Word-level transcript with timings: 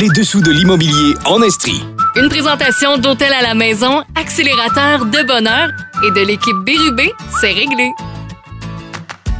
Les 0.00 0.08
dessous 0.08 0.40
de 0.40 0.50
l'immobilier 0.50 1.14
en 1.26 1.40
Estrie. 1.42 1.84
Une 2.16 2.28
présentation 2.28 2.98
d'Hôtel 2.98 3.32
à 3.32 3.42
la 3.42 3.54
maison, 3.54 4.02
accélérateur 4.16 5.04
de 5.06 5.22
bonheur 5.24 5.68
et 6.04 6.10
de 6.10 6.26
l'équipe 6.26 6.56
Bérubé, 6.64 7.12
c'est 7.40 7.52
réglé. 7.52 7.92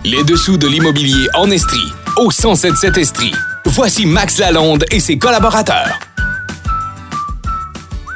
Les 0.05 0.23
dessous 0.23 0.57
de 0.57 0.69
l'immobilier 0.69 1.27
en 1.35 1.51
Estrie. 1.51 1.93
Au 2.17 2.29
1077 2.29 2.99
Estrie. 2.99 3.35
Voici 3.65 4.07
Max 4.07 4.39
Lalonde 4.39 4.85
et 4.93 5.01
ses 5.01 5.19
collaborateurs. 5.19 5.99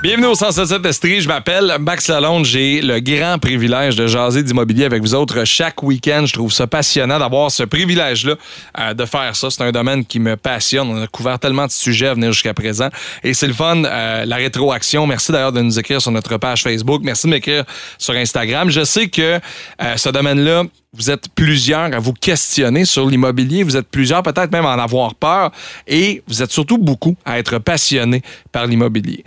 Bienvenue 0.01 0.27
au 0.27 0.37
177 0.37 0.87
Estrie. 0.87 1.21
Je 1.21 1.27
m'appelle 1.27 1.75
Max 1.80 2.07
Lalonde. 2.07 2.45
J'ai 2.45 2.80
le 2.80 3.01
grand 3.01 3.41
privilège 3.41 3.97
de 3.97 4.07
jaser 4.07 4.45
d'immobilier 4.45 4.85
avec 4.85 5.03
vous 5.03 5.12
autres 5.12 5.45
chaque 5.45 5.83
week-end. 5.83 6.25
Je 6.25 6.35
trouve 6.35 6.53
ça 6.53 6.69
passionnant 6.69 7.19
d'avoir 7.19 7.51
ce 7.51 7.65
privilège-là 7.65 8.34
euh, 8.79 8.95
de 8.95 9.05
faire 9.05 9.34
ça. 9.34 9.51
C'est 9.51 9.65
un 9.65 9.73
domaine 9.73 10.05
qui 10.05 10.21
me 10.21 10.37
passionne. 10.37 10.89
On 10.89 11.03
a 11.03 11.09
couvert 11.09 11.41
tellement 11.41 11.66
de 11.66 11.73
sujets 11.73 12.07
à 12.07 12.15
venir 12.15 12.30
jusqu'à 12.30 12.55
présent. 12.55 12.91
Et 13.25 13.34
c'est 13.34 13.48
le 13.48 13.52
fun, 13.52 13.83
euh, 13.83 14.24
la 14.24 14.37
rétroaction. 14.37 15.05
Merci 15.05 15.33
d'ailleurs 15.33 15.52
de 15.52 15.62
nous 15.62 15.80
écrire 15.80 16.01
sur 16.01 16.12
notre 16.12 16.37
page 16.37 16.62
Facebook. 16.62 17.02
Merci 17.02 17.27
de 17.27 17.33
m'écrire 17.33 17.65
sur 17.99 18.15
Instagram. 18.15 18.71
Je 18.71 18.85
sais 18.85 19.09
que 19.09 19.41
euh, 19.83 19.96
ce 19.96 20.10
domaine-là, 20.10 20.62
vous 20.95 21.10
êtes 21.10 21.29
plusieurs 21.35 21.93
à 21.95 21.99
vous 21.99 22.15
questionner 22.15 22.85
sur 22.85 23.07
l'immobilier. 23.07 23.62
Vous 23.62 23.77
êtes 23.77 23.88
plusieurs 23.88 24.23
peut-être 24.23 24.51
même 24.51 24.65
à 24.65 24.74
en 24.74 24.79
avoir 24.79 25.15
peur. 25.15 25.51
Et 25.87 26.23
vous 26.27 26.43
êtes 26.43 26.51
surtout 26.51 26.79
beaucoup 26.79 27.16
à 27.24 27.38
être 27.38 27.59
passionnés 27.59 28.23
par 28.52 28.66
l'immobilier. 28.66 29.24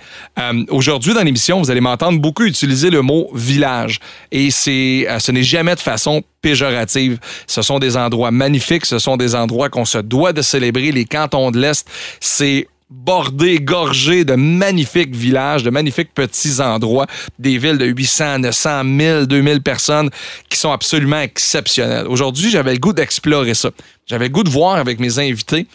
Aujourd'hui, 0.70 1.14
dans 1.14 1.24
l'émission, 1.24 1.60
vous 1.62 1.72
allez 1.72 1.82
m'entendre 1.82 2.20
beaucoup 2.20 2.44
utiliser 2.44 2.90
le 2.90 3.02
mot 3.02 3.30
village. 3.34 4.00
Et 4.32 4.52
c'est, 4.52 5.06
euh, 5.10 5.20
ce 5.20 5.32
n'est 5.32 5.44
jamais 5.44 5.76
de 5.76 5.80
façon 5.80 6.24
péjorative. 6.42 7.20
Ce 7.48 7.62
sont 7.62 7.80
des 7.80 7.98
endroits 7.98 8.32
magnifiques. 8.32 8.86
Ce 8.86 9.00
sont 9.00 9.18
des 9.18 9.36
endroits 9.36 9.70
qu'on 9.70 9.86
se 9.86 9.98
doit 9.98 10.34
de 10.34 10.42
célébrer. 10.42 10.92
Les 10.92 11.06
cantons 11.06 11.52
de 11.52 11.60
l'Est, 11.60 11.88
c'est 12.20 12.68
bordé, 12.92 13.60
gorgé 13.60 14.26
de 14.26 14.36
magnifiques 14.36 15.16
villages, 15.16 15.64
de 15.64 15.70
magnifiques 15.70 16.14
petits 16.14 16.60
endroits, 16.60 17.08
des 17.40 17.58
villes 17.58 17.78
de 17.78 17.86
800, 17.86 18.40
900, 18.40 18.84
1000, 18.84 19.26
2000 19.28 19.62
personnes 19.62 20.10
qui 20.50 20.58
sont 20.58 20.72
absolument 20.72 21.22
exceptionnelles. 21.22 22.08
Aujourd'hui, 22.08 22.52
j'avais 22.52 22.74
le 22.74 22.80
goût 22.80 22.94
d'explorer 22.94 23.54
ça. 23.54 23.70
J'avais 24.06 24.26
le 24.26 24.34
goût 24.34 24.44
de 24.44 24.50
voir 24.50 24.76
avec 24.76 25.00
mes 25.00 25.20
invités 25.20 25.68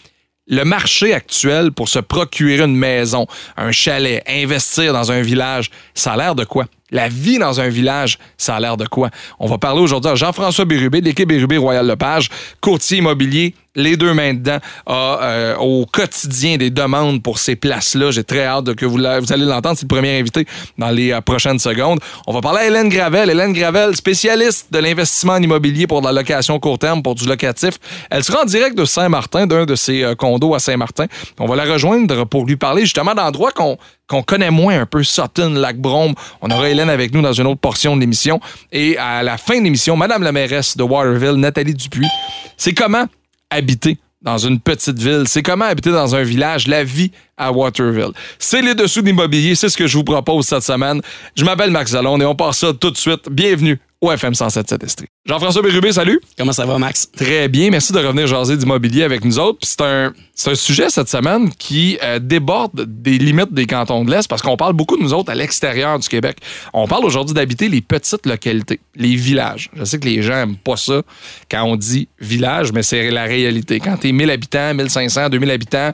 le 0.47 0.65
marché 0.65 1.13
actuel 1.13 1.73
pour 1.73 1.89
se 1.89 1.99
procurer 1.99 2.65
une 2.65 2.77
maison, 2.77 3.27
un 3.57 3.73
chalet, 3.73 4.23
investir 4.29 4.93
dans 4.93 5.11
un 5.11 5.23
village, 5.23 5.71
ça 5.95 6.13
a 6.13 6.17
l'air 6.17 6.35
de 6.35 6.45
quoi? 6.45 6.67
La 6.97 7.09
vie 7.09 7.37
dans 7.37 7.61
un 7.61 7.69
village, 7.69 8.19
ça 8.39 8.57
a 8.57 8.61
l'air 8.61 8.79
de 8.79 8.87
quoi? 8.87 9.11
On 9.39 9.47
va 9.47 9.59
parler 9.59 9.83
aujourd'hui 9.83 10.11
à 10.11 10.15
Jean-François 10.15 10.65
Bérubé, 10.65 11.03
de 11.03 11.05
l'équipe 11.05 11.29
Bérubé 11.29 11.59
Royal 11.59 11.87
Lepage, 11.87 12.31
courtier 12.63 12.97
immobilier, 12.97 13.55
les 13.75 13.99
deux 13.99 14.15
mains 14.15 14.33
dedans, 14.33 14.59
euh, 14.89 15.57
au 15.59 15.85
quotidien 15.85 16.57
des 16.57 16.71
demandes 16.71 17.23
pour 17.23 17.39
ces 17.39 17.55
places-là. 17.55 18.11
J'ai 18.13 18.25
très 18.25 18.47
hâte 18.47 18.75
que 18.75 18.87
vous, 18.87 18.97
vous 18.97 19.33
allez 19.33 19.45
l'entendre. 19.45 19.77
C'est 19.77 19.85
le 19.85 19.89
premier 19.89 20.19
invité 20.19 20.47
dans 20.79 20.89
les 20.89 21.13
euh, 21.13 21.21
prochaines 21.21 21.59
secondes. 21.59 22.01
On 22.27 22.33
va 22.33 22.41
parler 22.41 22.61
à 22.61 22.67
Hélène 22.69 22.89
Gravel. 22.89 23.29
Hélène 23.29 23.53
Gravel, 23.53 23.95
spécialiste 23.95 24.73
de 24.73 24.79
l'investissement 24.79 25.35
en 25.35 25.43
immobilier 25.43 25.87
pour 25.87 26.01
de 26.01 26.07
la 26.07 26.13
location 26.13 26.59
court 26.59 26.79
terme, 26.79 27.03
pour 27.03 27.15
du 27.15 27.27
locatif. 27.27 27.75
Elle 28.11 28.25
sera 28.25 28.43
en 28.43 28.47
direct 28.47 28.77
de 28.77 28.87
Saint-Martin, 28.87 29.47
d'un 29.47 29.67
de 29.67 29.75
ses 29.75 30.03
euh, 30.03 30.15
condos 30.15 30.55
à 30.55 30.59
Saint-Martin. 30.59 31.07
On 31.39 31.47
va 31.47 31.57
la 31.57 31.71
rejoindre 31.71 32.25
pour 32.25 32.47
lui 32.47 32.57
parler 32.57 32.83
justement 32.83 33.15
d'endroits 33.15 33.53
qu'on 33.53 33.77
qu'on 34.09 34.23
connaît 34.23 34.51
moins 34.51 34.81
un 34.81 34.87
peu, 34.87 35.03
Sutton, 35.03 35.51
Lac-Brome. 35.51 36.15
On 36.41 36.51
aura 36.51 36.69
Hélène 36.69 36.91
avec 36.91 37.13
nous 37.13 37.23
dans 37.23 37.33
une 37.33 37.47
autre 37.47 37.61
portion 37.61 37.97
de 37.97 38.01
l'émission. 38.01 38.41
Et 38.73 38.97
à 38.99 39.23
la 39.23 39.37
fin 39.37 39.59
de 39.59 39.65
l'émission, 39.65 39.97
Madame 39.97 40.23
la 40.23 40.33
mairesse 40.33 40.77
de 40.77 40.83
Waterville, 40.83 41.41
Nathalie 41.41 41.75
Dupuis, 41.75 42.09
c'est 42.57 42.73
comment 42.73 43.07
habiter 43.51 43.99
dans 44.23 44.39
une 44.39 44.59
petite 44.59 44.99
ville, 44.99 45.25
c'est 45.27 45.43
comment 45.43 45.67
habiter 45.67 45.93
dans 45.93 46.17
un 46.17 46.23
village, 46.23 46.67
la 46.67 46.83
vie 46.83 47.13
à 47.37 47.53
Waterville? 47.53 48.13
C'est 48.39 48.63
les 48.63 48.75
dessous 48.75 49.03
de 49.03 49.07
l'immobilier, 49.07 49.55
c'est 49.55 49.69
ce 49.69 49.77
que 49.77 49.87
je 49.87 49.97
vous 49.97 50.05
propose 50.05 50.47
cette 50.47 50.63
semaine. 50.63 51.01
Je 51.37 51.45
m'appelle 51.45 51.71
Max 51.71 51.93
Zalone 51.93 52.23
et 52.23 52.27
on 52.27 52.35
part 52.35 52.55
ça 52.55 52.73
tout 52.73 52.91
de 52.91 52.97
suite. 52.97 53.29
Bienvenue 53.31 53.79
au 54.07 54.13
FM 54.13 54.33
107.7 54.33 54.85
Estrie. 54.85 55.07
Jean-François 55.27 55.63
Bérubé, 55.63 55.93
salut. 55.93 56.21
Comment 56.39 56.53
ça 56.53 56.65
va, 56.65 56.79
Max? 56.79 57.11
Très 57.11 57.49
bien, 57.49 57.71
merci 57.71 57.93
de 57.93 57.99
revenir 57.99 58.27
jaser 58.27 58.57
d'immobilier 58.57 59.03
avec 59.03 59.25
nous 59.25 59.39
autres. 59.39 59.59
Puis 59.61 59.71
C'est 59.77 59.83
un, 59.83 60.13
c'est 60.35 60.51
un 60.51 60.55
sujet 60.55 60.89
cette 60.89 61.09
semaine 61.09 61.51
qui 61.51 61.99
euh, 62.03 62.19
déborde 62.19 62.85
des 62.87 63.19
limites 63.19 63.53
des 63.53 63.67
cantons 63.67 64.05
de 64.05 64.11
l'Est 64.11 64.29
parce 64.29 64.43
qu'on 64.43 64.57
parle 64.57 64.75
beaucoup 64.75 64.97
de 64.97 65.03
nous 65.03 65.13
autres 65.13 65.31
à 65.31 65.35
l'extérieur 65.35 65.99
du 65.99 66.09
Québec. 66.09 66.39
On 66.73 66.87
parle 66.87 67.05
aujourd'hui 67.05 67.35
d'habiter 67.35 67.69
les 67.69 67.81
petites 67.81 68.25
localités, 68.27 68.81
les 68.95 69.17
villages. 69.17 69.71
Je 69.75 69.85
sais 69.85 69.99
que 69.99 70.07
les 70.07 70.23
gens 70.23 70.35
n'aiment 70.35 70.57
pas 70.57 70.77
ça 70.77 71.03
quand 71.51 71.65
on 71.65 71.77
dit 71.77 72.09
village, 72.21 72.73
mais 72.73 72.83
c'est 72.83 73.11
la 73.11 73.25
réalité. 73.25 73.81
Quand 73.81 73.97
tu 73.97 74.09
es 74.09 74.13
1000 74.13 74.31
habitants, 74.31 74.75
1500, 74.75 75.31
2000 75.31 75.51
habitants, 75.51 75.93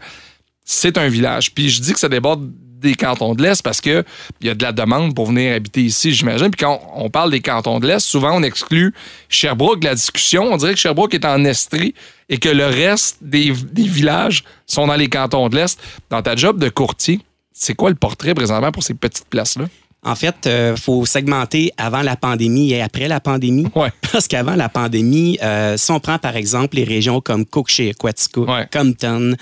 c'est 0.64 0.98
un 0.98 1.08
village. 1.08 1.52
Puis 1.54 1.70
je 1.70 1.80
dis 1.80 1.92
que 1.92 1.98
ça 1.98 2.08
déborde 2.08 2.50
des 2.82 2.94
cantons 2.94 3.34
de 3.34 3.42
l'Est 3.42 3.62
parce 3.62 3.80
que 3.80 4.04
il 4.40 4.46
y 4.46 4.50
a 4.50 4.54
de 4.54 4.62
la 4.62 4.72
demande 4.72 5.14
pour 5.14 5.26
venir 5.26 5.54
habiter 5.54 5.82
ici, 5.82 6.12
j'imagine. 6.12 6.50
Puis 6.50 6.64
quand 6.64 6.80
on 6.94 7.10
parle 7.10 7.30
des 7.30 7.40
cantons 7.40 7.80
de 7.80 7.86
l'Est, 7.86 8.00
souvent 8.00 8.36
on 8.36 8.42
exclut 8.42 8.92
Sherbrooke 9.28 9.80
de 9.80 9.86
la 9.86 9.94
discussion. 9.94 10.52
On 10.52 10.56
dirait 10.56 10.74
que 10.74 10.80
Sherbrooke 10.80 11.14
est 11.14 11.24
en 11.24 11.44
Estrie 11.44 11.94
et 12.28 12.38
que 12.38 12.48
le 12.48 12.66
reste 12.66 13.18
des, 13.20 13.52
des 13.52 13.88
villages 13.88 14.44
sont 14.66 14.86
dans 14.86 14.96
les 14.96 15.08
cantons 15.08 15.48
de 15.48 15.56
l'Est. 15.56 15.80
Dans 16.10 16.22
ta 16.22 16.36
job 16.36 16.58
de 16.58 16.68
courtier, 16.68 17.20
c'est 17.52 17.74
quoi 17.74 17.90
le 17.90 17.96
portrait 17.96 18.34
présentement 18.34 18.72
pour 18.72 18.82
ces 18.82 18.94
petites 18.94 19.28
places-là? 19.28 19.66
En 20.04 20.16
fait, 20.16 20.34
il 20.46 20.76
faut 20.80 21.06
segmenter 21.06 21.72
avant 21.76 22.02
la 22.02 22.16
pandémie 22.16 22.72
et 22.72 22.82
après 22.82 23.06
la 23.06 23.20
pandémie. 23.20 23.66
Ouais. 23.76 23.92
Parce 24.12 24.26
qu'avant 24.26 24.56
la 24.56 24.68
pandémie, 24.68 25.38
euh, 25.42 25.76
si 25.76 25.90
on 25.92 26.00
prend 26.00 26.18
par 26.18 26.36
exemple 26.36 26.76
les 26.76 26.84
régions 26.84 27.20
comme 27.20 27.46
Cook 27.46 27.68
chez 27.68 27.90
Aquatico, 27.90 28.44
Ouais. 28.50 28.66
Compton, 28.72 29.34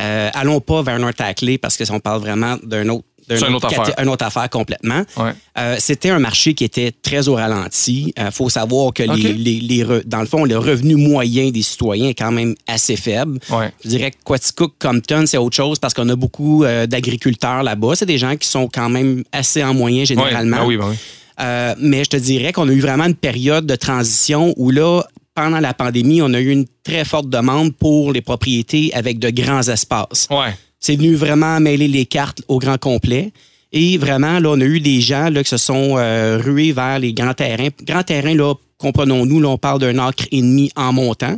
euh, 0.00 0.30
allons 0.32 0.60
pas 0.60 0.82
vers 0.82 0.98
North-Ackley 0.98 1.58
parce 1.58 1.76
qu'on 1.76 2.00
parle 2.00 2.20
vraiment 2.20 2.56
d'un 2.62 2.88
autre. 2.88 3.04
D'un 3.28 3.36
C'est 3.36 3.46
une 3.48 3.54
autre 3.54 3.66
affaire. 3.66 3.94
une 4.02 4.08
autre 4.08 4.24
affaire 4.24 4.48
complètement. 4.50 5.02
Ouais. 5.16 5.32
Euh, 5.58 5.76
C'était 5.78 6.10
un 6.10 6.18
marché 6.18 6.54
qui 6.54 6.64
était 6.64 6.92
très 7.02 7.28
au 7.28 7.34
ralenti. 7.34 8.12
Il 8.16 8.30
faut 8.32 8.48
savoir 8.48 8.92
que 8.92 9.02
les, 9.02 9.32
les- 9.60 9.84
dans 10.06 10.20
le 10.20 10.26
fond, 10.26 10.44
le 10.44 10.56
revenu 10.58 10.94
moyen 10.96 11.50
des 11.50 11.62
citoyens 11.62 12.08
est 12.08 12.14
quand 12.14 12.32
même 12.32 12.54
assez 12.66 12.96
faible. 12.96 13.38
Ouais. 13.50 13.70
Je 13.84 13.88
dirais 13.90 14.10
que 14.10 14.16
Quaticook, 14.24 14.74
Compton, 14.78 15.24
c'est 15.26 15.38
autre 15.38 15.56
chose 15.56 15.78
parce 15.78 15.94
qu'on 15.94 16.08
a 16.08 16.16
beaucoup 16.16 16.64
euh, 16.64 16.86
d'agriculteurs 16.86 17.62
là-bas. 17.62 17.94
C'est 17.94 18.06
des 18.06 18.18
gens 18.18 18.36
qui 18.36 18.48
sont 18.48 18.68
quand 18.72 18.88
même 18.88 19.24
assez 19.32 19.62
en 19.62 19.74
moyen 19.74 20.04
généralement. 20.04 20.58
Ouais. 20.58 20.62
Ah 20.62 20.66
oui, 20.66 20.76
ben 20.76 20.88
oui. 20.90 20.96
Euh, 21.40 21.74
mais 21.78 22.02
je 22.04 22.10
te 22.10 22.16
dirais 22.16 22.52
qu'on 22.52 22.68
a 22.68 22.72
eu 22.72 22.80
vraiment 22.80 23.04
une 23.04 23.14
période 23.14 23.64
de 23.64 23.76
transition 23.76 24.52
où 24.56 24.70
là, 24.70 25.02
pendant 25.34 25.60
la 25.60 25.72
pandémie, 25.72 26.20
on 26.20 26.34
a 26.34 26.40
eu 26.40 26.50
une 26.50 26.66
très 26.82 27.04
forte 27.04 27.28
demande 27.28 27.72
pour 27.76 28.12
les 28.12 28.22
propriétés 28.22 28.90
avec 28.92 29.20
de 29.20 29.30
grands 29.30 29.62
espaces. 29.68 30.26
Ouais. 30.30 30.52
C'est 30.80 30.96
venu 30.96 31.14
vraiment 31.14 31.60
mêler 31.60 31.88
les 31.88 32.06
cartes 32.06 32.42
au 32.48 32.58
grand 32.58 32.78
complet. 32.78 33.32
Et 33.72 33.98
vraiment, 33.98 34.38
là, 34.38 34.50
on 34.50 34.60
a 34.60 34.64
eu 34.64 34.80
des 34.80 35.00
gens 35.00 35.28
là, 35.28 35.42
qui 35.42 35.50
se 35.50 35.56
sont 35.56 35.96
euh, 35.96 36.40
rués 36.42 36.72
vers 36.72 36.98
les 36.98 37.12
grands 37.12 37.34
terrains. 37.34 37.68
Grands 37.84 38.02
terrains, 38.02 38.34
là, 38.34 38.54
comprenons-nous, 38.78 39.40
là, 39.40 39.48
on 39.48 39.58
parle 39.58 39.80
d'un 39.80 39.98
acre 39.98 40.24
et 40.30 40.40
demi 40.40 40.70
en 40.76 40.92
montant. 40.92 41.36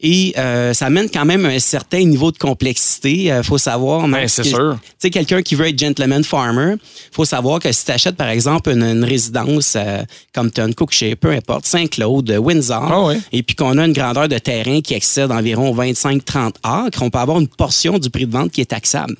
Et 0.00 0.34
euh, 0.36 0.74
ça 0.74 0.86
amène 0.86 1.08
quand 1.08 1.24
même 1.24 1.46
un 1.46 1.58
certain 1.58 2.04
niveau 2.04 2.30
de 2.30 2.36
complexité. 2.36 3.24
Il 3.24 3.42
faut 3.42 3.58
savoir. 3.58 4.06
Ben, 4.08 4.28
c'est 4.28 4.42
sûr. 4.44 4.76
tu 4.82 4.88
sais, 4.98 5.10
quelqu'un 5.10 5.40
qui 5.40 5.54
veut 5.54 5.68
être 5.68 5.78
gentleman 5.78 6.22
farmer, 6.24 6.74
faut 7.12 7.24
savoir 7.24 7.58
que 7.60 7.72
si 7.72 7.84
tu 7.86 7.92
achètes, 7.92 8.16
par 8.16 8.28
exemple, 8.28 8.70
une, 8.70 8.82
une 8.82 9.04
résidence 9.04 9.74
euh, 9.76 10.02
comme 10.34 10.50
Ton 10.50 10.72
Cookshire, 10.72 11.16
peu 11.16 11.30
importe, 11.30 11.64
Saint-Claude, 11.66 12.30
Windsor, 12.38 12.82
Ah 12.92 13.04
ouais. 13.04 13.18
et 13.32 13.42
puis 13.42 13.56
qu'on 13.56 13.78
a 13.78 13.86
une 13.86 13.92
grandeur 13.94 14.28
de 14.28 14.36
terrain 14.38 14.80
qui 14.80 14.94
excède 14.94 15.30
environ 15.32 15.74
25-30 15.74 16.54
acres, 16.62 17.02
on 17.02 17.08
peut 17.10 17.18
avoir 17.18 17.40
une 17.40 17.48
portion 17.48 17.98
du 17.98 18.10
prix 18.10 18.26
de 18.26 18.32
vente 18.32 18.50
qui 18.50 18.60
est 18.60 18.66
taxable. 18.66 19.16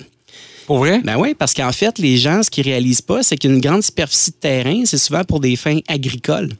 Pour 0.67 0.79
vrai? 0.79 0.99
Ben 1.03 1.15
oui, 1.17 1.35
parce 1.37 1.53
qu'en 1.53 1.71
fait, 1.71 1.97
les 1.99 2.17
gens, 2.17 2.41
ce 2.43 2.49
qu'ils 2.49 2.63
réalisent 2.65 3.01
pas, 3.01 3.23
c'est 3.23 3.37
qu'une 3.37 3.59
grande 3.61 3.83
superficie 3.83 4.31
de 4.31 4.35
terrain, 4.37 4.81
c'est 4.85 4.97
souvent 4.97 5.23
pour 5.23 5.39
des 5.39 5.55
fins 5.55 5.79
agricoles. 5.87 6.51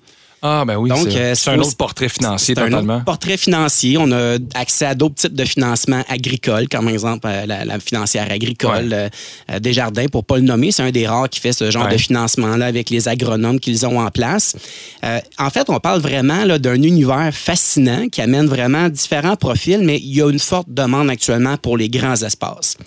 Ah, 0.48 0.64
ben 0.64 0.76
oui. 0.78 0.90
Donc, 0.90 1.08
c'est 1.10 1.18
euh, 1.18 1.34
c'est 1.36 1.50
un 1.50 1.58
autre 1.60 1.76
portrait 1.76 2.08
financier 2.08 2.54
C'est 2.54 2.62
un 2.62 2.66
totalement. 2.70 2.98
autre 2.98 3.06
portrait 3.06 3.36
financier. 3.38 3.98
On 3.98 4.12
a 4.12 4.38
accès 4.54 4.86
à 4.86 4.94
d'autres 4.94 5.16
types 5.16 5.34
de 5.34 5.44
financements 5.44 6.04
agricoles, 6.08 6.68
comme 6.70 6.86
par 6.86 6.94
exemple 6.94 7.28
euh, 7.28 7.46
la, 7.48 7.66
la 7.66 7.80
financière 7.80 8.32
agricole 8.32 8.86
Ouais. 8.90 8.94
euh, 8.94 9.10
euh, 9.52 9.60
Desjardins, 9.60 10.06
pour 10.12 10.24
pas 10.24 10.36
le 10.36 10.44
nommer. 10.44 10.72
C'est 10.72 10.84
un 10.84 10.92
des 10.92 11.08
rares 11.08 11.30
qui 11.30 11.40
fait 11.40 11.52
ce 11.54 11.72
genre 11.72 11.86
Ouais. 11.86 11.94
de 11.94 11.98
financement-là 11.98 12.66
avec 12.68 12.92
les 12.92 13.08
agronomes 13.08 13.60
qu'ils 13.60 13.86
ont 13.88 14.00
en 14.00 14.12
place. 14.12 14.56
Euh, 15.04 15.20
en 15.40 15.50
fait, 15.50 15.68
on 15.70 15.80
parle 15.80 16.00
vraiment 16.02 16.46
là, 16.46 16.60
d'un 16.60 16.76
univers 16.82 17.32
fascinant 17.34 18.08
qui 18.10 18.22
amène 18.22 18.46
vraiment 18.46 18.88
différents 18.90 19.38
profils, 19.38 19.80
mais 19.82 19.98
il 19.98 20.16
y 20.16 20.22
a 20.22 20.30
une 20.30 20.40
forte 20.40 20.68
demande 20.70 21.10
actuellement 21.10 21.58
pour 21.58 21.76
les 21.78 21.90
grands 21.90 22.22
espaces. 22.22 22.78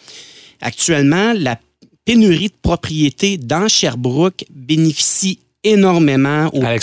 Actuellement, 0.60 1.32
la 1.36 1.58
pénurie 2.04 2.48
de 2.48 2.54
propriétés 2.62 3.36
dans 3.36 3.68
Sherbrooke 3.68 4.44
bénéficie 4.50 5.40
énormément 5.64 6.48
aux, 6.52 6.64
À 6.64 6.74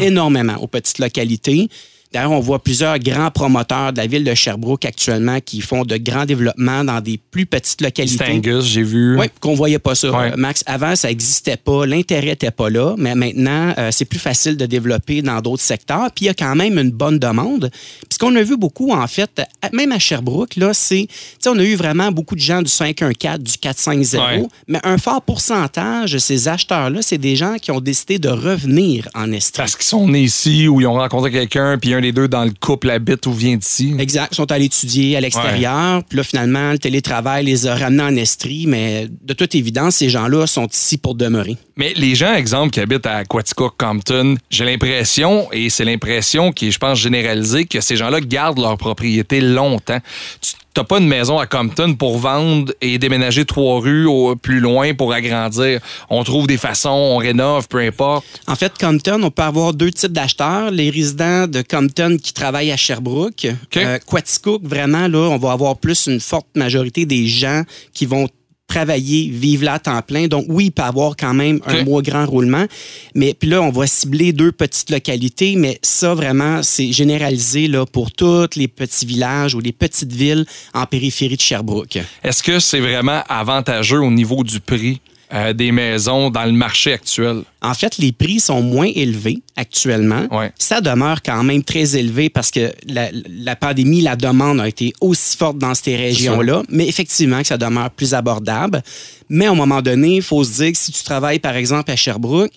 énormément 0.00 0.56
aux 0.56 0.66
petites 0.66 0.98
localités. 0.98 1.68
D'ailleurs, 2.12 2.32
on 2.32 2.40
voit 2.40 2.58
plusieurs 2.62 2.98
grands 2.98 3.30
promoteurs 3.30 3.92
de 3.92 3.98
la 3.98 4.06
ville 4.06 4.24
de 4.24 4.34
Sherbrooke 4.34 4.84
actuellement 4.86 5.38
qui 5.44 5.60
font 5.60 5.84
de 5.84 5.96
grands 5.98 6.24
développements 6.24 6.82
dans 6.84 7.00
des 7.00 7.18
plus 7.18 7.44
petites 7.44 7.80
localités. 7.82 8.24
Stangus, 8.24 8.64
j'ai 8.64 8.82
vu. 8.82 9.18
Oui, 9.18 9.26
qu'on 9.40 9.54
voyait 9.54 9.78
pas 9.78 9.94
ça. 9.94 10.10
Ouais. 10.10 10.32
Max, 10.36 10.62
avant, 10.66 10.96
ça 10.96 11.08
n'existait 11.08 11.56
pas, 11.58 11.84
l'intérêt 11.84 12.28
n'était 12.28 12.50
pas 12.50 12.70
là, 12.70 12.94
mais 12.96 13.14
maintenant, 13.14 13.74
euh, 13.76 13.90
c'est 13.92 14.06
plus 14.06 14.18
facile 14.18 14.56
de 14.56 14.64
développer 14.66 15.20
dans 15.20 15.40
d'autres 15.42 15.62
secteurs. 15.62 16.08
Puis 16.14 16.24
il 16.24 16.28
y 16.28 16.30
a 16.30 16.34
quand 16.34 16.54
même 16.54 16.78
une 16.78 16.90
bonne 16.90 17.18
demande. 17.18 17.70
Puis 17.70 18.08
ce 18.14 18.18
qu'on 18.18 18.34
a 18.36 18.42
vu 18.42 18.56
beaucoup, 18.56 18.92
en 18.92 19.06
fait, 19.06 19.42
même 19.72 19.92
à 19.92 19.98
Sherbrooke, 19.98 20.56
là, 20.56 20.72
c'est, 20.72 21.06
tu 21.08 21.14
sais, 21.40 21.48
on 21.50 21.58
a 21.58 21.62
eu 21.64 21.74
vraiment 21.74 22.10
beaucoup 22.10 22.34
de 22.36 22.40
gens 22.40 22.62
du 22.62 22.70
514, 22.70 23.38
du 23.40 23.58
450, 23.58 24.18
Ouais. 24.18 24.46
mais 24.66 24.80
un 24.82 24.96
fort 24.98 25.20
pourcentage 25.22 26.12
de 26.12 26.18
ces 26.18 26.48
acheteurs-là, 26.48 27.00
c'est 27.02 27.18
des 27.18 27.36
gens 27.36 27.56
qui 27.60 27.70
ont 27.70 27.80
décidé 27.80 28.18
de 28.18 28.28
revenir 28.28 29.08
en 29.14 29.30
Estrie. 29.32 29.58
Parce 29.62 29.76
qu'ils 29.76 29.84
sont 29.86 30.08
nés 30.08 30.22
ici 30.22 30.68
ou 30.68 30.80
ils 30.80 30.86
ont 30.86 30.94
rencontré 30.94 31.30
quelqu'un, 31.30 31.76
puis 31.78 31.94
un 31.98 32.02
des 32.02 32.12
deux 32.12 32.28
dans 32.28 32.44
le 32.44 32.52
couple 32.58 32.90
habite 32.90 33.26
ou 33.26 33.32
vient 33.32 33.56
d'ici. 33.56 33.94
Exact. 33.98 34.28
Ils 34.32 34.36
sont 34.36 34.50
allés 34.50 34.66
étudier 34.66 35.16
à 35.16 35.20
l'extérieur. 35.20 36.02
Puis 36.04 36.16
là, 36.16 36.24
finalement, 36.24 36.72
le 36.72 36.78
télétravail 36.78 37.44
les 37.44 37.66
a 37.66 37.74
ramenés 37.74 38.02
en 38.02 38.16
Estrie. 38.16 38.66
Mais 38.66 39.08
de 39.22 39.34
toute 39.34 39.54
évidence, 39.54 39.96
ces 39.96 40.08
gens-là 40.08 40.46
sont 40.46 40.66
ici 40.66 40.96
pour 40.98 41.14
demeurer. 41.14 41.56
Mais 41.76 41.92
les 41.94 42.14
gens, 42.14 42.34
exemple, 42.34 42.70
qui 42.70 42.80
habitent 42.80 43.06
à 43.06 43.24
Quaticook, 43.24 43.74
Compton, 43.78 44.36
j'ai 44.50 44.64
l'impression, 44.64 45.48
et 45.52 45.70
c'est 45.70 45.84
l'impression 45.84 46.50
qui 46.52 46.68
est, 46.68 46.70
je 46.70 46.78
pense, 46.78 46.98
généralisée, 46.98 47.66
que 47.66 47.80
ces 47.80 47.96
gens-là 47.96 48.20
gardent 48.20 48.60
leur 48.60 48.76
propriété 48.76 49.40
longtemps. 49.40 50.00
Tu 50.40 50.52
n'as 50.78 50.84
pas 50.84 50.98
une 50.98 51.08
maison 51.08 51.38
à 51.38 51.46
Compton 51.46 51.94
pour 51.94 52.18
vendre 52.18 52.72
et 52.80 52.98
déménager 52.98 53.44
trois 53.44 53.80
rues 53.80 54.06
au- 54.06 54.36
plus 54.36 54.60
loin 54.60 54.94
pour 54.94 55.12
agrandir. 55.12 55.80
On 56.10 56.24
trouve 56.24 56.46
des 56.46 56.56
façons, 56.56 56.88
on 56.90 57.16
rénove, 57.18 57.68
peu 57.68 57.78
importe. 57.78 58.24
En 58.46 58.54
fait, 58.56 58.72
Compton, 58.78 59.22
on 59.22 59.30
peut 59.30 59.42
avoir 59.42 59.74
deux 59.74 59.90
types 59.90 60.12
d'acheteurs. 60.12 60.70
Les 60.70 60.90
résidents 60.90 61.46
de 61.46 61.62
Compton 61.62 62.16
qui 62.22 62.32
travaillent 62.32 62.72
à 62.72 62.76
Sherbrooke. 62.76 63.46
Euh, 63.76 63.98
Quaticook, 64.06 64.62
vraiment, 64.64 65.08
là, 65.08 65.18
on 65.30 65.38
va 65.38 65.52
avoir 65.52 65.76
plus 65.76 66.06
une 66.06 66.20
forte 66.20 66.46
majorité 66.54 67.04
des 67.06 67.26
gens 67.26 67.62
qui 67.92 68.06
vont 68.06 68.28
travailler, 68.68 69.30
vivre 69.30 69.64
là 69.64 69.74
à 69.74 69.78
temps 69.78 70.02
plein. 70.02 70.28
Donc, 70.28 70.44
oui, 70.48 70.66
il 70.66 70.70
peut 70.70 70.82
y 70.82 70.84
avoir 70.84 71.16
quand 71.16 71.34
même 71.34 71.60
un 71.66 71.84
moins 71.84 72.02
grand 72.02 72.26
roulement. 72.26 72.66
Mais 73.14 73.34
puis 73.34 73.48
là, 73.48 73.62
on 73.62 73.70
va 73.70 73.86
cibler 73.86 74.32
deux 74.32 74.52
petites 74.52 74.90
localités. 74.90 75.56
Mais 75.56 75.80
ça, 75.82 76.14
vraiment, 76.14 76.62
c'est 76.62 76.92
généralisé 76.92 77.66
là, 77.66 77.86
pour 77.86 78.12
tous 78.12 78.54
les 78.56 78.68
petits 78.68 79.06
villages 79.06 79.54
ou 79.54 79.60
les 79.60 79.72
petites 79.72 80.12
villes 80.12 80.44
en 80.74 80.86
périphérie 80.86 81.36
de 81.36 81.40
Sherbrooke. 81.40 81.98
Est-ce 82.22 82.42
que 82.42 82.60
c'est 82.60 82.80
vraiment 82.80 83.22
avantageux 83.28 84.00
au 84.00 84.10
niveau 84.10 84.44
du 84.44 84.60
prix? 84.60 85.00
Euh, 85.32 85.52
des 85.52 85.72
maisons 85.72 86.30
dans 86.30 86.44
le 86.44 86.52
marché 86.52 86.92
actuel? 86.92 87.42
En 87.60 87.74
fait, 87.74 87.98
les 87.98 88.12
prix 88.12 88.40
sont 88.40 88.62
moins 88.62 88.90
élevés 88.94 89.40
actuellement. 89.56 90.26
Ouais. 90.30 90.52
Ça 90.58 90.80
demeure 90.80 91.22
quand 91.22 91.42
même 91.42 91.62
très 91.62 91.96
élevé 91.96 92.30
parce 92.30 92.50
que 92.50 92.72
la, 92.86 93.08
la 93.28 93.56
pandémie, 93.56 94.00
la 94.00 94.16
demande 94.16 94.60
a 94.60 94.68
été 94.68 94.92
aussi 95.00 95.36
forte 95.36 95.58
dans 95.58 95.74
ces 95.74 95.96
régions-là, 95.96 96.62
mais 96.68 96.86
effectivement 96.88 97.40
que 97.40 97.48
ça 97.48 97.58
demeure 97.58 97.90
plus 97.90 98.14
abordable. 98.14 98.82
Mais 99.28 99.46
à 99.46 99.50
un 99.50 99.54
moment 99.54 99.82
donné, 99.82 100.16
il 100.16 100.22
faut 100.22 100.42
se 100.44 100.62
dire 100.62 100.72
que 100.72 100.78
si 100.78 100.92
tu 100.92 101.02
travailles, 101.02 101.38
par 101.40 101.56
exemple, 101.56 101.90
à 101.90 101.96
Sherbrooke, 101.96 102.52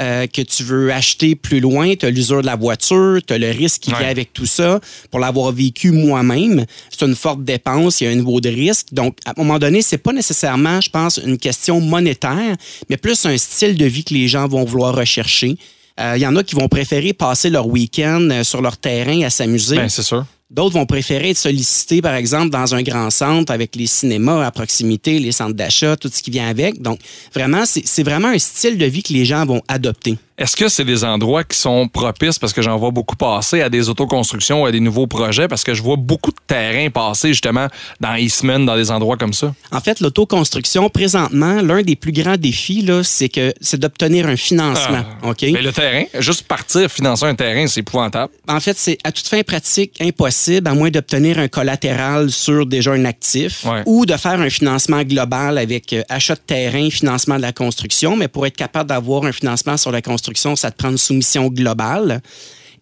euh, 0.00 0.26
que 0.26 0.42
tu 0.42 0.62
veux 0.64 0.92
acheter 0.92 1.34
plus 1.36 1.60
loin, 1.60 1.94
tu 1.94 2.06
as 2.06 2.10
l'usure 2.10 2.40
de 2.42 2.46
la 2.46 2.56
voiture, 2.56 3.18
tu 3.26 3.32
as 3.32 3.38
le 3.38 3.50
risque 3.50 3.82
qui 3.82 3.90
Ouais. 3.92 3.98
vient 4.00 4.08
avec 4.08 4.32
tout 4.32 4.46
ça. 4.46 4.80
Pour 5.10 5.20
l'avoir 5.20 5.52
vécu 5.52 5.90
moi-même, 5.90 6.64
c'est 6.90 7.04
une 7.06 7.14
forte 7.14 7.44
dépense, 7.44 8.00
il 8.00 8.04
y 8.04 8.06
a 8.08 8.10
un 8.10 8.14
niveau 8.16 8.40
de 8.40 8.48
risque. 8.48 8.88
Donc, 8.92 9.16
à 9.24 9.30
un 9.30 9.34
moment 9.36 9.58
donné, 9.58 9.82
c'est 9.82 9.98
pas 9.98 10.12
nécessairement, 10.12 10.80
je 10.80 10.90
pense, 10.90 11.18
une 11.24 11.38
question 11.38 11.80
monétaire, 11.80 12.56
mais 12.90 12.96
plus 12.96 13.24
un 13.26 13.36
style 13.38 13.76
de 13.76 13.84
vie 13.86 14.04
que 14.04 14.14
les 14.14 14.28
gens 14.28 14.48
vont 14.48 14.64
vouloir 14.64 14.94
rechercher. 14.94 15.56
Euh, 16.00 16.14
Il 16.16 16.22
y 16.22 16.26
en 16.26 16.34
a 16.34 16.42
qui 16.42 16.56
vont 16.56 16.68
préférer 16.68 17.12
passer 17.12 17.50
leur 17.50 17.66
week-end 17.68 18.28
euh, 18.30 18.42
sur 18.42 18.60
leur 18.60 18.76
terrain 18.76 19.22
à 19.22 19.30
s'amuser. 19.30 19.76
Ben, 19.76 19.88
c'est 19.88 20.02
sûr. 20.02 20.24
D'autres 20.54 20.74
vont 20.74 20.86
préférer 20.86 21.30
être 21.30 21.36
sollicités, 21.36 22.00
par 22.00 22.14
exemple, 22.14 22.50
dans 22.50 22.76
un 22.76 22.82
grand 22.82 23.10
centre 23.10 23.52
avec 23.52 23.74
les 23.74 23.88
cinémas 23.88 24.46
à 24.46 24.52
proximité, 24.52 25.18
les 25.18 25.32
centres 25.32 25.54
d'achat, 25.54 25.96
tout 25.96 26.08
ce 26.12 26.22
qui 26.22 26.30
vient 26.30 26.48
avec. 26.48 26.80
Donc, 26.80 27.00
vraiment, 27.34 27.64
c'est 27.66 28.04
vraiment 28.04 28.28
un 28.28 28.38
style 28.38 28.78
de 28.78 28.86
vie 28.86 29.02
que 29.02 29.12
les 29.12 29.24
gens 29.24 29.44
vont 29.44 29.62
adopter. 29.66 30.16
Est-ce 30.36 30.56
que 30.56 30.68
c'est 30.68 30.84
des 30.84 31.04
endroits 31.04 31.44
qui 31.44 31.56
sont 31.56 31.86
propices, 31.86 32.40
parce 32.40 32.52
que 32.52 32.60
j'en 32.60 32.76
vois 32.76 32.90
beaucoup 32.90 33.14
passer, 33.14 33.62
à 33.62 33.68
des 33.68 33.88
autoconstructions 33.88 34.62
ou 34.62 34.66
à 34.66 34.72
des 34.72 34.80
nouveaux 34.80 35.06
projets, 35.06 35.46
parce 35.46 35.62
que 35.62 35.74
je 35.74 35.80
vois 35.82 35.94
beaucoup 35.96 36.32
de 36.32 36.36
terrains 36.44 36.90
passer 36.90 37.28
justement 37.28 37.68
dans 38.00 38.16
Eastman, 38.16 38.66
dans 38.66 38.74
des 38.74 38.90
endroits 38.90 39.16
comme 39.16 39.32
ça? 39.32 39.54
En 39.70 39.78
fait, 39.80 40.00
l'autoconstruction, 40.00 40.90
présentement, 40.90 41.62
l'un 41.62 41.82
des 41.82 41.94
plus 41.94 42.10
grands 42.10 42.36
défis, 42.36 42.82
là, 42.82 43.04
c'est 43.04 43.28
que 43.28 43.54
c'est 43.60 43.78
d'obtenir 43.78 44.26
un 44.26 44.34
financement. 44.34 45.04
Ah. 45.22 45.28
OK? 45.28 45.42
Mais 45.42 45.62
le 45.62 45.72
terrain, 45.72 46.02
juste 46.18 46.48
partir 46.48 46.90
financer 46.90 47.26
un 47.26 47.36
terrain, 47.36 47.68
c'est 47.68 47.80
épouvantable. 47.80 48.32
En 48.48 48.58
fait, 48.58 48.76
c'est 48.76 48.98
à 49.04 49.12
toute 49.12 49.28
fin 49.28 49.42
pratique 49.44 50.00
impossible, 50.00 50.66
à 50.66 50.74
moins 50.74 50.90
d'obtenir 50.90 51.38
un 51.38 51.46
collatéral 51.46 52.30
sur 52.30 52.66
déjà 52.66 52.90
un 52.90 53.04
actif 53.04 53.64
Ouais. 53.64 53.82
ou 53.86 54.04
de 54.04 54.16
faire 54.16 54.40
un 54.40 54.50
financement 54.50 55.02
global 55.04 55.58
avec 55.58 55.92
euh, 55.92 56.02
achat 56.08 56.34
de 56.34 56.40
terrain, 56.40 56.90
financement 56.90 57.36
de 57.36 57.42
la 57.42 57.52
construction. 57.52 58.16
Mais 58.16 58.26
pour 58.26 58.46
être 58.46 58.56
capable 58.56 58.88
d'avoir 58.88 59.24
un 59.26 59.32
financement 59.32 59.76
sur 59.76 59.92
la 59.92 60.02
construction, 60.02 60.23
ça 60.56 60.70
te 60.70 60.76
prend 60.76 60.90
une 60.90 60.98
soumission 60.98 61.48
globale. 61.48 62.22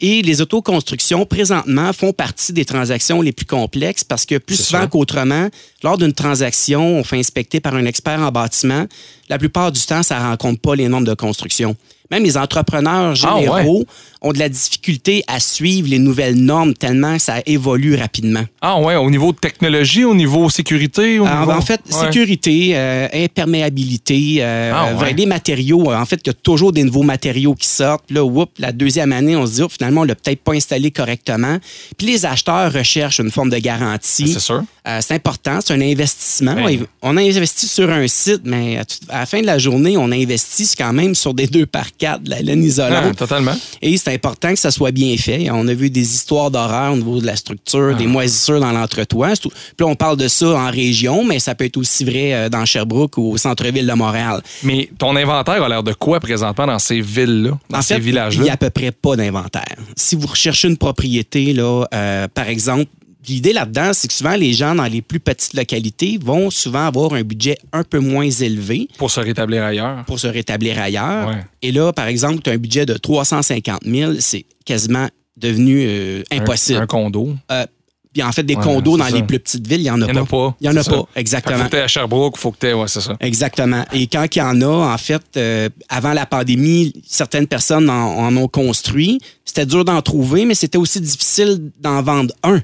Et 0.04 0.20
les 0.20 0.40
autoconstructions, 0.40 1.24
présentement, 1.26 1.92
font 1.92 2.12
partie 2.12 2.52
des 2.52 2.64
transactions 2.64 3.22
les 3.22 3.30
plus 3.30 3.46
complexes 3.46 4.02
parce 4.02 4.26
que 4.26 4.38
plus 4.38 4.56
souvent 4.56 4.88
qu'autrement, 4.88 5.48
lors 5.84 5.96
d'une 5.96 6.12
transaction, 6.12 6.98
on 6.98 7.04
fait 7.04 7.18
inspecter 7.18 7.60
par 7.60 7.76
un 7.76 7.86
expert 7.86 8.18
en 8.18 8.32
bâtiment. 8.32 8.86
La 9.28 9.38
plupart 9.38 9.70
du 9.70 9.80
temps, 9.80 10.02
ça 10.02 10.18
ne 10.18 10.24
rencontre 10.24 10.60
pas 10.60 10.74
les 10.74 10.88
normes 10.88 11.04
de 11.04 11.14
construction. 11.14 11.76
Même 12.12 12.22
les 12.24 12.36
entrepreneurs 12.36 13.14
Ah, 13.24 13.34
ouais. 13.36 13.40
généraux 13.40 13.84
ont 14.20 14.32
de 14.32 14.38
la 14.38 14.48
difficulté 14.48 15.24
à 15.26 15.40
suivre 15.40 15.88
les 15.88 15.98
nouvelles 15.98 16.36
normes 16.36 16.74
tellement 16.74 17.18
ça 17.18 17.36
évolue 17.46 17.96
rapidement. 17.96 18.44
Ah 18.60 18.78
ouais, 18.78 18.94
au 18.94 19.10
niveau 19.10 19.32
de 19.32 19.38
technologie, 19.38 20.04
au 20.04 20.14
niveau 20.14 20.48
sécurité? 20.48 21.18
Au 21.18 21.24
Alors, 21.26 21.40
niveau... 21.40 21.52
en 21.52 21.60
fait, 21.60 21.80
Ouais. 21.90 22.06
sécurité, 22.06 22.72
euh, 22.74 23.08
imperméabilité, 23.12 24.36
euh, 24.40 24.72
Ah, 24.74 24.94
ouais. 24.94 25.12
les 25.12 25.26
matériaux. 25.26 25.92
En 25.92 26.04
fait, 26.06 26.20
il 26.24 26.28
y 26.28 26.30
a 26.30 26.34
toujours 26.34 26.72
des 26.72 26.84
nouveaux 26.84 27.02
matériaux 27.02 27.54
qui 27.54 27.66
sortent. 27.66 28.10
Là, 28.10 28.24
whoop, 28.24 28.50
la 28.58 28.72
deuxième 28.72 29.12
année, 29.12 29.34
on 29.36 29.46
se 29.46 29.52
dit, 29.54 29.62
oh, 29.62 29.68
finalement, 29.68 30.02
on 30.02 30.04
l'a 30.04 30.14
peut-être 30.14 30.40
pas 30.42 30.52
installé 30.52 30.90
correctement. 30.90 31.58
Puis 31.96 32.06
les 32.06 32.24
acheteurs 32.26 32.72
recherchent 32.72 33.18
une 33.20 33.30
forme 33.30 33.50
de 33.50 33.58
garantie. 33.58 34.28
C'est 34.28 34.38
sûr. 34.40 34.62
Euh, 34.86 34.98
c'est 35.00 35.14
important, 35.14 35.58
c'est 35.64 35.72
un 35.74 35.80
investissement. 35.80 36.54
Ben. 36.54 36.86
On 37.02 37.16
a 37.16 37.20
investi 37.22 37.66
sur 37.68 37.90
un 37.90 38.06
site, 38.08 38.42
mais 38.44 38.78
à, 38.78 38.84
la 39.20 39.26
fin 39.26 39.40
de 39.40 39.46
la 39.46 39.58
journée, 39.58 39.96
on 39.96 40.10
investit 40.12 40.68
quand 40.76 40.92
même 40.92 41.14
sur 41.14 41.34
des 41.34 41.46
2 41.46 41.66
par 41.66 41.86
4 42.02 42.22
de 42.24 42.30
la 42.30 42.42
laine 42.42 42.60
Ah, 42.62 42.66
isolante. 42.66 43.16
totalement. 43.16 43.54
Et 43.80 43.96
c'est 43.96 44.12
important 44.12 44.50
que 44.50 44.58
ça 44.58 44.72
soit 44.72 44.90
bien 44.90 45.16
fait. 45.16 45.48
On 45.52 45.68
a 45.68 45.74
vu 45.74 45.88
des 45.88 46.00
histoires 46.14 46.50
d'horreur 46.50 46.92
au 46.92 46.96
niveau 46.96 47.20
de 47.20 47.26
la 47.26 47.36
structure, 47.36 47.92
Ah. 47.94 47.98
des 47.98 48.08
moisissures 48.08 48.58
dans 48.58 48.72
l'entretoit. 48.72 49.36
Tout- 49.36 49.50
Puis 49.50 49.76
là, 49.80 49.86
on 49.86 49.94
parle 49.94 50.16
de 50.16 50.26
ça 50.26 50.46
en 50.48 50.70
région, 50.70 51.24
mais 51.24 51.38
ça 51.38 51.54
peut 51.54 51.64
être 51.64 51.76
aussi 51.76 52.04
vrai 52.04 52.34
euh, 52.34 52.48
dans 52.48 52.64
Sherbrooke 52.64 53.18
ou 53.18 53.32
au 53.32 53.36
centre-ville 53.36 53.86
de 53.86 53.92
Montréal. 53.92 54.42
Mais 54.64 54.90
ton 54.98 55.14
inventaire 55.14 55.62
a 55.62 55.68
l'air 55.68 55.82
de 55.84 55.92
quoi 55.92 56.18
présentement 56.18 56.66
dans 56.66 56.78
ces 56.80 57.00
villes-là, 57.00 57.58
dans 57.70 57.78
en 57.78 57.82
ces 57.82 57.94
fait, 57.94 58.00
il 58.00 58.02
n'y 58.04 58.06
villages-là? 58.10 58.50
a 58.50 58.54
à 58.54 58.56
peu 58.56 58.70
près 58.70 58.90
pas 58.90 59.14
d'inventaire. 59.14 59.76
Si 59.96 60.16
vous 60.16 60.26
recherchez 60.26 60.66
une 60.68 60.76
propriété, 60.76 61.52
là, 61.52 61.84
euh, 61.94 62.26
par 62.34 62.48
exemple, 62.48 62.86
l'idée 63.28 63.52
là-dedans, 63.52 63.92
c'est 63.92 64.08
que 64.08 64.14
souvent 64.14 64.34
les 64.34 64.52
gens 64.52 64.74
dans 64.74 64.84
les 64.86 65.02
plus 65.02 65.20
petites 65.20 65.54
localités 65.54 66.18
vont 66.22 66.50
souvent 66.50 66.86
avoir 66.86 67.12
un 67.14 67.22
budget 67.22 67.56
un 67.72 67.84
peu 67.84 67.98
moins 67.98 68.28
élevé 68.28 68.88
Pour 68.98 69.10
se 69.10 69.20
rétablir 69.20 69.62
ailleurs. 69.64 70.04
pour 70.06 70.18
se 70.18 70.26
rétablir 70.26 70.80
ailleurs. 70.80 71.28
Ouais. 71.28 71.44
Et 71.62 71.72
là, 71.72 71.92
par 71.92 72.06
exemple, 72.06 72.40
tu 72.42 72.50
as 72.50 72.54
un 72.54 72.58
budget 72.58 72.86
de 72.86 72.94
350 72.94 73.80
000, 73.84 74.12
c'est 74.20 74.44
quasiment 74.64 75.08
devenu 75.36 75.84
euh, 75.86 76.22
impossible. 76.32 76.80
Un, 76.80 76.86
condo. 76.86 77.34
Euh, 77.50 77.66
puis 78.12 78.22
en 78.22 78.30
fait, 78.30 78.42
des 78.42 78.54
Ouais, 78.56 78.62
condos 78.62 78.98
dans 78.98 79.04
ça. 79.08 79.10
les 79.16 79.22
plus 79.22 79.38
petites 79.40 79.66
villes, 79.66 79.80
il 79.80 79.84
n'y 79.84 79.90
en 79.90 80.02
a 80.02 80.06
Il 80.06 80.12
n'y 80.12 80.18
en 80.18 80.26
pas. 80.26 80.36
a 80.36 80.50
pas. 80.50 80.56
Il 80.60 80.68
n'y 80.68 80.76
en 80.76 80.80
a 80.80 80.84
pas, 80.84 80.90
ça. 80.90 80.90
Fait 80.90 81.02
que 81.14 81.20
exactement. 81.20 81.58
Faut 81.64 81.68
que 81.70 81.76
à 81.76 81.88
Sherbrooke, 81.88 82.36
faut 82.36 82.50
que 82.50 82.58
t'aies... 82.58 82.72
Ouais, 82.74 82.86
c'est 82.88 83.00
ça. 83.00 83.16
Exactement. 83.20 83.84
Et 83.92 84.06
quand 84.06 84.26
il 84.36 84.38
y 84.38 84.42
en 84.42 84.60
a, 84.60 84.92
en 84.92 84.98
fait, 84.98 85.22
euh, 85.38 85.70
avant 85.88 86.12
la 86.12 86.26
pandémie, 86.26 86.92
certaines 87.06 87.46
personnes 87.46 87.88
en, 87.88 88.18
en 88.18 88.36
ont 88.36 88.48
construit. 88.48 89.18
C'était 89.46 89.64
dur 89.64 89.84
d'en 89.86 90.02
trouver, 90.02 90.44
mais 90.44 90.54
c'était 90.54 90.76
aussi 90.78 91.00
difficile 91.00 91.70
d'en 91.80 92.02
vendre 92.02 92.34
un. 92.42 92.60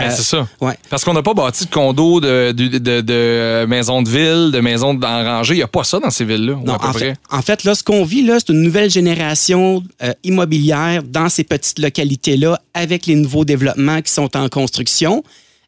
Ben, 0.00 0.10
Euh, 0.10 0.14
c'est 0.16 0.22
ça. 0.22 0.48
ouais. 0.60 0.74
Parce 0.88 1.04
qu'on 1.04 1.12
n'a 1.14 1.22
pas 1.22 1.34
bâti 1.34 1.66
de 1.66 1.70
condos, 1.70 2.20
de, 2.20 2.52
de, 2.52 2.78
de, 2.78 3.00
de, 3.00 3.66
maisons 3.66 4.02
de 4.02 4.08
ville, 4.08 4.50
de 4.52 4.60
maisons 4.60 4.98
en 5.02 5.24
rangée. 5.24 5.54
Il 5.54 5.58
n'y 5.58 5.62
a 5.62 5.68
pas 5.68 5.84
ça 5.84 5.98
dans 6.00 6.10
ces 6.10 6.24
villes-là, 6.24 6.54
ou 6.54 6.64
Non, 6.64 6.74
à 6.74 6.78
peu 6.78 6.86
en, 6.88 6.92
près? 6.92 7.00
fait, 7.10 7.16
en 7.30 7.42
fait, 7.42 7.64
là, 7.64 7.74
ce 7.74 7.82
qu'on 7.84 8.04
vit, 8.04 8.22
là, 8.22 8.38
c'est 8.38 8.52
une 8.52 8.62
nouvelle 8.62 8.90
génération 8.90 9.82
euh, 10.02 10.12
immobilière 10.24 11.02
dans 11.02 11.28
ces 11.28 11.44
petites 11.44 11.78
localités-là, 11.78 12.60
avec 12.74 13.06
les 13.06 13.14
nouveaux 13.14 13.44
développements 13.44 14.00
qui 14.02 14.12
sont 14.12 14.36
en 14.36 14.48
construction, 14.48 15.22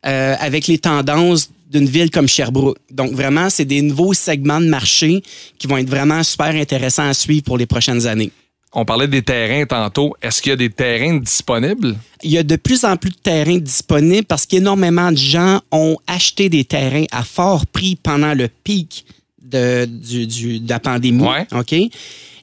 euh, 0.06 0.34
avec 0.40 0.66
les 0.66 0.78
tendances 0.78 1.50
d'une 1.70 1.86
ville 1.86 2.10
comme 2.10 2.28
Sherbrooke. 2.28 2.76
Donc, 2.90 3.12
vraiment, 3.12 3.48
c'est 3.48 3.64
des 3.64 3.80
nouveaux 3.80 4.12
segments 4.12 4.60
de 4.60 4.66
marché 4.66 5.22
qui 5.58 5.66
vont 5.66 5.78
être 5.78 5.88
vraiment 5.88 6.22
super 6.22 6.48
intéressants 6.54 7.08
à 7.08 7.14
suivre 7.14 7.44
pour 7.44 7.56
les 7.56 7.64
prochaines 7.66 8.06
années. 8.06 8.30
On 8.74 8.84
parlait 8.86 9.08
des 9.08 9.22
terrains 9.22 9.66
tantôt. 9.66 10.14
Est-ce 10.22 10.40
qu'il 10.40 10.50
y 10.50 10.52
a 10.54 10.56
des 10.56 10.70
terrains 10.70 11.18
disponibles? 11.18 11.94
Il 12.22 12.30
y 12.30 12.38
a 12.38 12.42
de 12.42 12.56
plus 12.56 12.84
en 12.84 12.96
plus 12.96 13.10
de 13.10 13.16
terrains 13.16 13.58
disponibles 13.58 14.26
parce 14.26 14.46
qu'énormément 14.46 15.12
de 15.12 15.18
gens 15.18 15.60
ont 15.70 15.98
acheté 16.06 16.48
des 16.48 16.64
terrains 16.64 17.04
à 17.10 17.22
fort 17.22 17.66
prix 17.66 17.96
pendant 17.96 18.32
le 18.32 18.48
pic 18.48 19.04
de, 19.44 19.84
du, 19.87 20.26
du- 20.26 20.61
de 20.61 20.68
la 20.68 20.80
pandémie. 20.80 21.22
Ouais. 21.22 21.46
OK? 21.58 21.75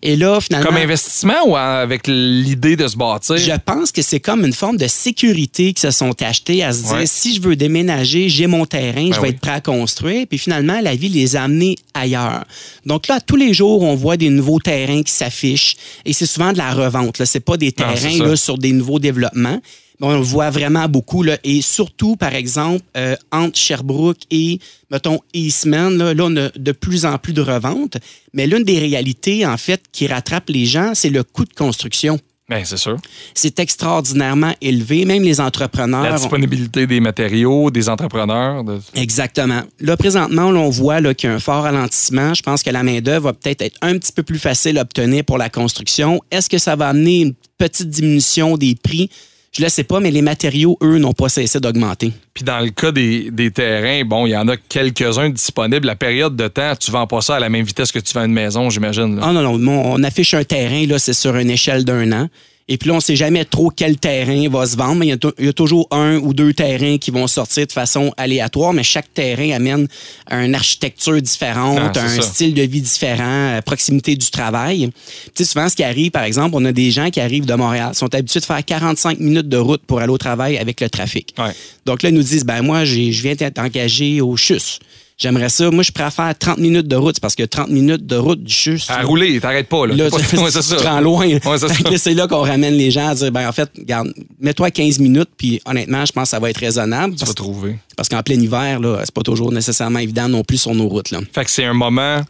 Et 0.01 0.15
là, 0.15 0.39
finalement. 0.39 0.67
Comme 0.67 0.77
investissement 0.77 1.45
ou 1.45 1.57
avec 1.57 2.07
l'idée 2.07 2.77
de 2.77 2.87
se 2.87 2.95
bâtir? 2.95 3.35
Je 3.37 3.51
pense 3.65 3.91
que 3.91 4.01
c'est 4.01 4.21
comme 4.21 4.45
une 4.45 4.53
forme 4.53 4.77
de 4.77 4.87
sécurité 4.87 5.73
qui 5.73 5.81
se 5.81 5.91
sont 5.91 6.13
achetés 6.23 6.63
à 6.63 6.71
se 6.71 6.83
dire 6.83 6.91
Ouais. 6.93 7.05
si 7.05 7.35
je 7.35 7.41
veux 7.41 7.57
déménager, 7.57 8.29
j'ai 8.29 8.47
mon 8.47 8.65
terrain, 8.65 9.07
je 9.07 9.15
Ben 9.15 9.15
vais 9.15 9.21
oui. 9.23 9.29
être 9.31 9.41
prêt 9.41 9.51
à 9.51 9.59
construire. 9.59 10.25
Puis 10.25 10.37
finalement, 10.37 10.79
la 10.81 10.95
vie 10.95 11.09
les 11.09 11.35
a 11.35 11.43
amenés 11.43 11.75
ailleurs. 11.93 12.45
Donc 12.85 13.07
là, 13.09 13.19
tous 13.19 13.35
les 13.35 13.53
jours, 13.53 13.81
on 13.83 13.95
voit 13.95 14.15
des 14.15 14.29
nouveaux 14.29 14.59
terrains 14.61 15.03
qui 15.03 15.11
s'affichent 15.11 15.75
et 16.05 16.13
c'est 16.13 16.25
souvent 16.25 16.53
de 16.53 16.57
la 16.59 16.71
revente. 16.73 17.21
Ce 17.21 17.37
n'est 17.37 17.41
pas 17.41 17.57
des 17.57 17.73
terrains 17.73 18.17
là, 18.25 18.37
sur 18.37 18.57
des 18.57 18.71
nouveaux 18.71 18.99
développements. 18.99 19.59
On 20.01 20.13
le 20.15 20.21
voit 20.21 20.49
vraiment 20.49 20.87
beaucoup. 20.87 21.23
Là, 21.23 21.37
et 21.43 21.61
surtout, 21.61 22.15
par 22.15 22.33
exemple, 22.33 22.83
euh, 22.95 23.15
entre 23.31 23.57
Sherbrooke 23.57 24.19
et, 24.31 24.59
mettons, 24.89 25.19
Eastman, 25.33 25.97
là, 25.97 26.13
là, 26.13 26.23
on 26.25 26.35
a 26.37 26.49
de 26.55 26.71
plus 26.71 27.05
en 27.05 27.17
plus 27.17 27.33
de 27.33 27.41
reventes. 27.41 27.97
Mais 28.33 28.47
l'une 28.47 28.63
des 28.63 28.79
réalités, 28.79 29.45
en 29.45 29.57
fait, 29.57 29.81
qui 29.91 30.07
rattrape 30.07 30.49
les 30.49 30.65
gens, 30.65 30.91
c'est 30.95 31.09
le 31.09 31.23
coût 31.23 31.43
de 31.43 31.53
construction 31.53 32.17
Ben, 32.49 32.63
c'est 32.63 32.77
sûr. 32.77 32.97
c'est 33.35 33.59
extraordinairement 33.59 34.53
élevé. 34.61 35.03
Même 35.05 35.21
les 35.23 35.41
entrepreneurs. 35.41 36.03
La 36.03 36.13
ont- 36.13 36.15
disponibilité 36.15 36.87
des 36.87 36.99
matériaux, 37.01 37.69
des 37.69 37.89
entrepreneurs. 37.89 38.63
de- 38.63 38.79
Exactement. 38.95 39.61
Là, 39.81 39.97
présentement, 39.97 40.49
là, 40.51 40.59
on 40.61 40.69
voit 40.69 41.13
qu'il 41.13 41.29
y 41.29 41.31
a 41.33 41.35
un 41.35 41.39
fort 41.39 41.63
ralentissement. 41.63 42.33
Je 42.33 42.41
pense 42.41 42.63
que 42.63 42.69
la 42.69 42.83
main-d'œuvre 42.83 43.25
va 43.25 43.33
peut-être 43.33 43.61
être 43.63 43.77
un 43.81 43.97
petit 43.97 44.13
peu 44.13 44.23
plus 44.23 44.39
facile 44.39 44.77
à 44.77 44.81
obtenir 44.83 45.25
pour 45.25 45.37
la 45.37 45.49
construction. 45.49 46.21
Est-ce 46.31 46.49
que 46.49 46.57
ça 46.57 46.75
va 46.77 46.87
amener 46.87 47.19
une 47.21 47.33
petite 47.57 47.89
diminution 47.89 48.55
des 48.57 48.75
prix? 48.75 49.09
Je 49.51 49.61
ne 49.61 49.65
le 49.65 49.69
sais 49.69 49.83
pas, 49.83 49.99
mais 49.99 50.11
les 50.11 50.21
matériaux, 50.21 50.77
eux, 50.83 50.99
n'ont 50.99 51.13
pas 51.13 51.27
cessé 51.27 51.59
d'augmenter. 51.59 52.13
Puis 52.33 52.43
dans 52.43 52.59
le 52.59 52.69
cas 52.69 52.91
des, 52.91 53.31
des 53.31 53.51
terrains, 53.51 54.05
bon, 54.05 54.27
il 54.27 54.31
y 54.31 54.37
en 54.37 54.47
a 54.47 54.57
quelques-uns 54.57 55.29
disponibles. 55.29 55.87
La 55.87 55.95
période 55.95 56.35
de 56.35 56.47
temps, 56.47 56.73
tu 56.79 56.91
vends 56.91 57.07
pas 57.07 57.21
ça 57.21 57.37
à 57.37 57.39
la 57.39 57.49
même 57.49 57.65
vitesse 57.65 57.91
que 57.91 57.99
tu 57.99 58.13
vends 58.13 58.25
une 58.25 58.33
maison, 58.33 58.69
j'imagine. 58.69 59.19
Ah 59.21 59.31
non, 59.33 59.57
non, 59.57 59.81
on 59.85 60.03
affiche 60.03 60.33
un 60.35 60.43
terrain, 60.43 60.85
là, 60.85 60.99
c'est 60.99 61.13
sur 61.13 61.35
une 61.35 61.49
échelle 61.49 61.83
d'un 61.83 62.11
an. 62.11 62.29
Et 62.71 62.77
puis 62.77 62.87
là, 62.87 62.93
on 62.93 62.97
ne 62.97 63.01
sait 63.01 63.15
jamais 63.15 63.43
trop 63.45 63.71
quel 63.75 63.97
terrain 63.97 64.47
va 64.47 64.67
se 64.67 64.77
vendre, 64.77 64.95
mais 64.95 65.07
il 65.07 65.09
y, 65.09 65.13
a 65.45 65.49
y 65.49 65.53
toujours 65.55 65.87
un 65.89 66.17
ou 66.17 66.35
deux 66.35 66.53
terrains 66.53 66.99
qui 66.99 67.09
vont 67.09 67.25
sortir 67.25 67.65
de 67.65 67.71
façon 67.71 68.13
aléatoire, 68.15 68.73
mais 68.73 68.83
chaque 68.83 69.11
terrain 69.11 69.49
amène 69.55 69.87
une 70.29 70.53
architecture 70.53 71.19
différente, 71.19 71.97
Ah, 71.97 72.03
un 72.03 72.07
ça. 72.07 72.21
style 72.21 72.53
de 72.53 72.61
vie 72.61 72.81
différent, 72.81 73.23
euh, 73.57 73.61
proximité 73.61 74.15
du 74.15 74.29
travail. 74.29 74.91
Tu 75.35 75.43
sais, 75.43 75.45
souvent, 75.45 75.67
ce 75.67 75.75
qui 75.75 75.83
arrive, 75.83 76.11
par 76.11 76.23
exemple, 76.23 76.55
on 76.55 76.63
a 76.63 76.71
des 76.71 76.91
gens 76.91 77.09
qui 77.09 77.19
arrivent 77.19 77.47
de 77.47 77.55
Montréal, 77.55 77.95
sont 77.95 78.13
habitués 78.13 78.39
de 78.39 78.45
faire 78.45 78.63
45 78.63 79.19
minutes 79.19 79.49
de 79.49 79.57
route 79.57 79.81
pour 79.87 79.99
aller 79.99 80.11
au 80.13 80.19
travail 80.19 80.59
avec 80.59 80.79
le 80.79 80.91
trafic. 80.91 81.33
Ouais. 81.39 81.51
Donc 81.87 82.03
là, 82.03 82.09
ils 82.09 82.15
nous 82.15 82.21
disent, 82.21 82.45
ben 82.45 82.61
moi, 82.61 82.85
je 82.85 82.99
viens 83.09 83.33
d'être 83.33 83.57
engagé 83.57 84.21
au 84.21 84.37
CHUS. 84.37 84.77
J'aimerais 85.19 85.49
ça. 85.49 85.69
Moi, 85.69 85.83
je 85.83 85.91
préfère 85.91 86.33
30 86.37 86.59
minutes 86.59 86.87
de 86.87 86.95
route, 86.95 87.19
parce 87.19 87.35
que 87.35 87.43
30 87.43 87.69
minutes 87.69 88.05
de 88.05 88.15
route 88.15 88.41
du 88.41 88.53
CHUS. 88.53 88.83
À 88.87 89.01
rouler, 89.03 89.39
t'arrêtes 89.41 89.67
pas. 89.67 89.85
Là, 89.85 89.93
Là, 89.95 90.09
tu, 90.09 90.15
Ouais, 90.37 90.49
tu 90.51 90.61
ça. 90.61 90.75
te 90.77 90.83
rends 90.83 91.01
loin. 91.01 91.27
Ouais, 91.27 91.97
c'est 91.97 92.13
là, 92.13 92.27
qu'on 92.27 92.41
ramène 92.43 92.73
les 92.75 92.89
gens 92.89 93.09
à 93.09 93.15
dire, 93.15 93.29
ben 93.31 93.47
en 93.47 93.51
fait, 93.51 93.69
regarde, 93.77 94.13
mets-toi 94.39 94.67
à 94.67 94.71
15 94.71 94.99
minutes, 94.99 95.29
puis 95.37 95.61
honnêtement, 95.65 96.05
je 96.05 96.13
pense 96.13 96.23
que 96.23 96.29
ça 96.29 96.39
va 96.39 96.49
être 96.49 96.57
raisonnable. 96.59 97.15
Tu 97.15 97.19
vas 97.19 97.25
Parce, 97.25 97.35
trouver. 97.35 97.75
parce 97.97 98.07
qu'en 98.07 98.23
plein 98.23 98.35
hiver, 98.39 98.79
là, 98.79 99.01
c'est 99.03 99.13
pas 99.13 99.21
toujours 99.21 99.51
nécessairement 99.51 99.99
évident 99.99 100.29
non 100.29 100.43
plus 100.45 100.57
sur 100.57 100.73
nos 100.73 100.87
routes. 100.87 101.11
Là. 101.11 101.19
Fait 101.33 101.43
que 101.43 101.51
c'est 101.51 101.65
un 101.65 101.73
moment, 101.73 102.21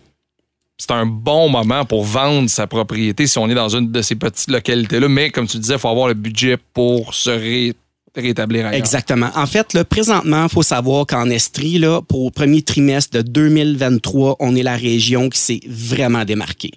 c'est 0.77 0.89
un 0.91 1.05
bon 1.05 1.47
moment 1.47 1.85
pour 1.85 2.03
vendre 2.03 2.49
sa 2.49 2.65
propriété 2.65 3.27
si 3.27 3.37
on 3.37 3.47
est 3.49 3.55
dans 3.55 3.69
une 3.69 3.91
de 3.91 4.01
ces 4.01 4.15
petites 4.15 4.49
localités-là. 4.49 5.07
Mais 5.09 5.29
comme 5.29 5.45
tu 5.45 5.59
disais, 5.59 5.73
il 5.75 5.79
faut 5.79 5.89
avoir 5.89 6.07
le 6.07 6.15
budget 6.15 6.57
pour 6.73 7.13
se 7.13 7.29
ré- 7.29 7.75
rétablir 8.15 8.65
ailleurs. 8.65 8.79
Exactement. 8.79 9.29
En 9.35 9.45
fait, 9.45 9.83
présentement, 9.83 10.43
il 10.43 10.49
faut 10.49 10.63
savoir 10.63 11.05
qu'en 11.05 11.29
Estrie, 11.29 11.77
là, 11.79 12.01
pour 12.01 12.25
le 12.25 12.31
premier 12.31 12.61
trimestre 12.61 13.17
de 13.17 13.21
2023, 13.21 14.37
on 14.39 14.55
est 14.55 14.63
la 14.63 14.75
région 14.75 15.29
qui 15.29 15.39
s'est 15.39 15.59
vraiment 15.67 16.25
démarquée. 16.25 16.71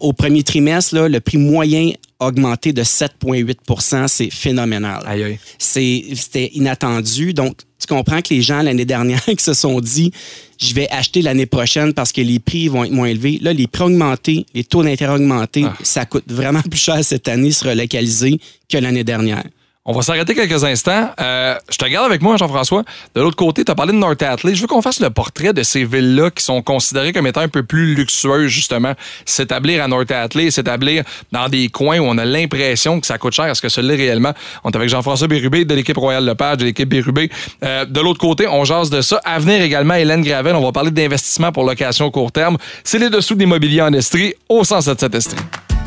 Au 0.00 0.12
premier 0.12 0.42
trimestre, 0.42 0.94
là, 0.94 1.08
le 1.08 1.20
prix 1.20 1.38
moyen 1.38 1.92
a 2.20 2.26
augmenté 2.26 2.72
de 2.72 2.82
7,8% 2.82 4.08
C'est 4.08 4.30
phénoménal. 4.30 5.02
Aïe, 5.06 5.22
aïe. 5.24 5.38
C'est- 5.58 6.04
C'était 6.14 6.50
inattendu. 6.54 7.32
Donc, 7.34 7.58
tu 7.80 7.86
comprends 7.86 8.20
que 8.20 8.34
les 8.34 8.42
gens 8.42 8.62
l'année 8.62 8.84
dernière 8.84 9.24
qui 9.26 9.42
se 9.42 9.54
sont 9.54 9.80
dit 9.80 10.12
je 10.60 10.74
vais 10.74 10.88
acheter 10.90 11.22
l'année 11.22 11.46
prochaine 11.46 11.94
parce 11.94 12.10
que 12.10 12.20
les 12.20 12.40
prix 12.40 12.66
vont 12.66 12.82
être 12.84 12.90
moins 12.90 13.06
élevés. 13.06 13.38
Là, 13.40 13.52
les 13.52 13.68
prix 13.68 13.84
ont 13.84 13.86
augmenté, 13.86 14.44
les 14.54 14.64
taux 14.64 14.82
d'intérêt 14.82 15.12
ont 15.12 15.16
augmenté. 15.16 15.62
Ah. 15.64 15.76
Ça 15.84 16.04
coûte 16.04 16.24
vraiment 16.26 16.62
plus 16.62 16.80
cher 16.80 17.04
cette 17.04 17.28
année 17.28 17.52
se 17.52 17.64
relocaliser 17.68 18.40
que 18.68 18.78
l'année 18.78 19.04
dernière. 19.04 19.44
On 19.90 19.94
va 19.94 20.02
s'arrêter 20.02 20.34
quelques 20.34 20.64
instants. 20.64 21.08
Euh, 21.18 21.54
je 21.70 21.78
te 21.78 21.86
garde 21.86 22.04
avec 22.04 22.20
moi, 22.20 22.36
Jean-François. 22.36 22.82
De 23.14 23.22
l'autre 23.22 23.36
côté, 23.36 23.64
tu 23.64 23.72
as 23.72 23.74
parlé 23.74 23.94
de 23.94 23.96
North 23.96 24.22
Atlee. 24.22 24.54
Je 24.54 24.60
veux 24.60 24.66
qu'on 24.66 24.82
fasse 24.82 25.00
le 25.00 25.08
portrait 25.08 25.54
de 25.54 25.62
ces 25.62 25.86
villes-là 25.86 26.30
qui 26.30 26.44
sont 26.44 26.60
considérées 26.60 27.14
comme 27.14 27.26
étant 27.26 27.40
un 27.40 27.48
peu 27.48 27.62
plus 27.62 27.94
luxueuses, 27.94 28.50
justement. 28.50 28.92
S'établir 29.24 29.82
à 29.82 29.88
North 29.88 30.10
Atlee, 30.10 30.52
s'établir 30.52 31.04
dans 31.32 31.48
des 31.48 31.68
coins 31.68 32.00
où 32.00 32.04
on 32.04 32.18
a 32.18 32.26
l'impression 32.26 33.00
que 33.00 33.06
ça 33.06 33.16
coûte 33.16 33.32
cher. 33.32 33.46
Est-ce 33.46 33.62
que 33.62 33.80
l'est 33.80 33.96
réellement? 33.96 34.34
On 34.62 34.70
est 34.70 34.76
avec 34.76 34.90
Jean-François 34.90 35.26
Bérubé 35.26 35.64
de 35.64 35.74
l'équipe 35.74 35.96
Royale 35.96 36.26
Lepage, 36.26 36.58
de 36.58 36.64
l'équipe 36.66 36.86
Bérubé. 36.86 37.30
Euh, 37.64 37.86
de 37.86 38.00
l'autre 38.02 38.20
côté, 38.20 38.46
on 38.46 38.66
jase 38.66 38.90
de 38.90 39.00
ça. 39.00 39.22
À 39.24 39.38
venir 39.38 39.62
également, 39.62 39.94
Hélène 39.94 40.20
Gravel. 40.20 40.54
On 40.54 40.64
va 40.66 40.72
parler 40.72 40.90
d'investissement 40.90 41.50
pour 41.50 41.64
location 41.64 42.10
court 42.10 42.30
terme. 42.30 42.58
C'est 42.84 42.98
les 42.98 43.08
dessous 43.08 43.36
de 43.36 43.40
l'immobilier 43.40 43.80
en 43.80 43.94
Estrie 43.94 44.34
au 44.50 44.64
177 44.64 45.14
Estrie. 45.14 45.38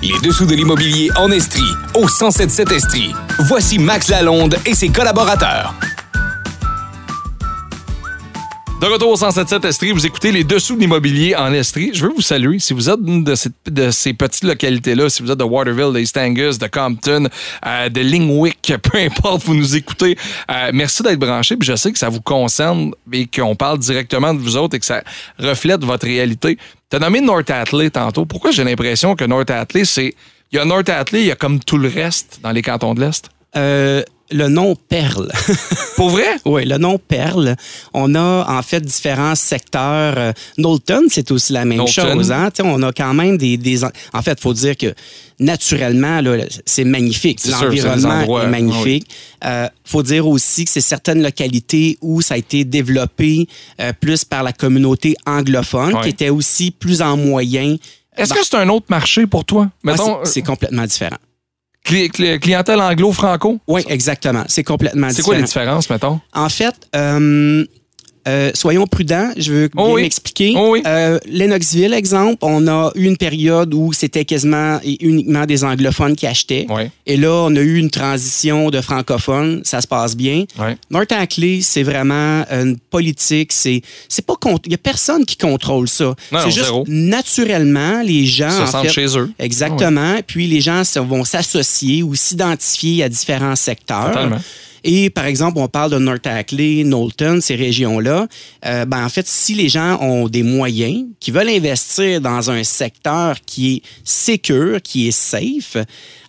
Les 0.04 0.20
dessous 0.24 0.48
de 0.48 0.56
l'immobilier 0.56 1.12
en 1.16 1.30
Estrie, 1.30 1.62
au 1.94 2.02
1077 2.02 2.72
Estrie. 2.72 3.14
Voici 3.48 3.78
Max 3.78 4.08
Lalonde 4.08 4.58
et 4.66 4.74
ses 4.74 4.90
collaborateurs. 4.90 5.76
De 8.82 8.88
retour 8.88 9.12
au 9.12 9.16
177 9.16 9.64
Estrie, 9.64 9.92
vous 9.92 10.08
écoutez 10.08 10.32
les 10.32 10.44
dessous 10.44 10.76
de 10.76 10.80
l'immobilier 10.80 11.36
en 11.36 11.54
Estrie. 11.54 11.92
Je 11.94 12.02
veux 12.04 12.14
vous 12.16 12.22
saluer. 12.22 12.58
Si 12.58 12.74
vous 12.74 12.90
êtes 12.90 13.00
de 13.00 13.36
ces, 13.36 13.50
de 13.68 13.92
ces 13.92 14.14
petites 14.14 14.44
localités-là, 14.44 15.08
si 15.08 15.22
vous 15.22 15.30
êtes 15.30 15.38
de 15.38 15.44
Waterville, 15.44 15.94
de 15.94 16.00
East 16.00 16.18
Angus, 16.18 16.58
de 16.58 16.66
Compton, 16.66 17.28
euh, 17.64 17.90
de 17.90 18.02
Lingwick, 18.02 18.74
peu 18.82 18.98
importe, 18.98 19.44
vous 19.44 19.54
nous 19.54 19.76
écoutez, 19.76 20.18
euh, 20.50 20.72
merci 20.74 21.04
d'être 21.04 21.20
branchés. 21.20 21.58
Puis 21.58 21.68
je 21.68 21.76
sais 21.76 21.92
que 21.92 22.00
ça 22.00 22.10
vous 22.10 22.22
concerne 22.22 22.94
et 23.14 23.28
qu'on 23.28 23.56
parle 23.56 23.78
directement 23.78 24.34
de 24.34 24.40
vous 24.40 24.58
autres 24.58 24.76
et 24.76 24.80
que 24.80 24.86
ça 24.88 25.04
reflète 25.38 25.84
votre 25.84 26.08
réalité. 26.08 26.58
Tu 26.90 26.96
as 26.96 27.00
nommé 27.00 27.22
North 27.22 27.52
Atlee 27.52 27.92
tantôt. 27.92 28.26
Pourquoi 28.26 28.50
j'ai 28.50 28.64
l'impression 28.64 29.16
que 29.16 29.26
North 29.26 29.52
Atlee, 29.52 29.86
c'est... 29.86 30.16
Il 30.52 30.56
y 30.56 30.60
a 30.60 30.66
North 30.66 30.90
Atlee, 30.90 31.22
il 31.22 31.28
y 31.28 31.32
a 31.32 31.36
comme 31.36 31.60
tout 31.60 31.78
le 31.78 31.88
reste 31.88 32.40
dans 32.42 32.52
les 32.52 32.64
cantons 32.64 32.96
de 32.96 33.02
l'Est? 33.02 33.30
Euh, 33.56 34.02
le 34.32 34.48
nom 34.48 34.76
Perle. 34.76 35.32
Pour 35.96 36.10
vrai? 36.10 36.38
oui, 36.46 36.66
le 36.66 36.78
nom 36.78 36.98
Perle. 36.98 37.56
On 37.94 38.16
a 38.16 38.46
en 38.48 38.62
fait 38.62 38.82
différents 38.82 39.36
secteurs. 39.36 40.14
Euh, 40.18 40.32
Knowlton, 40.58 41.04
c'est 41.10 41.32
aussi 41.32 41.54
la 41.54 41.66
même 41.66 41.80
Knowlton. 41.80 42.14
chose. 42.16 42.32
Hein? 42.32 42.50
On 42.64 42.82
a 42.84 42.92
quand 42.94 43.14
même 43.14 43.38
des, 43.38 43.58
des 43.58 43.84
en 43.84 44.22
fait, 44.22 44.34
il 44.38 44.42
faut 44.42 44.54
dire 44.54 44.78
que 44.78 44.94
naturellement, 45.40 46.22
c'est 46.66 46.84
magnifique. 46.84 47.40
L'environnement 47.46 48.42
est 48.42 48.48
magnifique. 48.48 49.08
Il 49.44 49.70
faut 49.86 50.04
dire 50.04 50.28
aussi 50.28 50.66
que 50.66 50.72
c'est 50.72 50.82
certaines 50.82 51.22
localités 51.22 51.98
où 52.02 52.22
ça 52.22 52.36
a 52.36 52.38
été 52.38 52.64
développé 52.64 53.48
euh, 53.80 53.92
plus 54.00 54.24
par 54.24 54.44
la 54.44 54.54
communauté 54.54 55.16
anglophone, 55.26 56.00
qui 56.02 56.10
était 56.10 56.30
aussi 56.30 56.72
plus 56.72 57.02
en 57.02 57.18
moyen. 57.18 57.76
Est-ce 58.16 58.34
que 58.34 58.44
c'est 58.44 58.56
un 58.56 58.70
autre 58.70 58.86
marché 58.90 59.26
pour 59.28 59.46
toi? 59.46 59.68
ah, 59.70 59.76
Mettons, 59.84 60.20
c'est 60.24 60.42
complètement 60.42 60.86
différent. 60.86 61.18
Cli- 61.84 62.10
cli- 62.10 62.40
clientèle 62.40 62.80
anglo-franco? 62.82 63.60
Oui, 63.68 63.84
exactement. 63.88 64.44
C'est 64.48 64.64
complètement 64.64 65.08
C'est 65.10 65.16
différent. 65.18 65.28
quoi 65.28 65.36
les 65.38 65.44
différences, 65.44 65.90
mettons? 65.90 66.20
En 66.34 66.50
fait, 66.50 66.76
euh, 66.96 67.66
euh, 68.28 68.52
soyons 68.54 68.86
prudents. 68.88 69.32
Je 69.38 69.52
veux 69.54 69.70
Oh 69.76 69.86
bien 69.86 69.94
oui. 69.96 70.02
m'expliquer. 70.04 70.54
Oh 70.58 70.70
oui. 70.72 70.84
Euh, 70.86 71.18
Lennoxville, 71.28 71.94
exemple, 71.94 72.38
on 72.42 72.68
a 72.68 72.92
eu 72.96 73.06
une 73.06 73.18
période 73.18 73.74
où 73.74 73.94
c'était 73.94 74.26
quasiment 74.26 74.80
et 74.84 75.04
uniquement 75.06 75.46
des 75.46 75.64
anglophones 75.64 76.16
qui 76.16 76.28
achetaient. 76.28 76.68
Et 77.06 77.18
là, 77.18 77.32
on 77.48 77.56
a 77.56 77.60
eu 77.60 77.78
une 77.78 77.90
transition 77.90 78.70
de 78.70 78.82
francophones. 78.82 79.62
Ça 79.64 79.82
se 79.82 79.88
passe 79.88 80.16
bien. 80.16 80.46
North 80.90 81.12
Ackley, 81.12 81.60
c'est 81.62 81.84
vraiment 81.84 82.44
une 82.52 82.78
politique. 82.78 83.52
C'est, 83.52 83.82
c'est 84.10 84.26
pas 84.26 84.36
il 84.66 84.72
y 84.72 84.76
a 84.76 84.78
personne 84.78 85.26
qui 85.26 85.38
contrôle 85.38 85.88
ça. 85.88 86.14
C'est 86.32 86.52
juste 86.52 86.66
zéro. 86.66 86.84
naturellement 86.88 88.02
les 88.02 88.26
gens 88.26 88.50
Se 88.50 88.62
en 88.62 88.68
sentent 88.68 88.88
fait, 88.88 88.94
chez 89.08 89.18
eux. 89.18 89.32
Exactement. 89.40 90.16
Puis 90.26 90.48
les 90.48 90.62
gens 90.62 90.82
vont 90.98 91.24
s'associer 91.24 92.04
ou 92.04 92.16
s'identifier 92.16 93.04
à 93.04 93.10
différents 93.10 93.56
secteurs. 93.56 94.08
Totalement. 94.12 94.40
Et 94.84 95.10
par 95.10 95.26
exemple, 95.26 95.60
on 95.60 95.68
parle 95.68 95.92
de 95.92 95.98
North 96.00 96.26
Ackley, 96.26 96.84
Knowlton, 96.84 97.40
ces 97.42 97.56
régions-là. 97.56 98.28
Euh, 98.66 98.86
ben, 98.86 99.06
en 99.06 99.10
fait, 99.10 99.28
si 99.28 99.54
les 99.54 99.70
gens 99.70 100.00
ont 100.02 100.28
des 100.28 100.44
moyens, 100.44 101.06
qui 101.20 101.32
veulent 101.32 101.50
investir 101.50 102.20
dans 102.22 102.50
un 102.50 102.64
secteur 102.64 103.38
qui 103.46 103.76
est 103.76 103.82
sécure, 104.04 104.82
qui 104.82 105.08
est 105.08 105.12
safe, 105.12 105.78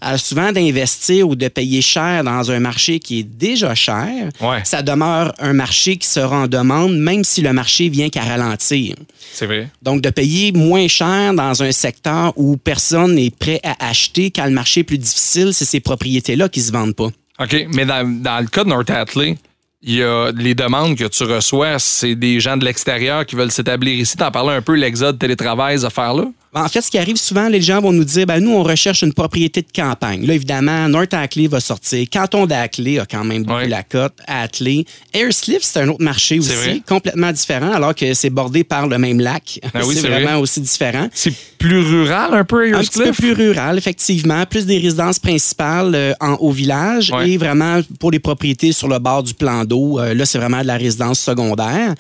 euh, 0.04 0.16
souvent 0.18 0.52
d'investir 0.52 1.28
ou 1.28 1.34
de 1.36 1.48
payer 1.48 1.80
cher 1.80 2.24
dans 2.24 2.50
un 2.50 2.60
marché 2.60 2.98
qui 2.98 3.20
est 3.20 3.22
déjà 3.22 3.74
cher, 3.74 4.28
Ouais. 4.40 4.60
ça 4.64 4.82
demeure 4.82 5.32
un 5.38 5.52
marché 5.52 5.96
qui 5.96 6.06
sera 6.08 6.42
en 6.42 6.46
demande, 6.48 6.96
même 6.96 7.24
si 7.24 7.40
le 7.40 7.52
marché 7.52 7.88
vient 7.88 8.08
qu'à 8.10 8.22
ralentir. 8.22 8.96
C'est 9.32 9.46
vrai. 9.46 9.68
Donc, 9.82 10.02
de 10.02 10.10
payer 10.10 10.52
moins 10.52 10.88
cher 10.88 11.32
dans 11.34 11.62
un 11.62 11.72
secteur 11.72 12.32
où 12.36 12.56
personne 12.56 13.14
n'est 13.14 13.30
prêt 13.30 13.60
à 13.62 13.88
acheter 13.88 14.30
quand 14.30 14.44
le 14.44 14.50
marché 14.50 14.80
est 14.80 14.84
plus 14.84 14.98
difficile, 14.98 15.50
c'est 15.54 15.64
ces 15.64 15.80
propriétés-là 15.80 16.48
qui 16.48 16.60
se 16.60 16.70
vendent 16.72 16.94
pas. 16.94 17.08
OK, 17.40 17.66
mais 17.74 17.86
dans, 17.86 18.02
le 18.40 18.46
cas 18.46 18.64
de 18.64 18.68
North 18.68 18.90
Atlee, 18.90 19.38
il 19.82 19.94
y 19.94 20.02
a 20.02 20.30
les 20.32 20.54
demandes 20.54 20.96
que 20.96 21.04
tu 21.04 21.24
reçois, 21.24 21.78
c'est 21.78 22.14
des 22.14 22.40
gens 22.40 22.56
de 22.56 22.64
l'extérieur 22.64 23.26
qui 23.26 23.34
veulent 23.34 23.50
s'établir 23.50 23.94
ici. 23.94 24.16
T'en 24.16 24.30
parlais 24.30 24.54
un 24.54 24.62
peu, 24.62 24.74
l'exode, 24.74 25.18
télétravail, 25.18 25.78
ces 25.78 25.84
affaires-là? 25.84 26.26
En 26.54 26.68
fait, 26.68 26.82
ce 26.82 26.90
qui 26.90 26.98
arrive 26.98 27.16
souvent, 27.16 27.48
les 27.48 27.62
gens 27.62 27.80
vont 27.80 27.92
nous 27.92 28.04
dire, 28.04 28.26
ben, 28.26 28.38
nous, 28.38 28.50
on 28.50 28.62
recherche 28.62 29.00
une 29.02 29.14
propriété 29.14 29.62
de 29.62 29.68
campagne. 29.74 30.26
Là, 30.26 30.34
évidemment, 30.34 30.86
North 30.86 31.14
Ackley 31.14 31.46
va 31.46 31.60
sortir. 31.60 32.06
Canton 32.12 32.44
d'Ackley 32.44 32.98
a 32.98 33.06
quand 33.06 33.24
même 33.24 33.42
beaucoup 33.44 33.60
Ouais. 33.60 33.68
la 33.68 33.82
cote. 33.82 34.12
Ackley. 34.26 34.84
Airsliff, 35.14 35.62
c'est 35.62 35.80
un 35.80 35.88
autre 35.88 36.02
marché 36.02 36.38
vrai. 36.38 36.54
aussi, 36.54 36.82
complètement 36.82 37.32
différent, 37.32 37.72
alors 37.72 37.94
que 37.94 38.12
c'est 38.12 38.28
bordé 38.28 38.64
par 38.64 38.86
le 38.86 38.98
même 38.98 39.18
lac. 39.18 39.60
Ah 39.72 39.80
oui, 39.86 39.94
c'est 39.94 40.06
vraiment 40.06 40.32
vrai. 40.32 40.40
aussi 40.40 40.60
différent. 40.60 41.08
C'est 41.14 41.32
plus 41.56 41.78
rural 41.78 42.34
un 42.34 42.44
peu, 42.44 42.74
Un 42.74 42.80
petit 42.80 42.98
peu 42.98 43.12
plus 43.12 43.32
rural, 43.32 43.78
effectivement. 43.78 44.44
Plus 44.44 44.66
des 44.66 44.76
résidences 44.78 45.18
principales 45.18 45.94
euh, 45.94 46.12
en, 46.20 46.34
au 46.34 46.50
village 46.50 47.12
Ouais. 47.12 47.30
et 47.30 47.36
vraiment 47.38 47.80
pour 47.98 48.10
les 48.10 48.18
propriétés 48.18 48.72
sur 48.72 48.88
le 48.88 48.98
bord 48.98 49.22
du 49.22 49.32
plan 49.32 49.64
d'eau. 49.64 49.98
euh, 50.00 50.12
là, 50.12 50.26
c'est 50.26 50.38
vraiment 50.38 50.60
de 50.60 50.66
la 50.66 50.76
résidence 50.76 51.18
secondaire. 51.20 51.94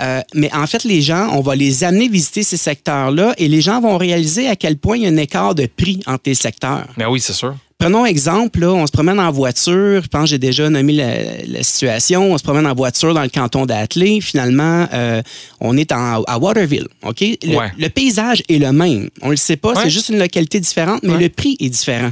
Euh, 0.00 0.20
mais 0.34 0.50
en 0.54 0.66
fait, 0.66 0.84
les 0.84 1.02
gens, 1.02 1.28
on 1.32 1.40
va 1.42 1.56
les 1.56 1.84
amener 1.84 2.08
visiter 2.08 2.42
ces 2.42 2.56
secteurs-là 2.56 3.34
et 3.36 3.48
les 3.48 3.60
gens 3.60 3.80
vont 3.80 3.97
réaliser 3.98 4.48
à 4.48 4.56
quel 4.56 4.76
point 4.78 4.96
il 4.96 5.02
y 5.02 5.06
a 5.06 5.10
un 5.10 5.16
écart 5.16 5.54
de 5.54 5.66
prix 5.66 6.00
entre 6.06 6.22
les 6.26 6.34
secteurs. 6.34 6.86
Ben 6.96 7.08
oui, 7.08 7.20
c'est 7.20 7.32
sûr. 7.34 7.54
Prenons 7.78 8.04
exemple, 8.06 8.58
là, 8.58 8.72
on 8.72 8.86
se 8.88 8.90
promène 8.90 9.20
en 9.20 9.30
voiture. 9.30 10.02
Je 10.02 10.08
pense 10.08 10.22
que 10.24 10.30
j'ai 10.30 10.38
déjà 10.38 10.68
nommé 10.68 10.94
la, 10.94 11.12
la 11.46 11.62
situation. 11.62 12.32
On 12.32 12.36
se 12.36 12.42
promène 12.42 12.66
en 12.66 12.74
voiture 12.74 13.14
dans 13.14 13.22
le 13.22 13.28
canton 13.28 13.66
d'Atley. 13.66 14.20
Finalement, 14.20 14.88
euh, 14.92 15.22
on 15.60 15.76
est 15.76 15.92
en- 15.92 16.24
à 16.24 16.38
Waterville. 16.38 16.88
OK? 17.04 17.20
Le, 17.20 17.56
Ouais. 17.56 17.70
le 17.78 17.88
paysage 17.88 18.42
est 18.48 18.58
le 18.58 18.72
même. 18.72 19.10
On 19.22 19.30
le 19.30 19.36
sait 19.36 19.56
pas, 19.56 19.74
Ouais. 19.74 19.82
c'est 19.84 19.90
juste 19.90 20.08
une 20.08 20.18
localité 20.18 20.58
différente, 20.58 21.02
mais 21.04 21.12
Ouais. 21.12 21.20
le 21.20 21.28
prix 21.28 21.56
est 21.60 21.68
différent. 21.68 22.10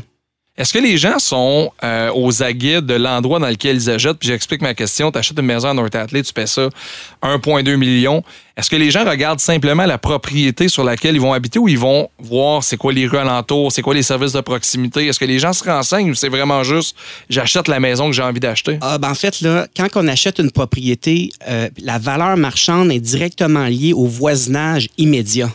Est-ce 0.59 0.73
que 0.73 0.79
les 0.79 0.97
gens 0.97 1.19
sont 1.19 1.71
euh, 1.85 2.11
aux 2.15 2.43
aguets 2.43 2.81
de 2.81 2.95
l'endroit 2.95 3.39
dans 3.39 3.49
lequel 3.49 3.77
ils 3.77 3.91
achètent? 3.91 4.19
Puis 4.19 4.29
j'explique 4.29 4.63
ma 4.63 4.73
question. 4.73 5.13
Tu 5.13 5.19
achètes 5.19 5.39
une 5.39 5.45
maison 5.45 5.69
à 5.69 5.75
North 5.75 5.95
Atlee, 5.95 6.23
tu 6.23 6.33
paies 6.33 6.47
ça 6.47 6.71
1,2 7.23 7.77
million. 7.77 8.25
Est-ce 8.57 8.71
que 8.71 8.77
les 8.77 8.91
gens 8.91 9.05
regardent 9.05 9.41
simplement 9.41 9.85
la 9.85 9.99
propriété 9.99 10.69
sur 10.69 10.83
laquelle 10.83 11.15
ils 11.15 11.21
vont 11.21 11.35
habiter 11.35 11.59
ou 11.59 11.69
ils 11.69 11.79
vont 11.79 12.09
voir 12.19 12.65
c'est 12.65 12.79
quoi 12.79 12.91
les 12.91 13.07
rues 13.07 13.19
alentours, 13.19 13.71
c'est 13.71 13.83
quoi 13.83 13.93
les 13.93 14.03
services 14.03 14.33
de 14.33 14.41
proximité? 14.41 15.07
Est-ce 15.07 15.19
que 15.19 15.27
les 15.27 15.39
gens 15.39 15.53
se 15.53 15.63
renseignent 15.63 16.11
ou 16.11 16.15
c'est 16.15 16.31
vraiment 16.31 16.63
juste 16.65 16.97
j'achète 17.29 17.69
la 17.69 17.79
maison 17.79 18.07
que 18.07 18.13
j'ai 18.15 18.23
envie 18.23 18.41
d'acheter? 18.41 18.79
Ah, 18.81 18.97
ben 18.97 19.11
en 19.11 19.15
fait, 19.15 19.43
là, 19.43 19.67
quand 19.77 19.89
on 19.97 20.09
achète 20.09 20.39
une 20.39 20.51
propriété, 20.51 21.33
euh, 21.49 21.69
la 21.83 21.99
valeur 21.99 22.39
marchande 22.39 22.91
est 22.91 23.01
directement 23.01 23.67
liée 23.67 23.93
au 23.93 24.07
voisinage 24.07 24.89
immédiat. 24.97 25.51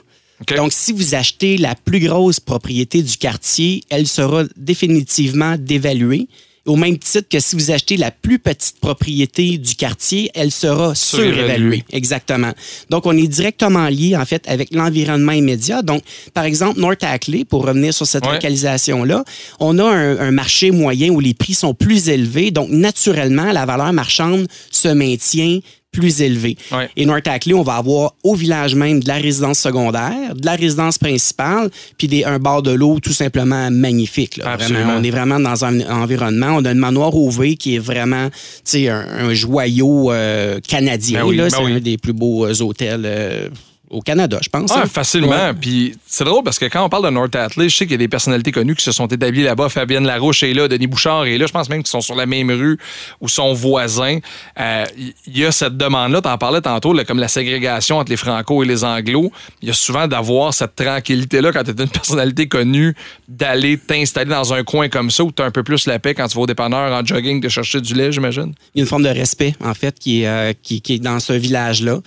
Donc, 0.55 0.71
si 0.74 0.91
vous 0.91 1.15
achetez 1.15 1.57
la 1.57 1.75
plus 1.75 2.00
grosse 2.00 2.39
propriété 2.39 3.01
du 3.03 3.17
quartier, 3.17 3.83
elle 3.89 4.07
sera 4.07 4.43
définitivement 4.57 5.55
dévaluée. 5.57 6.27
Au 6.67 6.75
même 6.75 7.00
titre 7.00 7.27
que 7.27 7.39
si 7.39 7.55
vous 7.55 7.71
achetez 7.71 7.98
la 7.98 8.12
plus 8.12 8.38
petite 8.38 8.79
propriété 8.79 9.57
du 9.57 9.74
quartier, 9.74 10.29
elle 10.36 10.51
sera 10.51 10.93
Surévaluée. 10.93 11.83
Exactement. 11.91 12.51
Donc, 12.91 13.07
on 13.07 13.17
est 13.17 13.27
directement 13.27 13.88
lié, 13.88 14.15
en 14.15 14.25
fait, 14.25 14.48
avec 14.48 14.71
l'environnement 14.71 15.31
immédiat. 15.31 15.81
Donc, 15.81 16.03
par 16.36 16.43
exemple, 16.43 16.79
North 16.79 17.03
Ackley, 17.03 17.45
pour 17.45 17.65
revenir 17.65 17.95
sur 17.95 18.05
cette 18.05 18.27
Ouais. 18.27 18.33
localisation-là, 18.33 19.24
on 19.60 19.79
a 19.79 19.86
un, 19.86 20.19
un 20.19 20.29
marché 20.31 20.69
moyen 20.69 21.10
où 21.10 21.19
les 21.19 21.33
prix 21.33 21.55
sont 21.55 21.74
plus 21.74 22.10
élevés. 22.10 22.51
Donc, 22.51 22.69
naturellement, 22.69 23.51
la 23.51 23.65
valeur 23.65 23.91
marchande 23.91 24.48
se 24.69 24.88
maintient 24.89 25.60
plus. 25.91 26.21
Ouais. 26.21 26.89
Et 26.95 27.05
North 27.05 27.27
Ackley, 27.27 27.53
on 27.53 27.63
va 27.63 27.75
avoir 27.75 28.13
au 28.24 28.36
village 28.36 28.75
même 28.75 29.01
de 29.01 29.07
la 29.07 29.15
résidence 29.15 29.60
secondaire, 29.60 30.36
de 30.36 30.45
la 30.45 30.55
résidence 30.55 30.98
principale, 30.98 31.69
puis 31.98 32.07
des, 32.07 32.24
un 32.24 32.39
bord 32.39 32.62
de 32.62 32.71
l'eau 32.71 33.00
tout 33.00 33.13
simplement 33.13 33.69
magnifique. 33.71 34.38
là. 34.38 34.57
Vraiment, 34.57 34.95
on 34.98 35.03
est 35.03 35.10
vraiment 35.10 35.39
dans 35.39 35.65
un 35.65 35.79
environnement. 35.89 36.55
On 36.57 36.65
a 36.65 36.71
une 36.71 36.77
manoir 36.77 37.15
OV 37.15 37.55
qui 37.55 37.75
est 37.75 37.79
vraiment 37.79 38.29
tu 38.29 38.36
sais, 38.63 38.89
un, 38.89 39.05
un 39.19 39.33
joyau 39.33 40.12
euh, 40.12 40.60
canadien. 40.62 41.21
Ben 41.21 41.27
oui, 41.27 41.38
ben 41.38 41.50
c'est 41.50 41.63
oui. 41.63 41.74
un 41.74 41.79
des 41.79 41.98
plus 41.98 42.13
beaux 42.13 42.45
euh, 42.45 42.62
hôtels 42.62 43.03
euh, 43.05 43.50
au 43.91 44.01
Canada, 44.01 44.39
je 44.41 44.50
pense. 44.50 44.71
Ah, 44.74 44.81
hein. 44.83 44.88
facilement. 44.88 45.29
Ouais. 45.29 45.53
Puis 45.53 45.95
c'est 46.07 46.24
drôle 46.24 46.43
parce 46.43 46.57
que 46.57 46.65
quand 46.65 46.83
on 46.83 46.89
parle 46.89 47.05
de 47.05 47.10
North 47.10 47.36
Atlee, 47.36 47.69
je 47.69 47.75
sais 47.75 47.86
qu'il 47.86 47.91
y 47.91 47.95
a 47.95 47.98
des 47.98 48.07
personnalités 48.07 48.51
connues 48.51 48.75
qui 48.75 48.83
se 48.83 48.91
sont 48.91 49.07
établies 49.07 49.43
là-bas. 49.43 49.69
Fabienne 49.69 50.05
Larouche 50.05 50.43
est 50.43 50.53
là, 50.53 50.67
Denis 50.67 50.88
Bouchard 50.88 51.25
est 51.25 51.38
là. 51.38 51.45
Je 51.45 51.51
pense 51.51 51.69
même 51.69 51.83
qu'ils 51.83 51.91
sont 51.91 52.01
sur 52.01 52.15
la 52.15 52.25
même 52.25 52.50
rue 52.50 52.77
ou 53.19 53.27
sont 53.27 53.53
voisins. 53.53 54.19
Euh, 54.60 54.86
Il 55.27 55.38
y 55.38 55.45
a 55.45 55.51
cette 55.51 55.75
demande-là, 55.75 56.21
tu 56.21 56.29
en 56.29 56.38
parlais 56.38 56.62
tantôt, 56.62 56.93
là, 56.93 57.03
comme 57.03 57.19
la 57.19 57.27
ségrégation 57.27 57.98
entre 57.98 58.10
les 58.10 58.17
Franco 58.17 58.63
et 58.63 58.65
les 58.65 58.83
Anglo. 58.83 59.31
Il 59.62 59.67
y 59.67 59.71
a 59.71 59.74
souvent 59.74 60.07
d'avoir 60.07 60.53
cette 60.53 60.75
tranquillité-là 60.75 61.51
quand 61.51 61.63
tu 61.63 61.71
es 61.71 61.83
une 61.83 61.89
personnalité 61.89 62.48
connue, 62.48 62.95
d'aller 63.27 63.77
t'installer 63.77 64.29
dans 64.29 64.53
un 64.53 64.63
coin 64.63 64.88
comme 64.88 65.12
ça 65.12 65.24
où 65.24 65.31
tu 65.31 65.41
as 65.41 65.45
un 65.45 65.51
peu 65.51 65.63
plus 65.63 65.86
la 65.86 66.00
paix 66.00 66.13
quand 66.13 66.27
tu 66.27 66.38
vas 66.38 66.43
au 66.43 66.48
dépanneur 66.48 66.93
en 66.93 67.05
jogging 67.05 67.41
de 67.41 67.50
chercher 67.50 67.81
du 67.81 67.93
lait, 67.93 68.12
j'imagine. 68.12 68.53
Il 68.74 68.79
y 68.79 68.81
a 68.81 68.83
une 68.83 68.89
forme 68.89 69.03
de 69.03 69.10
respect, 69.10 69.53
en 69.63 69.74
fait, 69.74 70.00
qui 70.00 70.21
est, 70.21 70.27
euh, 70.27 70.53
qui, 70.62 70.81
qui 70.81 70.93
est 70.93 71.00
dans 71.00 71.19
ce 71.19 71.33
village-là. 71.33 72.00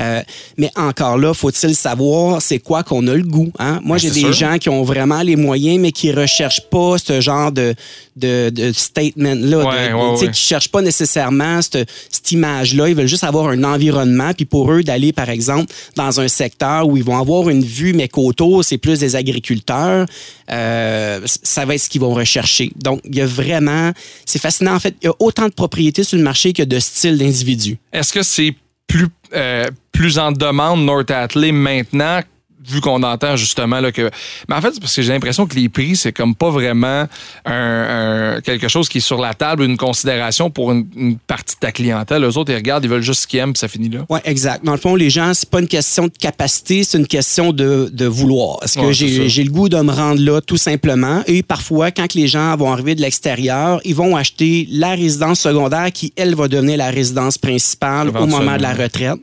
Euh, 0.00 0.22
mais 0.56 0.70
encore 0.76 1.18
là, 1.18 1.34
faut-il 1.34 1.74
savoir 1.74 2.40
c'est 2.42 2.58
quoi 2.58 2.82
qu'on 2.82 3.06
a 3.08 3.14
le 3.14 3.22
goût. 3.22 3.52
Hein? 3.58 3.80
Moi, 3.84 3.96
Ben, 3.96 4.02
j'ai 4.02 4.10
des 4.10 4.20
sûr. 4.20 4.32
gens 4.32 4.58
qui 4.58 4.68
ont 4.68 4.82
vraiment 4.82 5.22
les 5.22 5.36
moyens, 5.36 5.78
mais 5.80 5.92
qui 5.92 6.12
recherchent 6.12 6.68
pas 6.70 6.96
ce 6.98 7.20
genre 7.20 7.52
de, 7.52 7.74
de, 8.16 8.50
de 8.50 8.72
statement-là. 8.72 9.58
Ouais, 9.58 9.90
de- 9.90 9.94
ouais. 10.24 10.30
Qui 10.30 10.40
cherchent 10.40 10.70
pas 10.70 10.82
nécessairement 10.82 11.60
cette, 11.62 11.88
cette 12.10 12.30
image-là. 12.32 12.88
Ils 12.88 12.94
veulent 12.94 13.06
juste 13.06 13.24
avoir 13.24 13.48
un 13.48 13.62
environnement. 13.64 14.32
Puis 14.34 14.44
pour 14.44 14.72
eux, 14.72 14.82
d'aller, 14.82 15.12
par 15.12 15.28
exemple, 15.30 15.72
dans 15.96 16.20
un 16.20 16.28
secteur 16.28 16.86
où 16.88 16.96
ils 16.96 17.04
vont 17.04 17.18
avoir 17.18 17.48
une 17.48 17.64
vue, 17.64 17.92
mais 17.92 18.08
qu'autour, 18.08 18.64
c'est 18.64 18.78
plus 18.78 18.98
des 18.98 19.16
agriculteurs, 19.16 20.06
euh, 20.50 21.20
ça 21.42 21.64
va 21.64 21.74
être 21.74 21.82
ce 21.82 21.88
qu'ils 21.88 22.00
vont 22.00 22.14
rechercher. 22.14 22.70
Donc, 22.76 23.00
il 23.04 23.16
y 23.16 23.20
a 23.20 23.26
vraiment... 23.26 23.92
C'est 24.26 24.40
fascinant. 24.40 24.74
En 24.74 24.80
fait, 24.80 24.94
il 25.02 25.06
y 25.06 25.08
a 25.08 25.14
autant 25.18 25.46
de 25.46 25.52
propriétés 25.52 26.04
sur 26.04 26.16
le 26.18 26.24
marché 26.24 26.52
que 26.52 26.62
de 26.62 26.78
styles 26.78 27.18
d'individus. 27.18 27.78
Est-ce 27.92 28.12
que 28.12 28.22
c'est 28.22 28.54
plus, 28.86 29.08
euh, 29.34 29.66
plus 29.92 30.18
en 30.18 30.32
demande 30.32 30.84
North 30.84 31.10
Atlee 31.10 31.52
maintenant, 31.52 32.20
vu 32.68 32.80
qu'on 32.80 33.02
entend 33.02 33.36
justement 33.36 33.80
là, 33.80 33.92
que. 33.92 34.10
Mais 34.48 34.54
en 34.54 34.60
fait, 34.60 34.72
c'est 34.74 34.80
parce 34.80 34.94
que 34.94 35.02
j'ai 35.02 35.12
l'impression 35.12 35.46
que 35.46 35.54
les 35.54 35.68
prix, 35.68 35.96
c'est 35.96 36.12
comme 36.12 36.34
pas 36.34 36.50
vraiment 36.50 37.06
un, 37.44 38.34
un- 38.36 38.40
quelque 38.40 38.68
chose 38.68 38.88
qui 38.88 38.98
est 38.98 39.02
sur 39.02 39.18
la 39.20 39.34
table, 39.34 39.64
une 39.64 39.76
considération 39.76 40.50
pour 40.50 40.72
une, 40.72 40.86
une 40.96 41.18
partie 41.18 41.54
de 41.56 41.60
ta 41.60 41.72
clientèle. 41.72 42.22
Eux 42.24 42.36
autres, 42.38 42.52
ils 42.52 42.56
regardent, 42.56 42.84
ils 42.84 42.90
veulent 42.90 43.02
juste 43.02 43.22
ce 43.22 43.26
qu'ils 43.26 43.40
aiment, 43.40 43.52
puis 43.52 43.60
ça 43.60 43.68
finit 43.68 43.88
là. 43.88 44.04
Oui, 44.08 44.20
exact. 44.24 44.64
Dans 44.64 44.72
le 44.72 44.78
fond, 44.78 44.94
les 44.94 45.10
gens, 45.10 45.32
c'est 45.34 45.48
pas 45.48 45.60
une 45.60 45.68
question 45.68 46.04
de 46.06 46.12
capacité, 46.18 46.84
c'est 46.84 46.98
une 46.98 47.06
question 47.06 47.52
de, 47.52 47.90
de 47.92 48.06
vouloir. 48.06 48.58
Est-ce 48.62 48.74
que 48.78 48.80
Ouais, 48.86 48.92
j'ai 48.92 49.28
j'ai 49.28 49.44
le 49.44 49.50
goût 49.50 49.68
de 49.68 49.80
me 49.80 49.92
rendre 49.92 50.20
là, 50.20 50.40
tout 50.40 50.56
simplement? 50.56 51.22
Et 51.26 51.42
parfois, 51.42 51.90
quand 51.90 52.14
les 52.14 52.26
gens 52.28 52.56
vont 52.56 52.72
arriver 52.72 52.94
de 52.94 53.00
l'extérieur, 53.00 53.80
ils 53.84 53.94
vont 53.94 54.16
acheter 54.16 54.66
la 54.70 54.90
résidence 54.90 55.40
secondaire 55.40 55.90
qui, 55.92 56.12
elle, 56.16 56.34
va 56.34 56.48
devenir 56.48 56.76
la 56.76 56.90
résidence 56.90 57.38
principale 57.38 58.08
au 58.08 58.26
moment 58.26 58.56
de 58.56 58.62
la 58.62 58.72
retraite. 58.74 59.18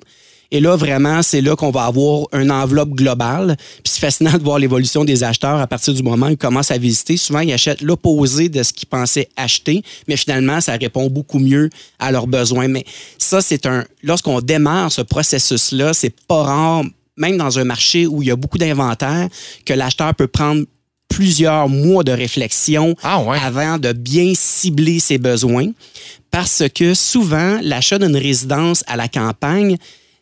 Et 0.51 0.59
là, 0.59 0.75
vraiment, 0.75 1.21
c'est 1.21 1.41
là 1.41 1.55
qu'on 1.55 1.69
va 1.69 1.85
avoir 1.85 2.27
une 2.33 2.51
enveloppe 2.51 2.89
globale. 2.91 3.55
Puis 3.83 3.93
c'est 3.93 3.99
fascinant 3.99 4.38
de 4.38 4.43
voir 4.43 4.57
l'évolution 4.57 5.05
des 5.05 5.23
acheteurs 5.23 5.59
à 5.59 5.67
partir 5.67 5.93
du 5.93 6.01
moment 6.01 6.27
où 6.27 6.31
ils 6.31 6.38
commencent 6.38 6.71
à 6.71 6.77
visiter. 6.77 7.17
Souvent, 7.17 7.41
ils 7.41 7.53
achètent 7.53 7.81
l'opposé 7.81 8.49
de 8.49 8.63
ce 8.63 8.73
qu'ils 8.73 8.88
pensaient 8.88 9.29
acheter, 9.35 9.83
mais 10.07 10.17
finalement, 10.17 10.59
ça 10.59 10.73
répond 10.73 11.07
beaucoup 11.07 11.39
mieux 11.39 11.69
à 11.99 12.12
leurs 12.12 12.25
besoins. 12.27 12.67
Mais 12.67 12.83
ça, 13.19 13.41
c'est 13.41 13.65
un. 13.67 13.85
Lorsqu'on 14.01 14.41
démarre 14.41 14.91
ce 14.91 15.01
processus-là, 15.01 15.93
c'est 15.93 16.15
pas 16.27 16.43
rare, 16.43 16.83
même 17.15 17.38
dans 17.38 17.59
un 17.59 17.63
marché 17.63 18.07
où 18.07 18.23
il 18.23 18.29
y 18.29 18.31
a 18.31 18.35
beaucoup 18.35 18.57
d'inventaire, 18.57 19.27
que 19.65 19.73
l'acheteur 19.73 20.15
peut 20.15 20.27
prendre 20.27 20.63
plusieurs 21.09 21.67
mois 21.69 22.03
de 22.03 22.12
réflexion 22.12 22.95
Ah 23.03 23.21
ouais. 23.21 23.38
avant 23.43 23.77
de 23.77 23.91
bien 23.91 24.33
cibler 24.35 24.99
ses 24.99 25.17
besoins. 25.17 25.67
Parce 26.31 26.63
que 26.73 26.93
souvent, 26.93 27.59
l'achat 27.62 27.97
d'une 27.99 28.15
résidence 28.15 28.83
à 28.88 28.95
la 28.95 29.07
campagne, 29.07 29.77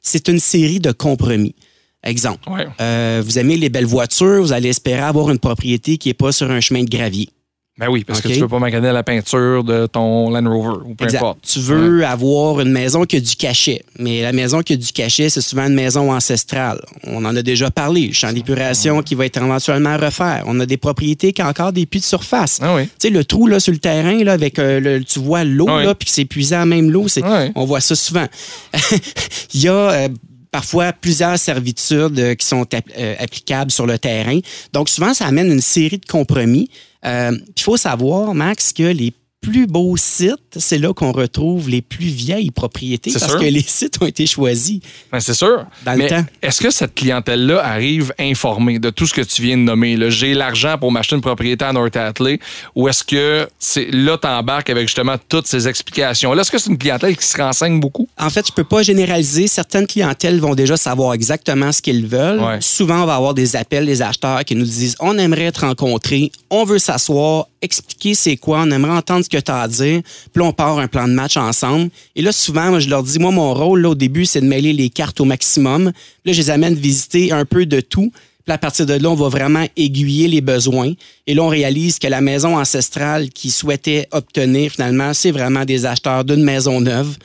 c'est 0.07 0.27
une 0.27 0.39
série 0.39 0.79
de 0.79 0.91
compromis. 0.91 1.55
Exemple, 2.03 2.49
Ouais. 2.49 2.65
euh, 2.79 3.21
vous 3.25 3.37
aimez 3.39 3.57
les 3.57 3.69
belles 3.69 3.85
voitures, 3.85 4.41
vous 4.41 4.53
allez 4.53 4.69
espérer 4.69 5.01
avoir 5.01 5.29
une 5.29 5.39
propriété 5.39 5.97
qui 5.97 6.09
n'est 6.09 6.13
pas 6.13 6.31
sur 6.31 6.49
un 6.49 6.59
chemin 6.61 6.83
de 6.83 6.89
gravier. 6.89 7.29
Ben 7.79 7.89
oui, 7.89 8.03
parce 8.03 8.21
que 8.21 8.27
tu 8.27 8.39
veux 8.39 8.47
pas 8.47 8.57
maganer 8.57 8.91
la 8.91 9.03
peinture 9.03 9.63
de 9.63 9.85
ton 9.85 10.31
Land 10.31 10.49
Rover 10.49 10.79
ou 10.85 10.95
peu 10.95 11.05
Exact. 11.05 11.19
importe. 11.19 11.39
Tu 11.43 11.59
veux 11.59 12.03
avoir 12.05 12.59
une 12.61 12.71
maison 12.71 13.03
qui 13.05 13.17
a 13.17 13.19
du 13.19 13.35
cachet. 13.35 13.83
Mais 13.99 14.23
la 14.23 14.31
maison 14.31 14.61
qui 14.63 14.73
a 14.73 14.75
du 14.77 14.91
cachet, 14.91 15.29
c'est 15.29 15.41
souvent 15.41 15.67
une 15.67 15.75
maison 15.75 16.11
ancestrale. 16.11 16.81
On 17.03 17.23
en 17.23 17.35
a 17.35 17.43
déjà 17.43 17.69
parlé. 17.69 18.11
Champ 18.13 18.33
d'épuration 18.33 19.03
qui 19.03 19.13
va 19.13 19.25
être 19.27 19.37
éventuellement 19.37 19.91
à 19.91 19.97
refaire. 19.97 20.43
On 20.47 20.59
a 20.59 20.65
des 20.65 20.77
propriétés 20.77 21.33
qui 21.33 21.43
ont 21.43 21.47
encore 21.47 21.71
des 21.71 21.85
puits 21.85 21.99
de 21.99 22.05
surface. 22.05 22.57
Ah 22.63 22.75
oui. 22.75 22.85
Tu 22.85 22.89
sais, 22.99 23.09
le 23.11 23.23
trou 23.23 23.45
là, 23.45 23.59
sur 23.59 23.71
le 23.73 23.77
terrain, 23.79 24.23
là, 24.23 24.33
avec 24.33 24.57
euh, 24.57 24.79
le, 24.79 25.03
tu 25.03 25.19
vois 25.19 25.43
l'eau, 25.43 25.67
Oui. 25.69 25.83
là, 25.85 25.93
puis 25.93 26.07
que 26.07 26.11
c'est 26.11 26.21
épuisé 26.23 26.55
à 26.55 26.65
même 26.65 26.89
l'eau, 26.89 27.07
c'est, 27.07 27.23
Oui. 27.23 27.51
on 27.53 27.65
voit 27.65 27.81
ça 27.81 27.95
souvent. 27.95 28.25
Il 29.53 29.61
y 29.61 29.67
a 29.67 29.73
euh, 29.73 30.07
parfois 30.51 30.93
plusieurs 30.93 31.37
servitudes 31.37 32.19
euh, 32.19 32.35
qui 32.35 32.45
sont 32.45 32.65
app- 32.73 32.89
applicables 33.19 33.71
sur 33.71 33.85
le 33.85 33.97
terrain. 33.99 34.39
Donc, 34.73 34.89
souvent, 34.89 35.13
ça 35.13 35.25
amène 35.25 35.51
une 35.51 35.61
série 35.61 35.97
de 35.99 36.05
compromis. 36.05 36.69
Euh, 37.05 37.37
Il 37.55 37.61
faut 37.61 37.77
savoir, 37.77 38.33
Max, 38.33 38.73
que 38.73 38.83
les 38.83 39.13
plus 39.41 39.67
beaux 39.67 39.97
sites, 39.97 40.46
c'est 40.59 40.77
là 40.77 40.93
qu'on 40.93 41.11
retrouve 41.11 41.69
les 41.69 41.81
plus 41.81 42.07
vieilles 42.07 42.51
propriétés 42.51 43.11
parce 43.11 43.29
sûr. 43.29 43.39
que 43.39 43.45
les 43.45 43.61
sites 43.61 43.97
ont 44.01 44.05
été 44.05 44.25
choisis. 44.25 44.79
Ben, 45.11 45.19
c'est 45.19 45.33
sûr. 45.33 45.65
Dans 45.85 45.93
le 45.93 46.07
temps. 46.07 46.25
Est-ce 46.41 46.61
que 46.61 46.69
cette 46.69 46.95
clientèle-là 46.95 47.63
arrive 47.63 48.13
informée 48.19 48.79
de 48.79 48.89
tout 48.89 49.07
ce 49.07 49.13
que 49.13 49.21
tu 49.21 49.41
viens 49.41 49.57
de 49.57 49.63
nommer? 49.63 49.97
J'ai 50.09 50.33
l'argent 50.33 50.77
pour 50.77 50.91
m'acheter 50.91 51.15
une 51.15 51.21
propriété 51.21 51.65
à 51.65 51.73
North 51.73 51.95
Atlee 51.95 52.39
ou 52.75 52.87
est-ce 52.87 53.03
que 53.03 53.47
c'est 53.59 53.89
là, 53.91 54.17
tu 54.17 54.27
embarques 54.27 54.69
avec 54.69 54.87
justement 54.87 55.15
toutes 55.29 55.47
ces 55.47 55.67
explications-là? 55.67 56.41
Est-ce 56.41 56.51
que 56.51 56.57
c'est 56.57 56.69
une 56.69 56.77
clientèle 56.77 57.15
qui 57.17 57.25
se 57.25 57.37
renseigne 57.37 57.79
beaucoup? 57.79 58.07
En 58.17 58.29
fait, 58.29 58.47
je 58.47 58.53
peux 58.53 58.63
pas 58.63 58.83
généraliser. 58.83 59.47
Certaines 59.47 59.87
clientèles 59.87 60.39
vont 60.39 60.55
déjà 60.55 60.77
savoir 60.77 61.13
exactement 61.13 61.71
ce 61.71 61.81
qu'ils 61.81 62.05
veulent. 62.05 62.39
Ouais. 62.39 62.57
Souvent, 62.61 63.03
on 63.03 63.05
va 63.05 63.15
avoir 63.15 63.33
des 63.33 63.55
appels 63.55 63.85
des 63.85 64.01
acheteurs 64.01 64.43
qui 64.45 64.55
nous 64.55 64.65
disent 64.65 64.95
on 64.99 65.17
aimerait 65.17 65.51
te 65.51 65.61
rencontrer, 65.61 66.31
on 66.49 66.63
veut 66.63 66.79
s'asseoir, 66.79 67.47
expliquer 67.61 68.13
c'est 68.13 68.37
quoi, 68.37 68.61
on 68.61 68.71
aimerait 68.71 68.97
entendre 68.97 69.23
ce 69.23 69.29
que 69.29 69.37
tu 69.37 69.51
as 69.51 69.61
à 69.61 69.67
dire. 69.67 70.01
Puis 70.33 70.43
on 70.47 70.53
part 70.53 70.79
un 70.79 70.87
plan 70.87 71.07
de 71.07 71.13
match 71.13 71.37
ensemble. 71.37 71.89
Et 72.15 72.21
là, 72.21 72.31
souvent, 72.31 72.79
je 72.79 72.89
leur 72.89 73.03
dis 73.03 73.19
moi, 73.19 73.31
mon 73.31 73.53
rôle 73.53 73.81
là, 73.81 73.89
au 73.89 73.95
début, 73.95 74.25
c'est 74.25 74.41
de 74.41 74.47
mêler 74.47 74.73
les 74.73 74.89
cartes 74.89 75.19
au 75.21 75.25
maximum. 75.25 75.91
Puis 75.93 76.31
là, 76.31 76.33
je 76.33 76.37
les 76.39 76.49
amène 76.49 76.75
visiter 76.75 77.31
un 77.31 77.45
peu 77.45 77.65
de 77.65 77.79
tout. 77.79 78.11
Puis 78.45 78.53
à 78.53 78.57
partir 78.57 78.85
de 78.85 78.93
là, 78.93 79.09
on 79.09 79.15
va 79.15 79.27
vraiment 79.27 79.65
aiguiller 79.75 80.29
les 80.29 80.39
besoins. 80.39 80.93
Et 81.27 81.33
là, 81.33 81.43
on 81.43 81.49
réalise 81.49 81.99
que 81.99 82.07
la 82.07 82.21
maison 82.21 82.57
ancestrale 82.57 83.29
qu'ils 83.29 83.51
souhaitaient 83.51 84.07
obtenir, 84.11 84.71
finalement, 84.71 85.13
c'est 85.13 85.31
vraiment 85.31 85.65
des 85.65 85.85
acheteurs 85.85 86.23
d'une 86.23 86.43
maison 86.43 86.79
neuve. 86.79 87.17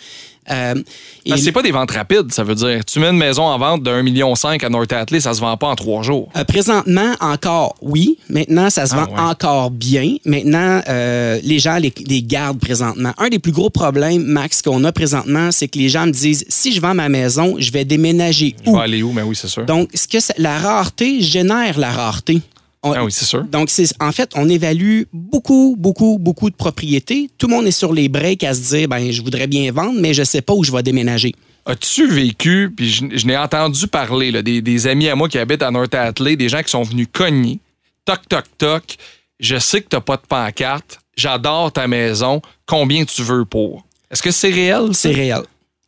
Euh, 0.50 0.74
que 1.24 1.36
c'est 1.36 1.52
pas 1.52 1.62
des 1.62 1.70
ventes 1.70 1.92
rapides, 1.92 2.32
ça 2.32 2.42
veut 2.42 2.54
dire. 2.56 2.84
Tu 2.84 2.98
mets 2.98 3.10
une 3.10 3.16
maison 3.16 3.44
en 3.44 3.56
vente 3.58 3.82
d'un 3.84 4.02
million 4.02 4.34
cinq 4.34 4.64
à 4.64 4.68
North 4.68 4.92
Atlee, 4.92 5.20
ça 5.20 5.34
se 5.34 5.40
vend 5.40 5.56
pas 5.56 5.68
en 5.68 5.76
trois 5.76 6.02
jours. 6.02 6.28
Euh, 6.36 6.44
présentement, 6.44 7.12
encore, 7.20 7.76
oui. 7.80 8.18
Maintenant, 8.28 8.68
ça 8.68 8.86
se 8.86 8.94
Ah, 8.94 9.04
vend 9.06 9.12
ouais. 9.14 9.20
encore 9.20 9.70
bien. 9.70 10.16
Maintenant, 10.24 10.80
euh, 10.88 11.38
les 11.44 11.58
gens 11.60 11.76
les, 11.76 11.92
les 12.06 12.22
gardent 12.22 12.58
présentement. 12.58 13.12
Un 13.18 13.28
des 13.28 13.38
plus 13.38 13.52
gros 13.52 13.70
problèmes, 13.70 14.24
Max, 14.24 14.62
qu'on 14.62 14.82
a 14.84 14.90
présentement, 14.92 15.52
c'est 15.52 15.68
que 15.68 15.78
les 15.78 15.88
gens 15.88 16.06
me 16.06 16.12
disent 16.12 16.44
si 16.48 16.72
je 16.72 16.80
vends 16.80 16.94
ma 16.94 17.08
maison, 17.08 17.54
je 17.58 17.70
vais 17.70 17.84
déménager 17.84 18.56
Je 18.64 18.70
où? 18.70 18.76
vais 18.76 18.82
aller 18.82 19.02
où? 19.02 19.12
Mais 19.12 19.22
oui, 19.22 19.36
c'est 19.36 19.48
sûr. 19.48 19.64
Donc, 19.64 19.90
ce 19.94 20.08
que 20.08 20.18
ça- 20.20 20.34
la 20.38 20.58
rareté 20.58 21.20
génère 21.20 21.78
la 21.78 21.90
rareté. 21.92 22.40
On- 22.84 22.92
Ah 22.92 23.04
oui, 23.04 23.12
c'est 23.12 23.24
sûr. 23.24 23.44
donc, 23.44 23.70
c'est, 23.70 23.86
en 24.00 24.10
fait, 24.10 24.30
on 24.34 24.48
évalue 24.48 25.02
beaucoup, 25.12 25.76
beaucoup, 25.78 26.18
beaucoup 26.18 26.50
de 26.50 26.54
propriétés. 26.56 27.30
Tout 27.38 27.46
le 27.46 27.54
monde 27.54 27.66
est 27.66 27.70
sur 27.70 27.92
les 27.92 28.08
breaks 28.08 28.42
à 28.44 28.54
se 28.54 28.74
dire, 28.74 28.88
ben, 28.88 29.10
je 29.12 29.22
voudrais 29.22 29.46
bien 29.46 29.70
vendre, 29.70 30.00
mais 30.00 30.12
je 30.14 30.24
sais 30.24 30.42
pas 30.42 30.52
où 30.54 30.64
je 30.64 30.72
vais 30.72 30.82
déménager. 30.82 31.32
As-tu 31.64 32.08
vécu, 32.08 32.72
puis 32.76 32.90
je, 32.90 33.04
je 33.14 33.24
n'ai 33.26 33.36
entendu 33.36 33.86
parler, 33.86 34.32
là, 34.32 34.42
des, 34.42 34.60
des 34.60 34.86
amis 34.88 35.08
à 35.08 35.14
moi 35.14 35.28
qui 35.28 35.38
habitent 35.38 35.62
à 35.62 35.70
North 35.70 35.94
Atlee, 35.94 36.36
des 36.36 36.48
gens 36.48 36.60
qui 36.62 36.70
sont 36.70 36.82
venus 36.82 37.06
cogner, 37.12 37.60
toc, 38.04 38.28
toc, 38.28 38.44
toc, 38.58 38.96
je 39.38 39.56
sais 39.58 39.80
que 39.80 39.88
t'as 39.88 40.00
pas 40.00 40.16
de 40.16 40.22
pancarte, 40.28 40.98
j'adore 41.16 41.70
ta 41.70 41.86
maison, 41.86 42.42
combien 42.66 43.04
tu 43.04 43.22
veux 43.22 43.44
pour? 43.44 43.86
Est-ce 44.10 44.22
que 44.22 44.32
c'est 44.32 44.50
réel? 44.50 44.88
C'est 44.92 45.12
réel. 45.12 45.42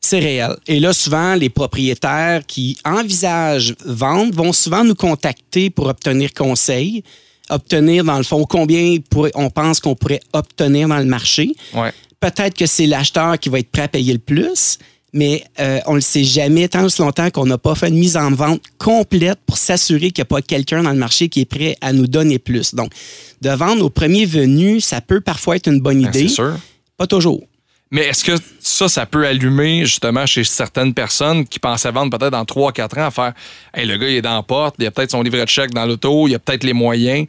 C'est 0.04 0.18
réel. 0.18 0.54
Et 0.66 0.80
là, 0.80 0.92
souvent, 0.92 1.34
les 1.34 1.48
propriétaires 1.48 2.42
qui 2.46 2.76
envisagent 2.84 3.74
vendre 3.86 4.34
vont 4.34 4.52
souvent 4.52 4.84
nous 4.84 4.94
contacter 4.94 5.70
pour 5.70 5.86
obtenir 5.86 6.34
conseil, 6.34 7.02
obtenir, 7.48 8.04
dans 8.04 8.18
le 8.18 8.22
fond, 8.22 8.44
combien 8.44 8.98
on 9.34 9.48
pense 9.48 9.80
qu'on 9.80 9.94
pourrait 9.94 10.20
obtenir 10.34 10.88
dans 10.88 10.98
le 10.98 11.06
marché. 11.06 11.54
Ouais. 11.72 11.90
Peut-être 12.20 12.54
que 12.54 12.66
c'est 12.66 12.84
l'acheteur 12.86 13.38
qui 13.38 13.48
va 13.48 13.60
être 13.60 13.70
prêt 13.70 13.82
à 13.84 13.88
payer 13.88 14.12
le 14.12 14.18
plus, 14.18 14.78
mais 15.14 15.42
euh, 15.58 15.80
on 15.86 15.92
ne 15.92 15.96
le 15.96 16.02
sait 16.02 16.22
jamais 16.24 16.68
tant 16.68 16.84
aussi 16.84 17.00
longtemps 17.00 17.30
qu'on 17.30 17.46
n'a 17.46 17.56
pas 17.56 17.74
fait 17.74 17.88
une 17.88 17.96
mise 17.96 18.18
en 18.18 18.30
vente 18.30 18.60
complète 18.76 19.38
pour 19.46 19.56
s'assurer 19.56 20.10
qu'il 20.10 20.20
n'y 20.20 20.26
a 20.26 20.36
pas 20.36 20.42
quelqu'un 20.42 20.82
dans 20.82 20.90
le 20.90 20.98
marché 20.98 21.30
qui 21.30 21.40
est 21.40 21.44
prêt 21.46 21.78
à 21.80 21.94
nous 21.94 22.06
donner 22.06 22.38
plus. 22.38 22.74
Donc, 22.74 22.92
de 23.40 23.48
vendre 23.48 23.82
au 23.86 23.90
premier 23.90 24.26
venu, 24.26 24.82
ça 24.82 25.00
peut 25.00 25.22
parfois 25.22 25.56
être 25.56 25.66
une 25.68 25.80
bonne 25.80 26.02
Ben, 26.02 26.08
idée. 26.10 26.28
c'est 26.28 26.34
sûr. 26.34 26.58
Pas 26.98 27.06
toujours. 27.06 27.42
Mais 27.90 28.06
est-ce 28.06 28.24
que 28.24 28.32
ça, 28.60 28.88
ça 28.88 29.06
peut 29.06 29.26
allumer 29.26 29.84
justement 29.84 30.26
chez 30.26 30.42
certaines 30.42 30.94
personnes 30.94 31.46
qui 31.46 31.58
pensaient 31.60 31.92
vendre 31.92 32.16
peut-être 32.16 32.32
dans 32.32 32.44
3-4 32.44 33.00
ans 33.00 33.06
à 33.06 33.10
faire 33.10 33.32
Hey, 33.72 33.86
le 33.86 33.96
gars, 33.96 34.08
il 34.08 34.16
est 34.16 34.22
dans 34.22 34.34
la 34.36 34.42
porte, 34.42 34.74
il 34.78 34.86
a 34.86 34.90
peut-être 34.90 35.12
son 35.12 35.22
livret 35.22 35.44
de 35.44 35.48
chèque 35.50 35.72
dans 35.72 35.86
l'auto, 35.86 36.26
il 36.26 36.34
a 36.34 36.38
peut-être 36.38 36.64
les 36.64 36.72
moyens. 36.72 37.26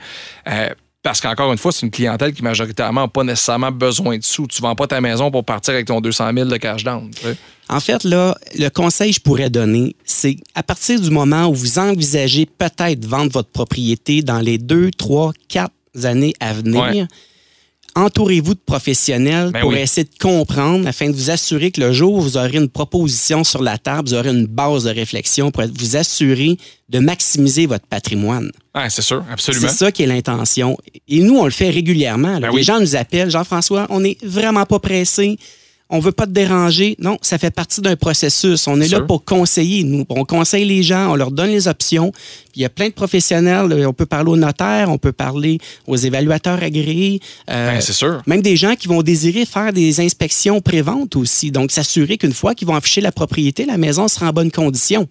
Euh, 0.48 0.70
parce 1.04 1.22
qu'encore 1.22 1.52
une 1.52 1.60
fois, 1.60 1.72
c'est 1.72 1.86
une 1.86 1.92
clientèle 1.92 2.34
qui 2.34 2.42
majoritairement 2.42 3.02
n'a 3.02 3.08
pas 3.08 3.24
nécessairement 3.24 3.72
besoin 3.72 4.18
de 4.18 4.24
sous. 4.24 4.48
Tu 4.48 4.60
vends 4.60 4.74
pas 4.74 4.88
ta 4.88 5.00
maison 5.02 5.30
pour 5.30 5.46
partir 5.46 5.76
avec 5.76 5.86
ton 5.86 6.02
200 6.02 6.32
000 6.34 6.50
de 6.50 6.58
cash 6.58 6.84
down. 6.84 7.12
tu 7.12 7.22
sais. 7.22 7.38
En 7.70 7.80
fait, 7.80 8.04
là, 8.04 8.36
le 8.58 8.70
conseil 8.70 9.12
que 9.12 9.16
je 9.18 9.22
pourrais 9.22 9.52
donner, 9.52 9.96
c'est 10.04 10.38
à 10.56 10.64
partir 10.64 11.00
du 11.00 11.12
moment 11.12 11.46
où 11.46 11.54
vous 11.54 11.78
envisagez 11.78 12.48
peut-être 12.48 13.06
vendre 13.06 13.32
votre 13.32 13.50
propriété 13.50 14.24
dans 14.24 14.40
les 14.40 14.58
deux, 14.58 14.90
trois, 14.90 15.32
quatre 15.48 15.74
années 16.04 16.34
à 16.40 16.54
venir, 16.54 16.82
Ouais. 16.82 17.08
Entourez-vous 17.96 18.54
de 18.56 18.60
professionnels 18.66 19.52
Ben 19.52 19.62
pour 19.62 19.70
oui. 19.72 19.80
essayer 19.80 20.04
de 20.06 20.18
comprendre 20.22 20.88
afin 20.88 21.08
de 21.10 21.14
vous 21.14 21.30
assurer 21.32 21.72
que 21.72 21.80
le 21.82 21.94
jour 21.94 22.14
où 22.14 22.22
vous 22.22 22.38
aurez 22.38 22.58
une 22.58 22.70
proposition 22.70 23.44
sur 23.44 23.64
la 23.64 23.78
table, 23.78 24.10
vous 24.10 24.14
aurez 24.14 24.30
une 24.30 24.46
base 24.48 24.84
de 24.84 24.90
réflexion 24.90 25.50
pour 25.52 25.64
vous 25.78 25.96
assurer 25.96 26.58
de 26.90 27.00
maximiser 27.00 27.66
votre 27.66 27.86
patrimoine. 27.88 28.52
Ouais, 28.76 28.90
c'est 28.90 29.02
sûr, 29.02 29.24
absolument. 29.32 29.68
C'est 29.70 29.74
ça 29.76 29.92
qui 29.92 30.04
est 30.04 30.08
l'intention. 30.08 30.78
Et 31.08 31.20
nous, 31.22 31.38
on 31.38 31.46
le 31.46 31.52
fait 31.52 31.70
régulièrement. 31.70 32.40
Ben 32.40 32.50
Les 32.50 32.56
oui. 32.58 32.64
gens 32.64 32.80
nous 32.80 32.96
appellent, 32.96 33.32
Jean-François, 33.32 33.88
on 33.90 34.02
n'est 34.02 34.18
vraiment 34.24 34.66
pas 34.66 34.80
pressé. 34.80 35.38
On 35.92 36.00
veut 36.00 36.12
pas 36.12 36.26
te 36.26 36.32
déranger. 36.32 36.96
Non, 36.98 37.20
ça 37.22 37.38
fait 37.38 37.52
partie 37.52 37.80
d'un 37.80 37.96
processus. 37.96 38.68
On 38.68 38.82
est 38.82 38.88
là 38.88 39.02
pour 39.02 39.24
conseiller. 39.24 39.84
Nous, 39.84 40.04
on 40.10 40.26
conseille 40.26 40.66
les 40.66 40.82
gens, 40.82 41.12
on 41.12 41.16
leur 41.16 41.30
donne 41.30 41.52
les 41.52 41.68
options. 41.68 42.12
Puis 42.12 42.54
il 42.56 42.62
y 42.64 42.66
a 42.66 42.70
plein 42.70 42.88
de 42.88 42.94
professionnels. 42.94 43.68
là. 43.68 43.88
On 43.88 43.94
peut 43.94 44.08
parler 44.08 44.32
aux 44.32 44.36
notaires, 44.38 44.90
on 44.90 44.98
peut 44.98 45.12
parler 45.12 45.60
aux 45.86 45.96
évaluateurs 45.96 46.64
agréés. 46.64 47.20
euh, 47.52 47.72
Ben, 47.74 47.82
c'est 47.82 47.94
sûr. 47.94 48.24
même 48.26 48.42
des 48.42 48.56
gens 48.58 48.76
qui 48.76 48.88
vont 48.88 49.04
désirer 49.04 49.46
faire 49.46 49.72
des 49.74 50.00
inspections 50.00 50.60
préventes 50.60 51.16
aussi. 51.16 51.52
Donc, 51.52 51.72
s'assurer 51.72 52.18
qu'une 52.18 52.34
fois 52.34 52.56
qu'ils 52.56 52.68
vont 52.68 52.76
afficher 52.76 53.02
la 53.02 53.12
propriété, 53.12 53.66
la 53.66 53.78
maison 53.78 54.08
sera 54.08 54.30
en 54.30 54.34
bonne 54.34 54.52
condition. 54.52 55.08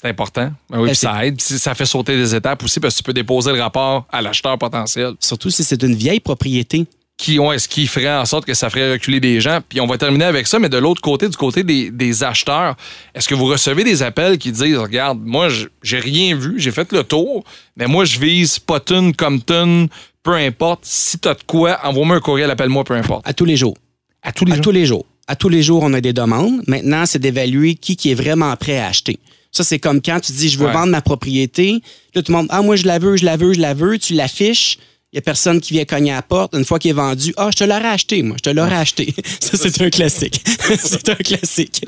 C'est 0.00 0.08
important. 0.08 0.52
Ben 0.70 0.78
oui, 0.78 0.84
Ben, 0.84 0.86
puis 0.88 0.96
ça 0.96 1.26
aide. 1.26 1.40
Ça 1.40 1.74
fait 1.74 1.86
sauter 1.86 2.16
des 2.16 2.32
étapes 2.32 2.62
aussi 2.62 2.78
parce 2.78 2.94
que 2.94 2.98
tu 2.98 3.02
peux 3.02 3.12
déposer 3.14 3.50
le 3.52 3.60
rapport 3.60 4.06
à 4.12 4.22
l'acheteur 4.22 4.56
potentiel. 4.56 5.14
Surtout 5.18 5.50
si 5.50 5.64
c'est 5.64 5.82
une 5.82 5.94
vieille 5.96 6.20
propriété. 6.20 6.86
Qui, 7.16 7.38
ouais, 7.38 7.58
ce 7.58 7.66
qui 7.66 7.86
ferait 7.86 8.12
en 8.14 8.24
sorte 8.26 8.44
que 8.44 8.52
ça 8.54 8.68
ferait 8.68 8.92
reculer 8.92 9.20
des 9.20 9.40
gens? 9.40 9.60
Puis 9.66 9.80
on 9.80 9.86
va 9.86 9.96
terminer 9.96 10.26
avec 10.26 10.46
ça, 10.46 10.58
mais 10.58 10.68
de 10.68 10.76
l'autre 10.76 11.00
côté, 11.00 11.28
du 11.28 11.36
côté 11.36 11.62
des, 11.62 11.90
des 11.90 12.22
acheteurs, 12.24 12.76
est-ce 13.14 13.26
que 13.26 13.34
vous 13.34 13.46
recevez 13.46 13.84
des 13.84 14.02
appels 14.02 14.36
qui 14.38 14.52
disent 14.52 14.76
Regarde, 14.76 15.20
moi, 15.24 15.48
j'ai 15.82 15.98
rien 15.98 16.36
vu, 16.36 16.54
j'ai 16.58 16.70
fait 16.70 16.92
le 16.92 17.02
tour, 17.04 17.42
mais 17.76 17.86
moi, 17.86 18.04
je 18.04 18.18
vise 18.18 18.58
Potton, 18.58 19.12
Compton, 19.16 19.88
peu 20.22 20.34
importe. 20.34 20.80
Si 20.84 21.18
t'as 21.18 21.34
de 21.34 21.42
quoi, 21.46 21.78
envoie-moi 21.84 22.16
un 22.16 22.20
courriel, 22.20 22.50
appelle-moi, 22.50 22.84
peu 22.84 22.94
importe. 22.94 23.26
À 23.26 23.32
tous 23.32 23.44
les 23.46 23.56
jours. 23.56 23.76
À 24.22 24.32
tous 24.32 24.44
les 24.44 24.52
à 24.52 24.54
jours? 24.56 24.64
tous 24.64 24.70
les 24.72 24.86
jours. 24.86 25.06
À 25.28 25.36
tous 25.36 25.48
les 25.48 25.62
jours, 25.62 25.82
on 25.82 25.92
a 25.94 26.00
des 26.00 26.12
demandes. 26.12 26.62
Maintenant, 26.66 27.04
c'est 27.06 27.18
d'évaluer 27.18 27.74
qui, 27.74 27.96
qui 27.96 28.10
est 28.10 28.14
vraiment 28.14 28.54
prêt 28.56 28.78
à 28.78 28.88
acheter. 28.88 29.18
Ça, 29.50 29.64
c'est 29.64 29.78
comme 29.78 30.02
quand 30.02 30.20
tu 30.20 30.32
dis 30.32 30.48
je 30.50 30.58
veux 30.58 30.66
Ouais. 30.66 30.72
vendre 30.72 30.88
ma 30.92 31.00
propriété. 31.00 31.80
Là, 32.14 32.22
tout 32.22 32.30
le 32.30 32.36
monde, 32.38 32.46
ah, 32.50 32.60
moi, 32.62 32.76
je 32.76 32.86
la 32.86 32.98
veux, 32.98 33.16
je 33.16 33.24
la 33.24 33.36
veux, 33.36 33.54
je 33.54 33.60
la 33.60 33.72
veux. 33.72 33.98
Tu 33.98 34.12
l'affiches. 34.14 34.78
Il 35.16 35.20
n'y 35.20 35.22
a 35.22 35.32
personne 35.32 35.62
qui 35.62 35.72
vient 35.72 35.86
cogner 35.86 36.12
à 36.12 36.16
la 36.16 36.22
porte. 36.22 36.54
Une 36.54 36.66
fois 36.66 36.78
qu'il 36.78 36.90
est 36.90 36.94
vendu, 36.94 37.32
ah, 37.38 37.48
je 37.50 37.56
te 37.56 37.64
l'aurais 37.64 37.88
acheté, 37.88 38.22
moi, 38.22 38.36
je 38.36 38.50
te 38.50 38.54
l'aurais 38.54 38.76
acheté. 38.76 39.14
Ça, 39.40 39.56
c'est 39.56 39.80
un 39.80 39.88
classique. 39.88 40.44
c'est 40.78 41.08
un 41.08 41.14
classique. 41.14 41.82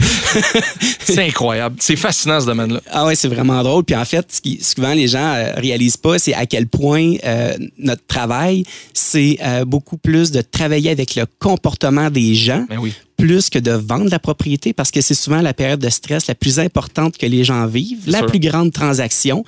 C'est 1.04 1.26
incroyable. 1.26 1.76
C'est 1.78 1.96
fascinant, 1.96 2.40
ce 2.40 2.46
domaine-là. 2.46 2.80
Ah 2.90 3.04
ouais, 3.04 3.14
c'est 3.14 3.28
vraiment 3.28 3.62
drôle. 3.62 3.84
Puis 3.84 3.94
en 3.94 4.04
fait, 4.06 4.26
ce 4.32 4.40
qui 4.40 4.58
souvent 4.64 4.94
les 4.94 5.08
gens 5.08 5.34
euh, 5.34 5.52
réalisent 5.56 5.98
pas, 5.98 6.18
c'est 6.18 6.32
à 6.32 6.46
quel 6.46 6.68
point 6.68 7.16
euh, 7.24 7.54
notre 7.76 8.06
travail, 8.06 8.64
c'est 8.94 9.38
euh, 9.42 9.66
beaucoup 9.66 9.98
plus 9.98 10.30
de 10.30 10.40
travailler 10.40 10.88
avec 10.90 11.14
le 11.14 11.26
comportement 11.38 12.08
des 12.08 12.34
gens 12.34 12.64
Ben 12.70 12.78
oui. 12.78 12.94
plus 13.18 13.50
que 13.50 13.58
de 13.58 13.72
vendre 13.72 14.10
la 14.10 14.18
propriété 14.18 14.72
parce 14.72 14.90
que 14.90 15.02
c'est 15.02 15.14
souvent 15.14 15.42
la 15.42 15.52
période 15.52 15.80
de 15.80 15.90
stress 15.90 16.28
la 16.28 16.34
plus 16.34 16.60
importante 16.60 17.18
que 17.18 17.26
les 17.26 17.44
gens 17.44 17.66
vivent, 17.66 18.04
la 18.06 18.18
sûr. 18.18 18.26
plus 18.26 18.40
grande 18.40 18.72
transaction. 18.72 19.44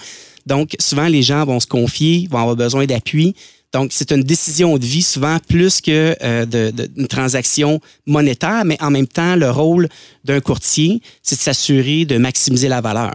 Donc, 0.47 0.75
souvent, 0.79 1.07
les 1.07 1.23
gens 1.23 1.45
vont 1.45 1.61
se 1.61 1.66
confier, 1.66 2.27
vont 2.31 2.38
avoir 2.38 2.57
besoin 2.57 2.87
d'appui. 2.87 3.35
Donc, 3.72 3.90
c'est 3.92 4.11
une 4.11 4.22
décision 4.22 4.76
de 4.78 4.85
vie 4.85 5.02
souvent 5.02 5.38
plus 5.48 5.80
que 5.80 6.16
euh, 6.22 6.44
de- 6.44 6.70
de- 6.70 6.87
d'une 6.87 7.06
transaction 7.06 7.80
monétaire, 8.06 8.64
mais 8.64 8.76
en 8.83 8.90
même 8.90 9.06
temps, 9.06 9.37
le 9.37 9.48
rôle 9.50 9.88
d'un 10.24 10.40
courtier, 10.40 11.00
c'est 11.22 11.37
de 11.37 11.40
s'assurer 11.40 12.04
de 12.04 12.18
maximiser 12.18 12.68
la 12.68 12.80
valeur. 12.80 13.12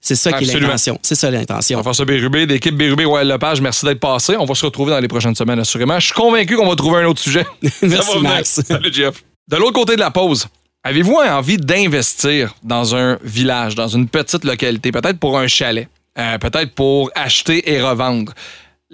C'est 0.00 0.16
ça 0.16 0.32
qui 0.32 0.42
est 0.50 0.58
l'intention. 0.58 0.98
C'est 1.02 1.14
ça 1.14 1.30
l'intention. 1.30 1.78
Jean-François 1.78 2.04
Bérubé, 2.04 2.44
l'équipe 2.46 2.74
Bérubé 2.76 3.04
Wild 3.04 3.30
Lepage, 3.30 3.60
merci 3.60 3.84
d'être 3.86 4.00
passé. 4.00 4.34
On 4.36 4.44
va 4.44 4.54
se 4.56 4.66
retrouver 4.66 4.90
dans 4.90 4.98
les 4.98 5.06
prochaines 5.06 5.36
semaines, 5.36 5.60
assurément. 5.60 6.00
Je 6.00 6.06
suis 6.06 6.14
convaincu 6.14 6.56
qu'on 6.56 6.68
va 6.68 6.74
trouver 6.74 7.02
un 7.02 7.06
autre 7.06 7.20
sujet. 7.20 7.44
Ça 7.62 7.86
Merci. 7.86 8.18
Max. 8.18 8.60
Salut, 8.66 8.92
Jeff. 8.92 9.22
De 9.48 9.56
l'autre 9.56 9.74
côté 9.74 9.94
de 9.94 10.00
la 10.00 10.10
pause, 10.10 10.48
avez-vous 10.82 11.14
envie 11.14 11.56
d'investir 11.58 12.52
dans 12.64 12.96
un 12.96 13.16
village, 13.22 13.76
dans 13.76 13.86
une 13.86 14.08
petite 14.08 14.44
localité, 14.44 14.90
peut-être 14.90 15.20
pour 15.20 15.38
un 15.38 15.46
chalet, 15.46 15.86
euh, 16.18 16.38
peut-être 16.38 16.74
pour 16.74 17.10
acheter 17.14 17.70
et 17.72 17.80
revendre? 17.80 18.32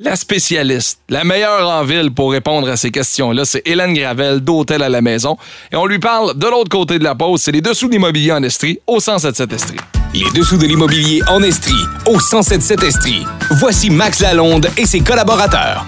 La 0.01 0.15
spécialiste, 0.15 1.01
la 1.09 1.25
meilleure 1.25 1.69
en 1.69 1.83
ville 1.83 2.13
pour 2.13 2.31
répondre 2.31 2.69
à 2.69 2.77
ces 2.77 2.93
questions-là, 2.93 3.45
c'est 3.45 3.63
Hélène 3.67 3.95
Gravel 3.95 4.39
d'Hôtel 4.39 4.81
à 4.85 4.89
la 4.89 5.01
Maison. 5.03 5.37
Et 5.73 5.77
on 5.77 5.87
lui 5.87 5.99
parle 5.99 6.39
de 6.39 6.47
l'autre 6.47 6.69
côté 6.71 7.01
de 7.01 7.05
la 7.05 7.17
pause, 7.17 7.41
c'est 7.43 7.51
les 7.51 7.61
dessous 7.61 7.89
de 7.89 7.93
l'immobilier 7.95 8.31
en 8.31 8.45
Estrie, 8.45 8.79
au 8.87 9.01
177 9.01 9.53
Estrie. 9.53 9.77
Les 10.15 10.31
dessous 10.39 10.57
de 10.57 10.67
l'immobilier 10.67 11.21
en 11.29 11.43
Estrie, 11.43 11.73
au 12.07 12.13
1077 12.13 12.83
Estrie. 12.85 13.27
Voici 13.59 13.91
Max 13.91 14.21
Lalonde 14.21 14.69
et 14.77 14.87
ses 14.87 15.01
collaborateurs. 15.01 15.85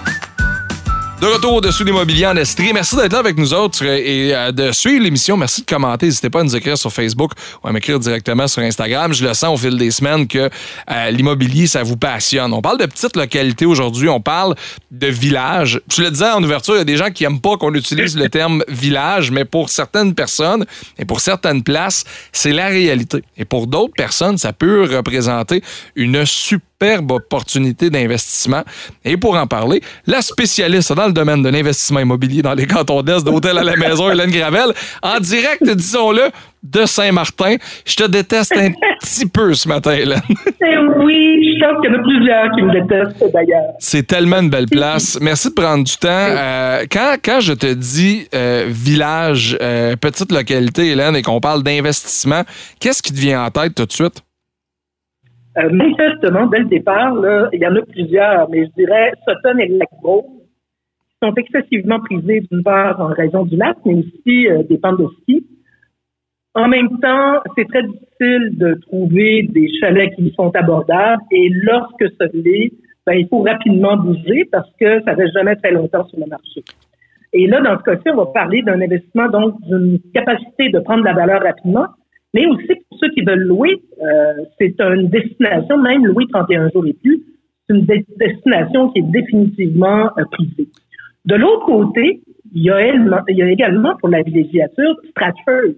De 1.21 1.27
retour 1.27 1.53
au-dessus 1.53 1.83
l'immobilier 1.83 2.25
en 2.25 2.35
Estrie. 2.35 2.73
Merci 2.73 2.95
d'être 2.95 3.13
là 3.13 3.19
avec 3.19 3.37
nous 3.37 3.53
autres 3.53 3.85
et 3.85 4.33
euh, 4.33 4.51
de 4.51 4.71
suivre 4.71 5.03
l'émission. 5.03 5.37
Merci 5.37 5.61
de 5.61 5.67
commenter. 5.67 6.07
N'hésitez 6.07 6.31
pas 6.31 6.39
à 6.39 6.43
nous 6.43 6.55
écrire 6.55 6.79
sur 6.79 6.91
Facebook 6.91 7.33
ou 7.63 7.67
à 7.67 7.71
m'écrire 7.71 7.99
directement 7.99 8.47
sur 8.47 8.63
Instagram. 8.63 9.13
Je 9.13 9.27
le 9.27 9.35
sens 9.35 9.53
au 9.53 9.57
fil 9.57 9.77
des 9.77 9.91
semaines 9.91 10.27
que 10.27 10.49
euh, 10.89 11.11
l'immobilier, 11.11 11.67
ça 11.67 11.83
vous 11.83 11.95
passionne. 11.95 12.51
On 12.55 12.61
parle 12.63 12.79
de 12.79 12.87
petites 12.87 13.15
localités 13.15 13.67
aujourd'hui. 13.67 14.09
On 14.09 14.19
parle 14.19 14.55
de 14.89 15.05
villages. 15.05 15.79
Je 15.95 16.01
le 16.01 16.09
disais 16.09 16.31
en 16.31 16.43
ouverture, 16.43 16.73
il 16.73 16.79
y 16.79 16.81
a 16.81 16.85
des 16.85 16.97
gens 16.97 17.11
qui 17.11 17.21
n'aiment 17.21 17.39
pas 17.39 17.55
qu'on 17.55 17.75
utilise 17.75 18.17
le 18.17 18.27
terme 18.27 18.63
village, 18.67 19.29
mais 19.29 19.45
pour 19.45 19.69
certaines 19.69 20.15
personnes 20.15 20.65
et 20.97 21.05
pour 21.05 21.19
certaines 21.19 21.61
places, 21.61 22.03
c'est 22.31 22.51
la 22.51 22.65
réalité. 22.65 23.23
Et 23.37 23.45
pour 23.45 23.67
d'autres 23.67 23.93
personnes, 23.95 24.39
ça 24.39 24.53
peut 24.53 24.89
représenter 24.91 25.61
une 25.95 26.25
super 26.25 26.70
superbe 26.81 27.11
opportunité 27.11 27.89
d'investissement. 27.89 28.63
Et 29.05 29.17
pour 29.17 29.35
en 29.35 29.47
parler, 29.47 29.81
la 30.07 30.21
spécialiste 30.21 30.93
dans 30.93 31.07
le 31.07 31.13
domaine 31.13 31.43
de 31.43 31.49
l'investissement 31.49 31.99
immobilier 31.99 32.41
dans 32.41 32.53
les 32.53 32.65
cantons 32.65 33.01
d'Est 33.01 33.23
d'Hôtel 33.23 33.57
à 33.57 33.63
la 33.63 33.75
Maison, 33.75 34.09
Hélène 34.09 34.31
Gravel, 34.31 34.73
en 35.03 35.19
direct, 35.19 35.63
disons-le, 35.63 36.23
de 36.63 36.85
Saint-Martin. 36.85 37.55
Je 37.85 37.95
te 37.95 38.03
déteste 38.03 38.55
un 38.55 38.71
petit 38.99 39.25
peu 39.27 39.53
ce 39.53 39.67
matin, 39.67 39.93
Hélène. 39.93 40.21
Eh 40.63 40.77
oui, 41.03 41.55
je 41.55 41.65
pense 41.65 41.81
qu'il 41.81 41.91
y 41.91 41.95
en 41.95 41.99
a 41.99 42.03
plusieurs 42.03 42.51
qui 42.55 42.61
me 42.61 42.71
détestent 42.71 43.33
d'ailleurs. 43.33 43.73
C'est 43.79 44.05
tellement 44.05 44.39
une 44.39 44.49
belle 44.49 44.67
place. 44.67 45.17
Merci 45.21 45.49
de 45.49 45.53
prendre 45.53 45.83
du 45.83 45.97
temps. 45.97 46.09
Euh, 46.11 46.85
quand, 46.91 47.15
quand 47.23 47.39
je 47.39 47.53
te 47.53 47.73
dis 47.73 48.27
euh, 48.35 48.65
village, 48.67 49.57
euh, 49.61 49.95
petite 49.95 50.31
localité, 50.31 50.91
Hélène, 50.91 51.15
et 51.15 51.21
qu'on 51.23 51.39
parle 51.39 51.63
d'investissement, 51.63 52.43
qu'est-ce 52.79 53.01
qui 53.01 53.11
te 53.11 53.19
vient 53.19 53.43
en 53.43 53.49
tête 53.49 53.73
tout 53.73 53.85
de 53.85 53.91
suite? 53.91 54.21
Euh, 55.57 55.69
manifestement, 55.69 56.47
dès 56.47 56.59
le 56.59 56.65
départ, 56.65 57.13
là, 57.15 57.49
il 57.51 57.61
y 57.61 57.67
en 57.67 57.75
a 57.75 57.81
plusieurs, 57.81 58.49
mais 58.49 58.65
je 58.65 58.71
dirais 58.71 59.11
Sutton 59.27 59.57
et 59.57 59.67
Lac-Brome 59.67 60.41
sont 61.21 61.33
excessivement 61.35 61.99
prisés 61.99 62.41
d'une 62.49 62.63
part 62.63 62.99
en 62.99 63.07
raison 63.07 63.45
du 63.45 63.57
lac, 63.57 63.77
mais 63.85 63.95
aussi 63.95 64.47
euh, 64.47 64.63
des 64.63 64.77
pentes 64.77 64.99
de 64.99 65.07
ski. 65.21 65.45
En 66.53 66.67
même 66.67 66.99
temps, 66.99 67.41
c'est 67.55 67.67
très 67.67 67.83
difficile 67.83 68.57
de 68.57 68.73
trouver 68.87 69.43
des 69.43 69.69
chalets 69.79 70.13
qui 70.15 70.33
sont 70.35 70.51
abordables 70.55 71.21
et 71.31 71.49
lorsque 71.49 72.05
ça 72.17 72.25
l'est, 72.33 72.71
ben, 73.05 73.13
il 73.13 73.27
faut 73.27 73.41
rapidement 73.41 73.97
bouger 73.97 74.45
parce 74.51 74.69
que 74.79 75.01
ça 75.03 75.13
reste 75.13 75.33
jamais 75.33 75.55
très 75.55 75.71
longtemps 75.71 76.05
sur 76.07 76.19
le 76.19 76.27
marché. 76.27 76.63
Et 77.33 77.47
là, 77.47 77.61
dans 77.61 77.77
ce 77.77 77.83
cas-ci, 77.83 78.03
on 78.13 78.17
va 78.17 78.25
parler 78.27 78.61
d'un 78.61 78.81
investissement, 78.81 79.29
donc 79.29 79.61
d'une 79.61 79.99
capacité 80.13 80.69
de 80.69 80.79
prendre 80.79 81.03
la 81.03 81.13
valeur 81.13 81.41
rapidement, 81.41 81.87
mais 82.33 82.45
aussi 82.45 82.67
pour 82.89 82.99
ceux 82.99 83.09
qui 83.09 83.21
veulent 83.21 83.43
louer, 83.43 83.81
euh, 84.01 84.45
c'est 84.57 84.79
une 84.79 85.07
destination, 85.09 85.77
même 85.77 86.05
louer 86.05 86.25
31 86.31 86.69
jours 86.69 86.85
et 86.87 86.93
plus, 86.93 87.21
c'est 87.67 87.75
une 87.75 87.85
destination 87.85 88.89
qui 88.89 88.99
est 88.99 89.11
définitivement 89.11 90.09
euh, 90.17 90.23
prisée. 90.31 90.69
De 91.25 91.35
l'autre 91.35 91.65
côté, 91.65 92.21
il 92.53 92.63
y, 92.63 92.69
a, 92.69 92.81
il 93.29 93.37
y 93.37 93.43
a 93.43 93.49
également 93.49 93.95
pour 93.97 94.09
la 94.09 94.21
villégiature 94.23 94.95
Stratford. 95.09 95.75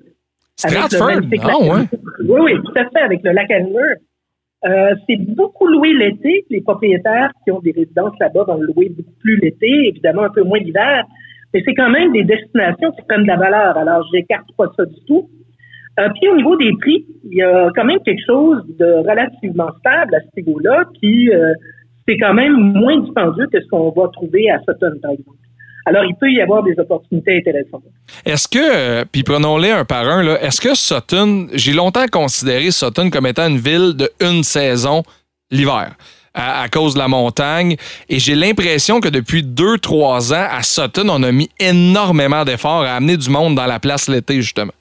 Stratford? 0.56 1.22
Ah, 1.42 1.58
ouais. 1.60 1.86
Oui, 2.28 2.40
oui, 2.42 2.54
tout 2.64 2.74
à 2.76 2.90
fait, 2.90 3.00
avec 3.00 3.22
le 3.24 3.32
lac 3.32 3.50
Elmer. 3.50 3.96
Euh, 4.66 4.96
c'est 5.08 5.18
beaucoup 5.18 5.68
loué 5.68 5.94
l'été. 5.94 6.46
Les 6.50 6.62
propriétaires 6.62 7.32
qui 7.44 7.52
ont 7.52 7.60
des 7.60 7.72
résidences 7.72 8.18
là-bas 8.20 8.46
vont 8.46 8.62
louer 8.62 8.90
beaucoup 8.90 9.16
plus 9.20 9.38
l'été, 9.38 9.88
évidemment 9.88 10.24
un 10.24 10.30
peu 10.30 10.44
moins 10.44 10.60
l'hiver. 10.60 11.04
Mais 11.54 11.62
c'est 11.66 11.74
quand 11.74 11.90
même 11.90 12.14
des 12.14 12.24
destinations 12.24 12.92
qui 12.92 13.02
prennent 13.08 13.24
de 13.24 13.28
la 13.28 13.38
valeur. 13.38 13.78
Alors, 13.78 14.08
j'écarte 14.14 14.48
pas 14.58 14.72
ça 14.78 14.86
du 14.86 15.04
tout. 15.06 15.30
Euh, 16.00 16.10
puis 16.16 16.30
au 16.30 16.36
niveau 16.36 16.56
des 16.58 16.72
prix, 16.82 17.06
il 17.30 17.38
y 17.38 17.44
a 17.44 17.70
quand 17.76 17.86
même 17.86 18.00
quelque 18.06 18.24
chose 18.26 18.64
de 18.80 19.08
relativement 19.08 19.70
stable 19.80 20.16
à 20.16 20.20
ce 20.20 20.42
niveau-là, 20.42 20.86
puis 21.00 21.32
euh, 21.32 21.54
c'est 22.08 22.18
quand 22.18 22.34
même 22.34 22.54
moins 22.54 23.00
dispendieux 23.00 23.48
que 23.52 23.62
ce 23.62 23.68
qu'on 23.68 23.92
va 23.92 24.08
trouver 24.14 24.50
à 24.50 24.60
Sutton, 24.60 24.98
par 25.02 25.12
exemple. 25.12 25.38
Alors, 25.86 26.06
il 26.06 26.16
peut 26.16 26.32
y 26.32 26.42
avoir 26.42 26.64
des 26.64 26.74
opportunités 26.80 27.38
intéressantes. 27.38 27.84
Est-ce 28.26 28.48
que, 28.48 29.04
puis 29.06 29.24
prenons-les 29.24 29.72
un 29.72 29.84
par 29.84 30.08
un, 30.08 30.24
est-ce 30.36 30.62
que 30.62 30.76
Sutton, 30.76 31.48
j'ai 31.54 31.74
longtemps 31.74 32.06
considéré 32.10 32.72
Sutton 32.72 33.10
comme 33.10 33.28
étant 33.28 33.50
une 33.50 33.58
ville 33.58 33.94
de 33.94 34.10
une 34.22 34.44
saison 34.44 35.04
l'hiver. 35.54 35.96
À, 36.36 36.68
cause 36.68 36.96
de 36.96 37.00
la 37.00 37.08
montagne. 37.08 37.76
Et 38.10 38.18
j'ai 38.18 38.34
l'impression 38.34 39.00
que 39.00 39.08
depuis 39.08 39.44
deux, 39.44 39.78
trois 39.78 40.34
ans, 40.34 40.48
à 40.50 40.64
Sutton, 40.64 41.08
on 41.10 41.22
a 41.22 41.32
mis 41.32 41.48
énormément 41.60 42.44
d'efforts 42.44 42.82
à 42.82 42.96
amener 42.96 43.18
du 43.18 43.30
monde 43.30 43.54
dans 43.54 43.68
la 43.68 43.80
place 43.80 44.10
l'été, 44.10 44.42
justement. 44.42 44.74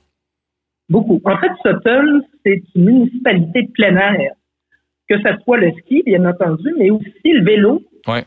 Beaucoup. 0.92 1.22
En 1.24 1.38
fait, 1.38 1.52
Sutton, 1.64 2.20
c'est 2.44 2.62
une 2.74 2.84
municipalité 2.84 3.62
de 3.62 3.70
plein 3.72 3.96
air. 3.96 4.32
Que 5.08 5.16
ce 5.18 5.42
soit 5.42 5.56
le 5.56 5.72
ski, 5.78 6.02
bien 6.04 6.24
entendu, 6.26 6.74
mais 6.78 6.90
aussi 6.90 7.32
le 7.32 7.42
vélo. 7.42 7.82
Ouais. 8.06 8.24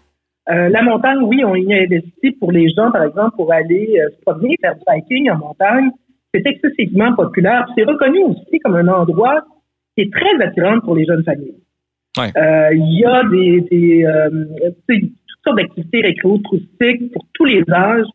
Euh, 0.50 0.70
la 0.70 0.82
montagne, 0.82 1.20
oui, 1.22 1.44
on 1.46 1.56
y 1.56 1.74
a 1.76 1.84
investi 1.84 2.32
pour 2.40 2.52
les 2.52 2.68
gens, 2.70 2.92
par 2.92 3.04
exemple, 3.04 3.36
pour 3.36 3.54
aller 3.54 4.00
euh, 4.00 4.10
se 4.10 4.22
promener, 4.26 4.56
faire 4.62 4.74
du 4.76 4.82
hiking 4.88 5.30
en 5.30 5.38
montagne. 5.38 5.92
C'est 6.34 6.46
excessivement 6.46 7.14
populaire. 7.14 7.68
C'est 7.76 7.84
reconnu 7.84 8.24
aussi 8.24 8.60
comme 8.64 8.76
un 8.76 8.88
endroit 8.88 9.42
qui 9.96 10.04
est 10.04 10.12
très 10.12 10.44
attirant 10.44 10.80
pour 10.80 10.96
les 10.96 11.06
jeunes 11.06 11.24
familles. 11.24 11.62
Ouais. 12.18 12.32
Euh, 12.36 12.74
il 12.74 13.00
y 13.00 13.06
a 13.06 13.24
des, 13.30 13.62
des 13.70 14.06
toutes 14.90 15.12
sortes 15.44 15.58
d'activités 15.58 16.02
récréo-touristiques 16.02 17.12
pour 17.14 17.26
tous 17.34 17.46
les 17.46 17.64
âges. 17.70 18.08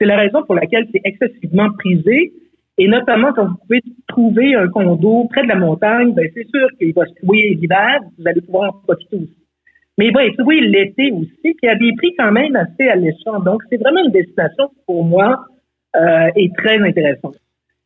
C'est 0.00 0.06
la 0.06 0.16
raison 0.16 0.42
pour 0.44 0.54
laquelle 0.54 0.86
c'est 0.92 1.02
excessivement 1.04 1.70
prisé. 1.78 2.32
Et 2.78 2.86
notamment, 2.86 3.32
quand 3.32 3.46
vous 3.46 3.56
pouvez 3.66 3.80
trouver 4.06 4.54
un 4.54 4.68
condo 4.68 5.26
près 5.30 5.42
de 5.42 5.48
la 5.48 5.56
montagne, 5.56 6.14
ben, 6.14 6.28
c'est 6.32 6.46
sûr 6.48 6.68
qu'il 6.78 6.94
va 6.94 7.04
se 7.06 7.26
louer 7.26 7.56
l'hiver, 7.60 7.98
vous 8.16 8.26
allez 8.26 8.40
pouvoir 8.40 8.70
en 8.70 8.78
profiter 8.86 9.16
aussi. 9.16 9.36
Mais 9.98 10.06
il 10.06 10.14
va 10.14 10.24
être 10.24 10.38
loué 10.38 10.60
l'été 10.60 11.10
aussi, 11.10 11.54
puis 11.54 11.68
a 11.68 11.74
des 11.74 11.92
prix 11.96 12.14
quand 12.16 12.30
même 12.30 12.54
assez 12.54 12.88
alléchants. 12.88 13.40
Donc, 13.40 13.62
c'est 13.68 13.78
vraiment 13.78 14.04
une 14.04 14.12
destination 14.12 14.68
qui, 14.68 14.80
pour 14.86 15.04
moi, 15.04 15.44
euh, 15.96 16.30
est 16.36 16.54
très 16.56 16.78
intéressante. 16.78 17.34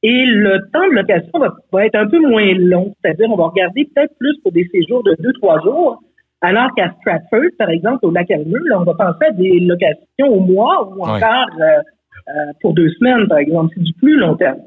Et 0.02 0.26
le 0.26 0.58
temps 0.72 0.86
de 0.86 0.94
location 0.94 1.38
va, 1.38 1.54
va 1.72 1.86
être 1.86 1.94
un 1.94 2.08
peu 2.08 2.18
moins 2.18 2.52
long, 2.54 2.94
c'est-à-dire 3.02 3.30
on 3.30 3.36
va 3.36 3.46
regarder 3.46 3.88
peut-être 3.94 4.12
plus 4.18 4.36
pour 4.42 4.52
des 4.52 4.68
séjours 4.72 5.02
de 5.04 5.16
deux, 5.20 5.32
trois 5.34 5.62
jours, 5.62 6.02
alors 6.42 6.74
qu'à 6.74 6.92
Stratford, 7.00 7.50
par 7.56 7.70
exemple, 7.70 8.04
au 8.04 8.10
lac 8.10 8.30
Almeux, 8.30 8.62
là, 8.68 8.80
on 8.80 8.84
va 8.84 8.94
penser 8.94 9.26
à 9.28 9.30
des 9.30 9.60
locations 9.60 10.26
au 10.26 10.40
mois 10.40 10.86
ou 10.88 11.02
encore 11.02 11.46
euh, 11.60 11.80
euh, 12.28 12.52
pour 12.60 12.74
deux 12.74 12.90
semaines, 12.90 13.28
par 13.28 13.38
exemple. 13.38 13.72
C'est 13.74 13.82
du 13.82 13.92
plus 13.94 14.18
long 14.18 14.34
terme. 14.34 14.58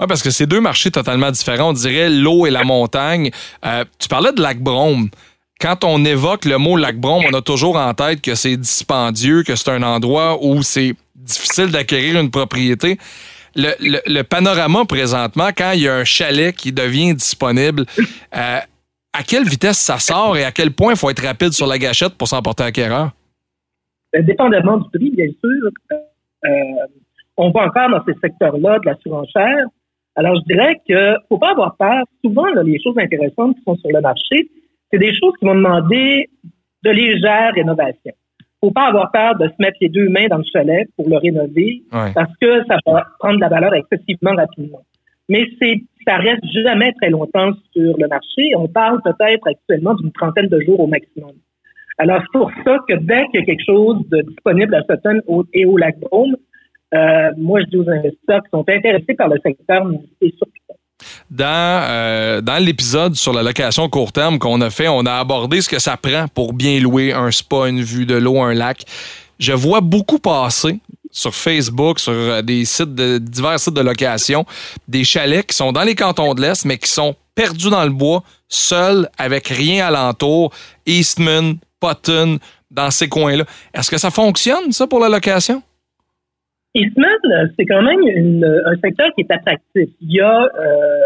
Oui, 0.00 0.06
parce 0.08 0.22
que 0.22 0.30
c'est 0.30 0.46
deux 0.46 0.60
marchés 0.60 0.90
totalement 0.90 1.30
différents. 1.30 1.70
On 1.70 1.72
dirait 1.72 2.10
l'eau 2.10 2.46
et 2.46 2.50
la 2.50 2.64
montagne. 2.64 3.30
Euh, 3.64 3.84
tu 3.98 4.08
parlais 4.08 4.32
de 4.32 4.40
lac 4.40 4.60
Brome. 4.60 5.10
Quand 5.60 5.84
on 5.84 6.04
évoque 6.04 6.44
le 6.44 6.58
mot 6.58 6.76
lac 6.76 6.98
Brome, 6.98 7.24
on 7.30 7.34
a 7.34 7.42
toujours 7.42 7.76
en 7.76 7.94
tête 7.94 8.20
que 8.20 8.34
c'est 8.34 8.56
dispendieux, 8.56 9.42
que 9.44 9.54
c'est 9.54 9.70
un 9.70 9.82
endroit 9.82 10.38
où 10.42 10.62
c'est 10.62 10.94
difficile 11.14 11.70
d'acquérir 11.70 12.20
une 12.20 12.30
propriété. 12.30 12.98
Le, 13.54 14.22
panorama 14.22 14.84
présentement, 14.86 15.50
quand 15.56 15.72
il 15.72 15.82
y 15.82 15.88
a 15.88 15.94
un 15.94 16.04
chalet 16.04 16.54
qui 16.54 16.72
devient 16.72 17.14
disponible, 17.14 17.84
euh, 18.34 18.58
à 19.12 19.22
quelle 19.22 19.44
vitesse 19.44 19.78
ça 19.78 19.98
sort 19.98 20.36
et 20.36 20.44
à 20.44 20.52
quel 20.52 20.72
point 20.72 20.94
il 20.94 20.98
faut 20.98 21.10
être 21.10 21.24
rapide 21.24 21.52
sur 21.52 21.66
la 21.66 21.78
gâchette 21.78 22.14
pour 22.14 22.28
s'en 22.28 22.40
porter 22.40 22.64
acquéreur? 22.64 23.12
Ben, 24.12 24.24
dépendamment 24.24 24.78
du 24.78 24.90
prix, 24.90 25.10
bien 25.10 25.28
sûr. 25.40 25.70
Euh, 26.44 26.48
on 27.36 27.50
va 27.50 27.66
encore 27.66 27.90
dans 27.90 28.04
ces 28.04 28.14
secteurs-là 28.20 28.78
de 28.78 28.86
la 28.86 28.96
surenchère. 28.96 29.66
Alors, 30.14 30.36
je 30.36 30.52
dirais 30.52 30.76
que 30.86 31.16
faut 31.28 31.38
pas 31.38 31.52
avoir 31.52 31.76
peur. 31.76 32.04
Souvent, 32.24 32.46
les 32.62 32.80
choses 32.82 32.98
intéressantes 32.98 33.56
qui 33.56 33.62
sont 33.62 33.76
sur 33.76 33.90
le 33.90 34.00
marché, 34.00 34.50
c'est 34.90 34.98
des 34.98 35.14
choses 35.14 35.32
qui 35.38 35.46
vont 35.46 35.54
demander 35.54 36.28
de 36.84 36.90
légères 36.90 37.52
rénovations. 37.54 38.12
Faut 38.60 38.70
pas 38.70 38.88
avoir 38.88 39.10
peur 39.10 39.36
de 39.38 39.48
se 39.48 39.54
mettre 39.58 39.78
les 39.80 39.88
deux 39.88 40.08
mains 40.08 40.28
dans 40.28 40.36
le 40.36 40.44
chalet 40.52 40.86
pour 40.96 41.08
le 41.08 41.16
rénover 41.16 41.82
parce 41.90 42.32
que 42.40 42.64
ça 42.66 42.76
va 42.86 43.06
prendre 43.18 43.36
de 43.36 43.40
la 43.40 43.48
valeur 43.48 43.74
excessivement 43.74 44.34
rapidement. 44.36 44.82
Mais 45.28 45.48
c'est, 45.60 45.82
ça 46.06 46.16
reste 46.16 46.44
jamais 46.52 46.92
très 47.00 47.10
longtemps 47.10 47.52
sur 47.72 47.96
le 47.98 48.06
marché. 48.08 48.54
On 48.56 48.68
parle 48.68 49.00
peut-être 49.02 49.46
actuellement 49.48 49.94
d'une 49.94 50.12
trentaine 50.12 50.48
de 50.48 50.60
jours 50.60 50.80
au 50.80 50.86
maximum. 50.86 51.32
Alors, 51.98 52.20
c'est 52.22 52.38
pour 52.38 52.50
ça 52.64 52.78
que 52.88 52.94
dès 52.94 53.24
qu'il 53.28 53.40
y 53.40 53.42
a 53.42 53.46
quelque 53.46 53.64
chose 53.64 53.98
de 54.08 54.22
disponible 54.22 54.74
à 54.74 54.82
Sutton 54.82 55.20
et 55.52 55.64
au 55.64 55.76
Lac 55.76 55.98
Brome, 56.00 56.36
euh, 56.94 57.30
moi, 57.38 57.60
je 57.60 57.66
dis 57.66 57.76
aux 57.76 57.88
investisseurs 57.88 58.42
qui 58.42 58.50
sont 58.52 58.64
intéressés 58.68 59.14
par 59.14 59.28
le 59.28 59.38
secteur, 59.44 59.86
et 60.20 60.34
surtout 60.36 60.52
dans, 61.30 61.82
euh, 61.88 62.40
dans 62.40 62.62
l'épisode 62.62 63.14
sur 63.14 63.32
la 63.32 63.42
location 63.42 63.88
court 63.88 64.12
terme 64.12 64.38
qu'on 64.38 64.60
a 64.60 64.70
fait, 64.70 64.88
on 64.88 65.06
a 65.06 65.14
abordé 65.14 65.60
ce 65.60 65.68
que 65.68 65.78
ça 65.78 65.96
prend 65.96 66.28
pour 66.28 66.52
bien 66.52 66.78
louer 66.80 67.12
un 67.12 67.30
spa, 67.30 67.68
une 67.68 67.82
vue 67.82 68.06
de 68.06 68.14
l'eau, 68.14 68.40
un 68.40 68.54
lac. 68.54 68.84
Je 69.38 69.52
vois 69.52 69.80
beaucoup 69.80 70.18
passer 70.18 70.78
sur 71.10 71.34
Facebook, 71.34 71.98
sur 71.98 72.12
euh, 72.12 72.42
des 72.42 72.64
sites 72.64 72.94
de 72.94 73.18
divers 73.18 73.58
sites 73.58 73.74
de 73.74 73.80
location, 73.80 74.44
des 74.88 75.04
chalets 75.04 75.46
qui 75.46 75.56
sont 75.56 75.72
dans 75.72 75.82
les 75.82 75.94
cantons 75.94 76.34
de 76.34 76.40
l'Est, 76.40 76.64
mais 76.64 76.78
qui 76.78 76.90
sont 76.90 77.14
perdus 77.34 77.70
dans 77.70 77.84
le 77.84 77.90
bois, 77.90 78.22
seuls, 78.48 79.08
avec 79.18 79.48
rien 79.48 79.86
alentour. 79.86 80.52
Eastman, 80.86 81.56
Potton, 81.80 82.38
dans 82.70 82.90
ces 82.90 83.08
coins-là. 83.08 83.44
Est-ce 83.74 83.90
que 83.90 83.98
ça 83.98 84.10
fonctionne, 84.10 84.72
ça, 84.72 84.86
pour 84.86 85.00
la 85.00 85.08
location? 85.08 85.62
Eastman, 86.74 87.50
c'est 87.56 87.66
quand 87.66 87.82
même 87.82 88.44
un 88.66 88.76
secteur 88.82 89.10
qui 89.14 89.22
est 89.22 89.30
attractif. 89.30 89.88
Il 90.00 90.12
y 90.12 90.20
a 90.20 90.42
euh, 90.42 91.00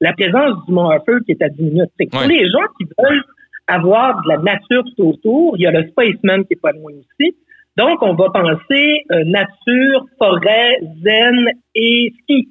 la 0.00 0.12
présence 0.12 0.64
du 0.66 0.72
Mont 0.72 0.90
Harford 0.90 1.20
qui 1.26 1.32
est 1.32 1.42
à 1.42 1.48
10 1.48 1.62
minutes. 1.62 1.90
Pour 2.10 2.22
les 2.22 2.48
gens 2.48 2.66
qui 2.78 2.86
veulent 2.98 3.24
avoir 3.66 4.22
de 4.22 4.28
la 4.28 4.38
nature 4.38 4.84
tout 4.96 5.08
autour, 5.08 5.56
il 5.56 5.62
y 5.62 5.66
a 5.66 5.70
le 5.70 5.88
Spaceman 5.88 6.44
qui 6.44 6.54
est 6.54 6.60
pas 6.60 6.72
loin 6.72 6.92
aussi. 6.92 7.36
Donc, 7.76 8.02
on 8.02 8.14
va 8.14 8.30
penser 8.30 9.02
euh, 9.12 9.22
nature, 9.24 10.06
forêt, 10.18 10.80
zen 11.02 11.46
et 11.76 12.12
ski 12.22 12.48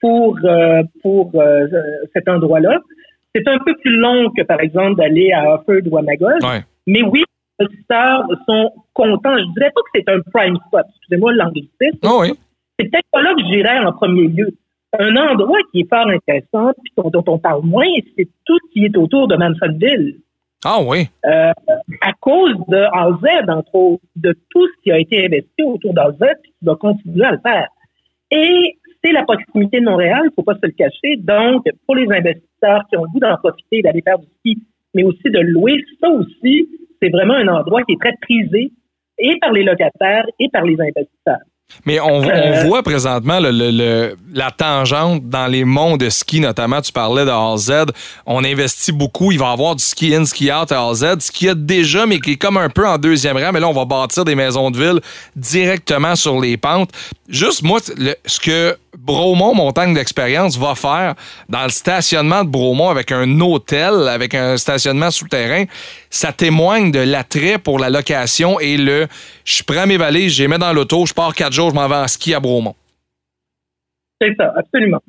pour, 0.00 0.38
euh, 0.44 0.82
pour 1.02 1.32
euh, 1.34 1.66
cet 2.14 2.28
endroit-là. 2.28 2.78
C'est 3.34 3.46
un 3.48 3.58
peu 3.58 3.74
plus 3.78 3.96
long 3.96 4.30
que, 4.30 4.42
par 4.42 4.60
exemple, 4.60 4.96
d'aller 4.96 5.32
à 5.32 5.54
Offord 5.54 5.82
ou 5.90 5.98
à 5.98 6.02
Magog. 6.02 6.38
Mais 6.86 7.02
oui, 7.02 7.24
les 7.60 7.66
visiteurs 7.66 8.26
sont 8.48 8.72
contents. 8.94 9.36
Je 9.38 9.52
dirais 9.54 9.70
pas 9.74 9.80
que 9.82 9.90
c'est 9.94 10.08
un 10.08 10.20
prime 10.32 10.56
spot. 10.66 10.84
Excusez-moi 10.96 11.32
l'anglicisme. 11.34 11.98
Oh 12.04 12.18
oui. 12.22 12.32
C'est 12.78 12.90
peut-être 12.90 13.08
pas 13.12 13.22
là 13.22 13.34
que 13.34 13.44
j'irais 13.44 13.78
en 13.78 13.92
premier 13.92 14.28
lieu. 14.28 14.56
Un 14.98 15.14
endroit 15.16 15.58
qui 15.70 15.80
est 15.80 15.88
fort 15.88 16.08
intéressant, 16.08 16.72
puis 16.82 16.92
dont 16.96 17.24
on 17.28 17.38
parle 17.38 17.62
moins, 17.64 17.86
c'est 18.16 18.28
tout 18.44 18.58
ce 18.58 18.72
qui 18.72 18.84
est 18.84 18.96
autour 18.96 19.28
de 19.28 19.36
Mansonville. 19.36 20.16
Ah 20.64 20.78
oui. 20.82 21.08
Euh, 21.24 21.52
à 22.02 22.12
cause 22.20 22.56
de 22.68 22.76
AZ, 22.76 23.48
entre 23.48 23.74
autres, 23.74 24.02
de 24.16 24.36
tout 24.50 24.66
ce 24.66 24.82
qui 24.82 24.90
a 24.90 24.98
été 24.98 25.24
investi 25.24 25.62
autour 25.64 25.94
d'AZ, 25.94 26.18
qui 26.44 26.52
va 26.62 26.74
continuer 26.74 27.24
à 27.24 27.32
le 27.32 27.38
faire. 27.38 27.68
Et 28.30 28.76
c'est 29.02 29.12
la 29.12 29.22
proximité 29.22 29.80
de 29.80 29.84
Montréal, 29.84 30.20
il 30.24 30.26
ne 30.26 30.32
faut 30.34 30.42
pas 30.42 30.54
se 30.54 30.66
le 30.66 30.72
cacher. 30.72 31.16
Donc, 31.18 31.64
pour 31.86 31.94
les 31.94 32.06
investisseurs 32.10 32.84
qui 32.90 32.96
ont 32.96 33.04
le 33.04 33.10
goût 33.12 33.20
d'en 33.20 33.36
profiter, 33.36 33.82
d'aller 33.82 34.02
faire 34.02 34.18
du 34.18 34.26
ski, 34.40 34.62
mais 34.94 35.04
aussi 35.04 35.22
de 35.24 35.40
louer, 35.40 35.82
ça 36.00 36.10
aussi, 36.10 36.68
c'est 37.00 37.10
vraiment 37.10 37.34
un 37.34 37.48
endroit 37.48 37.82
qui 37.82 37.92
est 37.92 38.00
très 38.00 38.16
prisé 38.20 38.72
et 39.18 39.38
par 39.38 39.52
les 39.52 39.62
locataires 39.62 40.26
et 40.38 40.48
par 40.48 40.64
les 40.64 40.76
investisseurs. 40.80 41.46
Mais 41.86 42.00
on, 42.00 42.22
euh, 42.22 42.64
voit 42.64 42.82
présentement 42.82 43.38
le, 43.40 44.14
la 44.32 44.50
tangente 44.50 45.28
dans 45.28 45.46
les 45.46 45.64
monts 45.64 45.96
de 45.96 46.10
ski, 46.10 46.40
notamment. 46.40 46.80
Tu 46.80 46.92
parlais 46.92 47.24
de 47.24 47.30
AZ. 47.30 47.86
On 48.26 48.44
investit 48.44 48.92
beaucoup. 48.92 49.32
Il 49.32 49.38
va 49.38 49.50
y 49.50 49.52
avoir 49.52 49.76
du 49.76 49.84
ski 49.84 50.14
in, 50.14 50.24
ski 50.24 50.52
out 50.52 50.72
à 50.72 50.86
AZ. 50.88 51.16
Ce 51.20 51.30
qu'il 51.30 51.46
y 51.48 51.50
a 51.50 51.54
déjà, 51.54 52.06
mais 52.06 52.20
qui 52.20 52.32
est 52.32 52.36
comme 52.36 52.56
un 52.56 52.68
peu 52.68 52.86
en 52.86 52.98
deuxième 52.98 53.36
rang. 53.36 53.52
Mais 53.52 53.60
là, 53.60 53.68
on 53.68 53.72
va 53.72 53.84
bâtir 53.84 54.24
des 54.24 54.34
maisons 54.34 54.70
de 54.70 54.78
ville 54.78 55.00
directement 55.36 56.16
sur 56.16 56.40
les 56.40 56.56
pentes. 56.56 56.90
Juste, 57.28 57.62
moi, 57.62 57.78
ce 58.26 58.40
que 58.40 58.76
Bromont 58.98 59.54
Montagne 59.54 59.94
d'expérience 59.94 60.58
va 60.58 60.74
faire 60.74 61.14
dans 61.48 61.62
le 61.62 61.70
stationnement 61.70 62.44
de 62.44 62.50
Bromont 62.50 62.90
avec 62.90 63.12
un 63.12 63.40
hôtel, 63.40 64.08
avec 64.08 64.34
un 64.34 64.56
stationnement 64.56 65.10
souterrain, 65.12 65.64
ça 66.10 66.32
témoigne 66.32 66.90
de 66.90 66.98
l'attrait 66.98 67.58
pour 67.58 67.78
la 67.78 67.88
location 67.88 68.58
et 68.58 68.76
le 68.76 69.06
je 69.44 69.62
prends 69.62 69.86
mes 69.86 69.96
valises, 69.96 70.34
je 70.34 70.42
les 70.42 70.48
mets 70.48 70.58
dans 70.58 70.72
l'auto, 70.72 71.06
je 71.06 71.14
pars 71.14 71.34
quatre 71.34 71.52
jours, 71.52 71.59
je 71.68 71.74
m'en 71.74 71.88
vais 71.88 71.96
en 71.96 72.08
ski 72.08 72.32
à 72.32 72.40
Bromont. 72.40 72.74
C'est 74.20 74.34
ça, 74.36 74.52
absolument. 74.56 75.00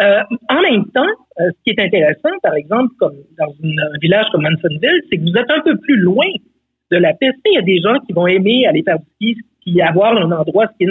Euh, 0.00 0.20
en 0.48 0.62
même 0.62 0.84
temps, 0.90 1.10
euh, 1.40 1.50
ce 1.50 1.62
qui 1.64 1.70
est 1.70 1.84
intéressant, 1.84 2.30
par 2.42 2.54
exemple, 2.54 2.94
comme 2.98 3.16
dans 3.36 3.46
un 3.48 3.98
village 4.00 4.26
comme 4.30 4.42
Mansonville, 4.42 5.02
c'est 5.10 5.16
que 5.16 5.22
vous 5.22 5.36
êtes 5.36 5.50
un 5.50 5.60
peu 5.60 5.76
plus 5.78 5.96
loin 5.96 6.26
de 6.92 6.96
la 6.96 7.14
piste. 7.14 7.38
Il 7.46 7.54
y 7.54 7.58
a 7.58 7.62
des 7.62 7.80
gens 7.80 7.98
qui 8.06 8.12
vont 8.12 8.28
aimer 8.28 8.66
aller 8.66 8.82
faire 8.84 8.98
du 9.20 9.34
ski, 9.60 9.80
avoir 9.82 10.16
un 10.16 10.30
endroit 10.30 10.68
ski 10.74 10.86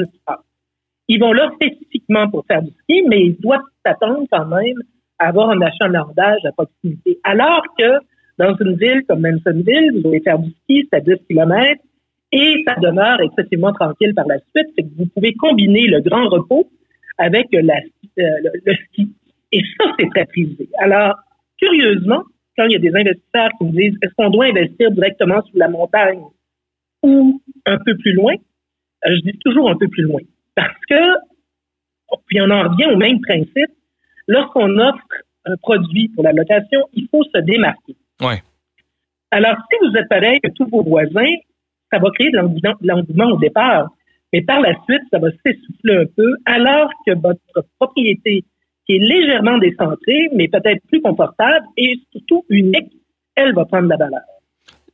ils 1.07 1.19
vont 1.19 1.31
là 1.31 1.49
spécifiquement 1.55 2.29
pour 2.29 2.45
faire 2.45 2.61
du 2.61 2.71
ski, 2.83 3.03
mais 3.07 3.21
ils 3.27 3.37
doivent 3.39 3.61
s'attendre 3.85 4.25
quand 4.31 4.45
même 4.45 4.75
à 5.19 5.29
avoir 5.29 5.49
un 5.49 5.61
achalandage 5.61 6.39
à 6.45 6.51
proximité. 6.51 7.19
Alors 7.23 7.63
que 7.77 7.99
dans 8.37 8.55
une 8.57 8.75
ville 8.75 9.03
comme 9.07 9.21
Mansonville, 9.21 9.91
vous 9.95 10.07
allez 10.09 10.19
faire 10.19 10.39
du 10.39 10.51
ski, 10.63 10.87
c'est 10.91 10.97
à 10.97 10.99
10 10.99 11.13
km, 11.27 11.81
et 12.31 12.63
ça 12.67 12.75
demeure 12.75 13.19
excessivement 13.21 13.73
tranquille 13.73 14.13
par 14.13 14.27
la 14.27 14.37
suite. 14.37 14.67
C'est 14.75 14.83
que 14.83 14.97
vous 14.97 15.05
pouvez 15.07 15.33
combiner 15.33 15.87
le 15.87 16.01
grand 16.01 16.27
repos 16.29 16.69
avec 17.17 17.47
la, 17.51 17.75
euh, 18.19 18.49
le, 18.65 18.73
ski. 18.85 19.13
Et 19.51 19.61
ça, 19.77 19.85
c'est 19.97 20.09
très 20.09 20.25
prisé. 20.25 20.69
Alors, 20.79 21.15
curieusement, 21.57 22.23
quand 22.57 22.65
il 22.65 22.73
y 22.73 22.75
a 22.75 22.79
des 22.79 22.93
investisseurs 22.95 23.49
qui 23.57 23.65
me 23.65 23.71
disent 23.71 23.97
est-ce 24.01 24.13
qu'on 24.17 24.29
doit 24.29 24.45
investir 24.45 24.91
directement 24.91 25.41
sous 25.43 25.57
la 25.57 25.69
montagne 25.69 26.21
ou 27.03 27.41
un 27.65 27.77
peu 27.77 27.95
plus 27.97 28.13
loin, 28.13 28.33
euh, 28.33 29.15
je 29.15 29.31
dis 29.31 29.37
toujours 29.39 29.69
un 29.69 29.77
peu 29.77 29.87
plus 29.87 30.03
loin. 30.03 30.21
Parce 30.55 30.75
que, 30.89 32.15
puis 32.25 32.41
on 32.41 32.49
en 32.49 32.69
revient 32.69 32.87
au 32.93 32.97
même 32.97 33.21
principe, 33.21 33.71
lorsqu'on 34.27 34.77
offre 34.79 35.05
un 35.45 35.55
produit 35.57 36.09
pour 36.09 36.23
la 36.23 36.33
location, 36.33 36.81
il 36.93 37.07
faut 37.09 37.23
se 37.23 37.39
démarquer. 37.39 37.95
Ouais. 38.21 38.41
Alors, 39.31 39.55
si 39.69 39.77
vous 39.81 39.95
êtes 39.97 40.09
pareil 40.09 40.39
que 40.41 40.49
tous 40.51 40.67
vos 40.69 40.83
voisins, 40.83 41.35
ça 41.91 41.99
va 41.99 42.09
créer 42.11 42.31
de 42.31 42.37
l'engouement 42.37 43.31
au 43.31 43.37
départ. 43.37 43.89
Mais 44.33 44.41
par 44.41 44.59
la 44.59 44.73
suite, 44.83 45.01
ça 45.11 45.19
va 45.19 45.29
s'essouffler 45.31 45.95
un 45.95 46.05
peu, 46.15 46.35
alors 46.45 46.89
que 47.05 47.13
votre 47.13 47.65
propriété, 47.79 48.43
qui 48.85 48.95
est 48.95 48.99
légèrement 48.99 49.57
décentrée, 49.57 50.29
mais 50.33 50.47
peut-être 50.47 50.81
plus 50.87 51.01
confortable 51.01 51.65
et 51.77 51.95
surtout 52.11 52.43
unique, 52.49 52.91
elle 53.35 53.53
va 53.53 53.65
prendre 53.65 53.87
la 53.87 53.97
valeur. 53.97 54.36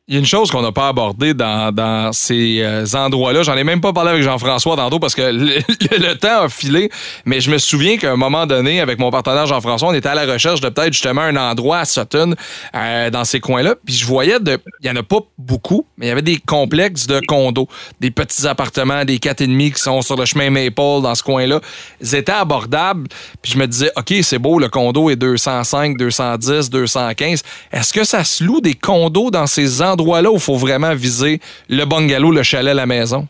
Il 0.10 0.16
y 0.16 0.18
a 0.18 0.20
une 0.20 0.26
chose 0.26 0.52
qu'on 0.52 0.62
n'a 0.62 0.74
pas 0.74 0.89
abordée 0.89 1.34
dans, 1.34 2.10
ces 2.12 2.60
euh, 2.62 2.86
endroits-là. 2.94 3.42
J'en 3.44 3.56
ai 3.56 3.63
même 3.63 3.80
pas 3.80 3.94
parlé 3.94 4.10
avec 4.10 4.22
Jean-François 4.22 4.76
tantôt 4.76 5.00
parce 5.00 5.16
que 5.16 5.22
le, 5.22 6.13
temps 6.16 6.42
a 6.42 6.50
filé. 6.50 6.89
Mais 7.24 7.39
je 7.39 7.50
me 7.50 7.58
souviens 7.58 7.96
qu'à 7.96 8.12
un 8.12 8.18
moment 8.18 8.46
donné, 8.46 8.82
avec 8.82 9.00
mon 9.00 9.12
partenaire 9.12 9.46
Jean-François, 9.46 9.88
on 9.88 9.94
était 9.94 10.10
à 10.10 10.13
la 10.13 10.26
recherche 10.26 10.60
de 10.60 10.68
peut-être 10.68 10.92
justement 10.92 11.22
un 11.22 11.38
endroit 11.38 11.78
à 11.78 11.86
Sutton, 11.86 12.36
euh, 12.76 13.10
dans 13.12 13.24
ces 13.24 13.39
coins-là. 13.39 13.76
Puis 13.86 13.96
je 13.96 14.06
voyais, 14.06 14.39
il 14.46 14.86
y 14.86 14.89
en 14.89 14.96
a 14.98 15.04
pas 15.04 15.20
beaucoup, 15.38 15.86
mais 15.98 16.08
il 16.08 16.10
y 16.10 16.12
avait 16.12 16.22
des 16.22 16.38
complexes 16.38 17.08
de 17.08 17.22
condos, 17.26 17.70
des 18.02 18.12
petits 18.12 18.46
appartements, 18.46 19.06
des 19.06 19.20
quatre 19.20 19.39
et 19.39 19.48
demi 19.48 19.72
qui 19.72 19.82
sont 19.82 20.02
sur 20.02 20.18
le 20.18 20.26
chemin 20.26 20.50
Maple 20.50 21.02
dans 21.02 21.16
ce 21.16 21.24
coin-là. 21.24 21.62
Ils 22.02 22.13
étaient 22.16 22.34
abordables. 22.34 23.08
Puis 23.42 23.54
je 23.54 23.58
me 23.58 23.68
disais, 23.68 23.92
OK, 23.96 24.13
c'est 24.22 24.39
beau, 24.39 24.60
le 24.60 24.68
condo 24.68 25.10
est 25.10 25.16
205, 25.16 25.96
210, 25.96 26.70
215. 26.70 27.44
Est-ce 27.72 27.94
que 27.94 28.04
ça 28.04 28.26
se 28.26 28.44
loue 28.44 28.60
des 28.60 28.74
condos 28.74 29.32
dans 29.32 29.48
ces 29.48 29.82
endroits 29.82 29.92
endroit-là 29.93 30.32
où 30.32 30.36
il 30.36 30.41
faut 30.41 30.56
vraiment 30.56 30.93
viser 30.93 31.39
le 31.69 31.86
bungalow, 31.86 32.32
le 32.32 32.43
chalet, 32.43 32.75
la 32.75 32.86
maison? 32.86 33.27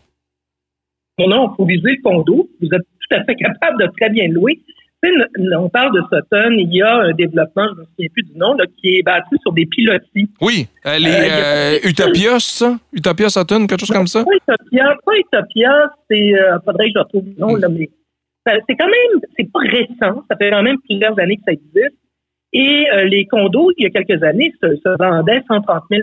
Non, 1.19 1.27
non, 1.27 1.51
il 1.51 1.55
faut 1.57 1.65
viser 1.65 1.91
le 1.91 2.01
condo. 2.01 2.49
Vous 2.59 2.67
êtes 2.67 2.81
tout 2.81 3.15
à 3.15 3.23
fait 3.23 3.35
capable 3.35 3.81
de 3.81 3.87
très 3.97 4.09
bien 4.09 4.27
louer. 4.27 4.59
On 5.57 5.69
parle 5.69 5.93
de 5.93 6.01
Sutton, 6.01 6.55
il 6.57 6.73
y 6.73 6.81
a 6.81 6.95
un 6.95 7.11
développement, 7.11 7.67
je 7.67 7.73
ne 7.73 7.79
me 7.81 7.85
souviens 7.85 8.07
plus 8.13 8.23
du 8.23 8.37
nom, 8.37 8.55
qui 8.81 8.97
est 8.97 9.03
bâti 9.03 9.35
sur 9.41 9.51
des 9.51 9.65
pilotis. 9.65 10.29
Oui, 10.39 10.67
les 10.85 10.91
euh, 10.91 11.79
euh, 11.83 11.89
Utopia, 11.89 12.39
ça? 12.39 12.77
Utopia 12.93 13.29
Sutton, 13.29 13.67
quelque 13.67 13.81
chose 13.81 13.91
comme 13.91 14.07
ça? 14.07 14.23
Pas 14.23 14.31
Utopia, 14.31 14.95
pas 15.05 15.11
Utopia, 15.17 15.91
c'est, 16.09 16.33
euh, 16.33 16.57
faudrait 16.63 16.85
que 16.85 16.91
je 16.95 16.99
retrouve 16.99 17.25
le 17.25 17.35
nom, 17.37 17.55
là, 17.55 17.67
mais 17.67 17.89
c'est 18.45 18.75
quand 18.77 18.87
même, 18.87 19.21
c'est 19.37 19.51
pas 19.51 19.59
récent, 19.59 20.23
ça 20.29 20.37
fait 20.37 20.51
quand 20.51 20.63
même 20.63 20.77
plusieurs 20.87 21.19
années 21.19 21.37
que 21.37 21.43
ça 21.45 21.51
existe. 21.51 21.97
Et 22.53 22.85
les 23.05 23.25
condos, 23.25 23.71
il 23.77 23.83
y 23.83 23.87
a 23.87 23.89
quelques 23.89 24.21
années, 24.23 24.53
se, 24.61 24.75
se 24.75 24.97
vendaient 24.99 25.41
130 25.47 25.83
000 25.89 26.01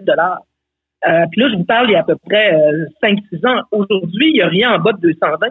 euh, 1.08 1.24
puis 1.30 1.40
là, 1.40 1.48
je 1.50 1.56
vous 1.56 1.64
parle 1.64 1.88
il 1.88 1.92
y 1.92 1.96
a 1.96 2.00
à 2.00 2.04
peu 2.04 2.16
près 2.16 2.54
5-6 3.02 3.20
euh, 3.32 3.48
ans. 3.48 3.62
Aujourd'hui, 3.70 4.28
il 4.28 4.34
n'y 4.34 4.42
a 4.42 4.48
rien 4.48 4.74
en 4.74 4.78
bas 4.78 4.92
de 4.92 5.00
220. 5.00 5.48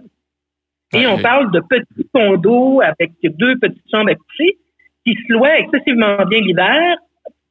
Et 0.94 1.08
on 1.08 1.18
parle 1.20 1.52
de 1.52 1.60
petits 1.60 2.08
condos 2.14 2.82
avec 2.82 3.12
deux 3.24 3.58
petites 3.60 3.84
chambres 3.92 4.10
à 4.10 4.16
coucher 4.16 4.58
qui 5.06 5.14
se 5.14 5.34
louaient 5.34 5.62
excessivement 5.62 6.18
bien 6.26 6.42
l'hiver, 6.42 6.98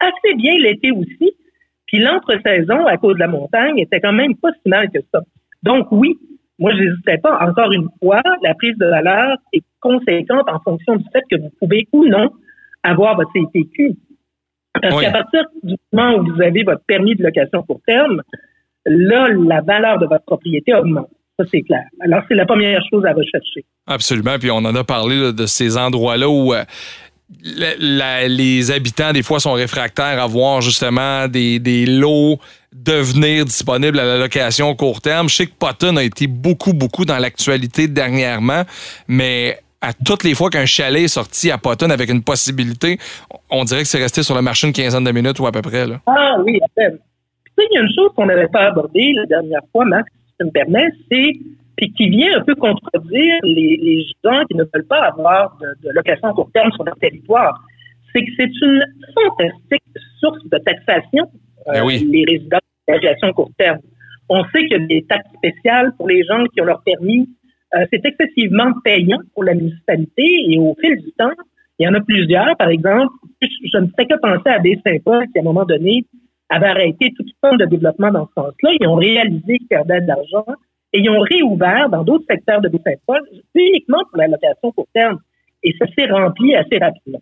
assez 0.00 0.34
bien 0.34 0.58
l'été 0.58 0.90
aussi. 0.90 1.34
Puis 1.86 1.98
l'entre-saison, 1.98 2.86
à 2.86 2.96
cause 2.96 3.14
de 3.14 3.20
la 3.20 3.28
montagne, 3.28 3.78
était 3.78 4.00
quand 4.00 4.12
même 4.12 4.36
pas 4.36 4.50
si 4.52 4.68
mal 4.68 4.90
que 4.90 4.98
ça. 5.12 5.20
Donc 5.62 5.86
oui, 5.90 6.18
moi, 6.58 6.72
je 6.74 6.82
n'hésitais 6.82 7.18
pas. 7.18 7.38
Encore 7.48 7.72
une 7.72 7.88
fois, 8.00 8.22
la 8.42 8.54
prise 8.54 8.76
de 8.78 8.86
valeur 8.86 9.36
est 9.52 9.62
conséquente 9.80 10.48
en 10.48 10.58
fonction 10.60 10.96
du 10.96 11.04
fait 11.12 11.22
que 11.30 11.40
vous 11.40 11.50
pouvez 11.60 11.86
ou 11.92 12.06
non 12.06 12.30
avoir 12.82 13.16
votre 13.16 13.30
CTQ. 13.32 13.92
Parce 14.82 15.00
qu'à 15.00 15.10
partir 15.10 15.42
du 15.62 15.76
moment 15.92 16.18
où 16.18 16.34
vous 16.34 16.42
avez 16.42 16.62
votre 16.62 16.82
permis 16.86 17.14
de 17.14 17.22
location 17.22 17.62
court 17.62 17.80
terme, 17.86 18.22
là, 18.86 19.28
la 19.28 19.60
valeur 19.60 19.98
de 19.98 20.06
votre 20.06 20.24
propriété 20.24 20.74
augmente. 20.74 21.08
Ça, 21.38 21.46
c'est 21.50 21.62
clair. 21.62 21.84
Alors, 22.00 22.22
c'est 22.28 22.34
la 22.34 22.46
première 22.46 22.80
chose 22.90 23.04
à 23.04 23.12
rechercher. 23.12 23.64
Absolument. 23.86 24.38
Puis 24.38 24.50
on 24.50 24.56
en 24.56 24.74
a 24.74 24.82
parlé 24.82 25.32
de 25.32 25.46
ces 25.46 25.76
endroits-là 25.76 26.28
où 26.28 26.52
euh, 26.52 26.64
les 27.40 28.70
habitants, 28.70 29.12
des 29.12 29.22
fois, 29.22 29.38
sont 29.38 29.52
réfractaires 29.52 30.20
à 30.20 30.26
voir 30.26 30.60
justement 30.62 31.28
des, 31.28 31.60
des 31.60 31.86
lots 31.86 32.38
devenir 32.72 33.44
disponibles 33.44 34.00
à 34.00 34.04
la 34.04 34.18
location 34.18 34.74
court 34.74 35.00
terme. 35.00 35.28
Je 35.28 35.36
sais 35.36 35.46
que 35.46 35.54
Potton 35.56 35.96
a 35.96 36.02
été 36.02 36.26
beaucoup, 36.26 36.72
beaucoup 36.72 37.04
dans 37.04 37.18
l'actualité 37.18 37.86
dernièrement, 37.86 38.62
mais 39.06 39.58
à 39.80 39.92
toutes 39.92 40.24
les 40.24 40.34
fois 40.34 40.50
qu'un 40.50 40.66
chalet 40.66 41.04
est 41.04 41.08
sorti 41.08 41.50
à 41.50 41.58
Potton 41.58 41.90
avec 41.90 42.10
une 42.10 42.22
possibilité, 42.22 42.98
on 43.50 43.64
dirait 43.64 43.82
que 43.82 43.88
c'est 43.88 43.98
resté 43.98 44.22
sur 44.22 44.34
le 44.34 44.42
marché 44.42 44.66
une 44.66 44.72
quinzaine 44.72 45.04
de 45.04 45.12
minutes 45.12 45.38
ou 45.38 45.46
à 45.46 45.52
peu 45.52 45.62
près. 45.62 45.86
Là. 45.86 46.00
Ah 46.06 46.36
oui, 46.44 46.58
à 46.62 46.68
peine. 46.74 46.98
Puis, 47.44 47.66
il 47.70 47.74
y 47.74 47.78
a 47.78 47.82
une 47.82 47.92
chose 47.94 48.10
qu'on 48.14 48.26
n'avait 48.26 48.48
pas 48.48 48.66
abordée 48.66 49.12
la 49.14 49.26
dernière 49.26 49.62
fois, 49.72 49.84
Max, 49.84 50.10
si 50.12 50.34
tu 50.38 50.46
me 50.46 50.50
permets, 50.50 50.90
c'est 51.10 51.32
puis 51.76 51.92
qui 51.92 52.08
vient 52.08 52.38
un 52.38 52.42
peu 52.42 52.56
contredire 52.56 53.34
les, 53.44 54.04
gens 54.24 54.44
qui 54.50 54.56
ne 54.56 54.64
veulent 54.64 54.86
pas 54.88 55.06
avoir 55.06 55.56
de, 55.60 55.90
location 55.92 56.32
court 56.34 56.50
terme 56.52 56.72
sur 56.72 56.82
leur 56.82 56.96
territoire. 56.96 57.62
C'est 58.12 58.24
que 58.24 58.30
c'est 58.36 58.50
une 58.62 58.84
fantastique 59.14 59.84
source 60.18 60.42
de 60.50 60.58
taxation, 60.58 61.30
ben 61.66 61.86
euh, 61.86 61.88
les 61.88 62.24
résidents 62.26 62.58
de 62.88 62.94
location 62.94 63.32
court 63.32 63.50
terme. 63.56 63.78
On 64.28 64.42
sait 64.46 64.66
qu'il 64.66 64.72
y 64.72 64.74
a 64.74 64.86
des 64.86 65.04
taxes 65.08 65.30
spéciales 65.36 65.92
pour 65.96 66.08
les 66.08 66.24
gens 66.24 66.44
qui 66.52 66.60
ont 66.60 66.64
leur 66.64 66.82
permis 66.82 67.28
euh, 67.74 67.84
c'est 67.92 68.04
excessivement 68.04 68.72
payant 68.84 69.18
pour 69.34 69.44
la 69.44 69.54
municipalité 69.54 70.24
et 70.48 70.58
au 70.58 70.74
fil 70.80 70.96
du 70.96 71.12
temps, 71.12 71.32
il 71.78 71.86
y 71.86 71.88
en 71.88 71.94
a 71.94 72.00
plusieurs. 72.00 72.56
Par 72.56 72.68
exemple, 72.68 73.12
je 73.42 73.78
ne 73.78 73.86
fais 73.96 74.06
que 74.06 74.18
penser 74.20 74.48
à 74.48 74.58
des 74.58 74.80
Saint-Paul 74.84 75.26
qui, 75.28 75.38
à 75.38 75.42
un 75.42 75.44
moment 75.44 75.64
donné, 75.64 76.04
avaient 76.48 76.68
arrêté 76.68 77.12
toute 77.16 77.28
forme 77.40 77.58
de 77.58 77.66
développement 77.66 78.10
dans 78.10 78.26
ce 78.26 78.32
sens-là. 78.34 78.70
Ils 78.80 78.88
ont 78.88 78.94
réalisé 78.96 79.58
qu'ils 79.58 79.68
perdaient 79.68 80.00
de 80.00 80.06
l'argent 80.06 80.46
et 80.92 81.00
ils 81.00 81.10
ont 81.10 81.20
réouvert 81.20 81.88
dans 81.90 82.02
d'autres 82.02 82.24
secteurs 82.28 82.60
de 82.60 82.68
Baie-Saint-Paul 82.68 83.20
uniquement 83.54 84.02
pour 84.08 84.18
la 84.18 84.28
location 84.28 84.72
court 84.72 84.88
terme. 84.94 85.18
Et 85.62 85.74
ça 85.78 85.86
s'est 85.96 86.10
rempli 86.10 86.54
assez 86.54 86.78
rapidement. 86.78 87.20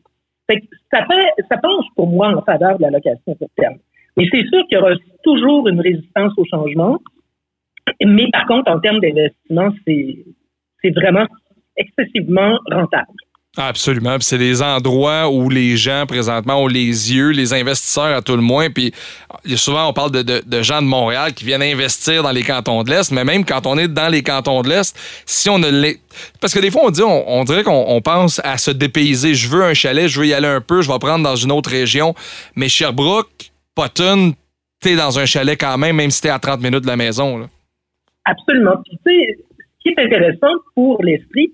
Fait 0.49 0.61
que 0.61 0.67
ça, 0.93 1.05
fait, 1.07 1.43
ça 1.51 1.57
penche 1.59 1.87
pour 1.97 2.07
moi 2.07 2.29
en 2.35 2.43
faveur 2.43 2.79
de 2.79 2.83
la 2.83 2.91
location 2.91 3.35
court 3.35 3.51
terme. 3.57 3.77
Mais 4.17 4.27
c'est 4.31 4.47
sûr 4.47 4.65
qu'il 4.69 4.79
y 4.79 4.81
aura 4.81 4.95
toujours 5.23 5.69
une 5.69 5.81
résistance 5.81 6.33
au 6.37 6.45
changement. 6.45 7.01
Mais 8.05 8.29
par 8.33 8.47
contre, 8.47 8.71
en 8.71 8.79
termes 8.81 9.01
d'investissement, 9.01 9.71
c'est, 9.87 10.25
c'est 10.83 10.91
vraiment 10.91 11.27
excessivement 11.77 12.59
rentable. 12.71 13.13
Absolument. 13.57 14.17
Puis 14.17 14.25
c'est 14.25 14.39
des 14.39 14.61
endroits 14.61 15.31
où 15.31 15.49
les 15.49 15.79
gens 15.79 16.05
présentement 16.07 16.63
ont 16.63 16.67
les 16.67 17.15
yeux, 17.15 17.31
les 17.31 17.55
investisseurs 17.55 18.15
à 18.15 18.21
tout 18.21 18.37
le 18.37 18.43
moins. 18.43 18.69
Puis 18.69 18.93
souvent, 19.55 19.89
on 19.89 19.93
parle 19.95 20.11
de, 20.11 20.43
de, 20.45 20.63
gens 20.63 20.83
de 20.83 20.87
Montréal 20.87 21.33
qui 21.33 21.45
viennent 21.45 21.63
investir 21.63 22.23
dans 22.23 22.33
les 22.33 22.43
cantons 22.43 22.83
de 22.83 22.91
l'Est, 22.91 23.11
mais 23.13 23.25
même 23.25 23.47
quand 23.47 23.67
on 23.67 23.79
est 23.79 23.89
dans 23.89 24.09
les 24.09 24.23
cantons 24.23 24.61
de 24.61 24.69
l'Est, 24.69 24.95
si 25.25 25.49
on 25.49 25.59
ne 25.59 25.71
les... 25.71 25.99
Parce 26.41 26.53
que 26.53 26.61
des 26.61 26.71
fois, 26.71 26.83
on 26.85 26.91
dit, 26.91 27.03
on, 27.03 27.45
dirait 27.45 27.63
qu'on 27.63 28.01
pense 28.03 28.41
à 28.45 28.59
se 28.59 28.71
dépayser. 28.71 29.35
Je 29.35 29.49
veux 29.49 29.63
un 29.63 29.75
chalet, 29.75 30.07
je 30.07 30.21
veux 30.21 30.27
y 30.27 30.35
aller 30.35 30.49
un 30.49 30.61
peu, 30.61 30.83
je 30.83 30.93
vais 30.93 30.99
prendre 30.99 31.25
dans 31.25 31.37
une 31.37 31.53
autre 31.53 31.71
région. 31.71 32.15
Mais 32.57 32.69
Sherbrooke, 32.69 33.53
Potton, 33.75 34.35
t'es 34.81 34.97
dans 34.97 35.19
un 35.19 35.25
chalet 35.25 35.59
quand 35.59 35.79
même, 35.79 35.97
même 35.97 36.11
si 36.11 36.21
t'es 36.21 36.31
à 36.31 36.39
30 36.39 36.61
minutes 36.61 36.83
de 36.83 36.89
la 36.89 36.97
maison. 36.97 37.39
Là. 37.39 37.47
Absolument. 38.27 38.77
Puis 38.85 38.99
tu 39.07 39.13
sais, 39.13 39.39
qui 39.87 39.93
est 39.93 40.05
intéressant 40.05 40.53
pour 40.75 41.03
l'esprit, 41.03 41.53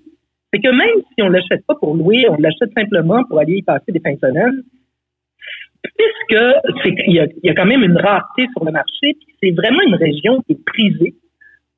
c'est 0.51 0.59
que 0.59 0.69
même 0.69 1.03
si 1.13 1.21
on 1.21 1.27
ne 1.27 1.33
l'achète 1.33 1.65
pas 1.67 1.75
pour 1.75 1.95
louer, 1.95 2.25
on 2.29 2.35
l'achète 2.37 2.71
simplement 2.75 3.23
pour 3.25 3.39
aller 3.39 3.57
y 3.57 3.61
passer 3.61 3.91
des 3.91 3.99
fins 3.99 4.13
de 4.13 4.19
semaine, 4.19 4.63
puisque 5.83 6.43
c'est 6.83 6.95
il 7.07 7.29
y, 7.43 7.49
a, 7.49 7.53
quand 7.53 7.65
même 7.65 7.83
une 7.83 7.97
rareté 7.97 8.47
sur 8.55 8.65
le 8.65 8.71
marché, 8.71 9.17
c'est 9.41 9.51
vraiment 9.51 9.81
une 9.85 9.95
région 9.95 10.41
qui 10.41 10.53
est 10.53 10.65
prisée 10.65 11.15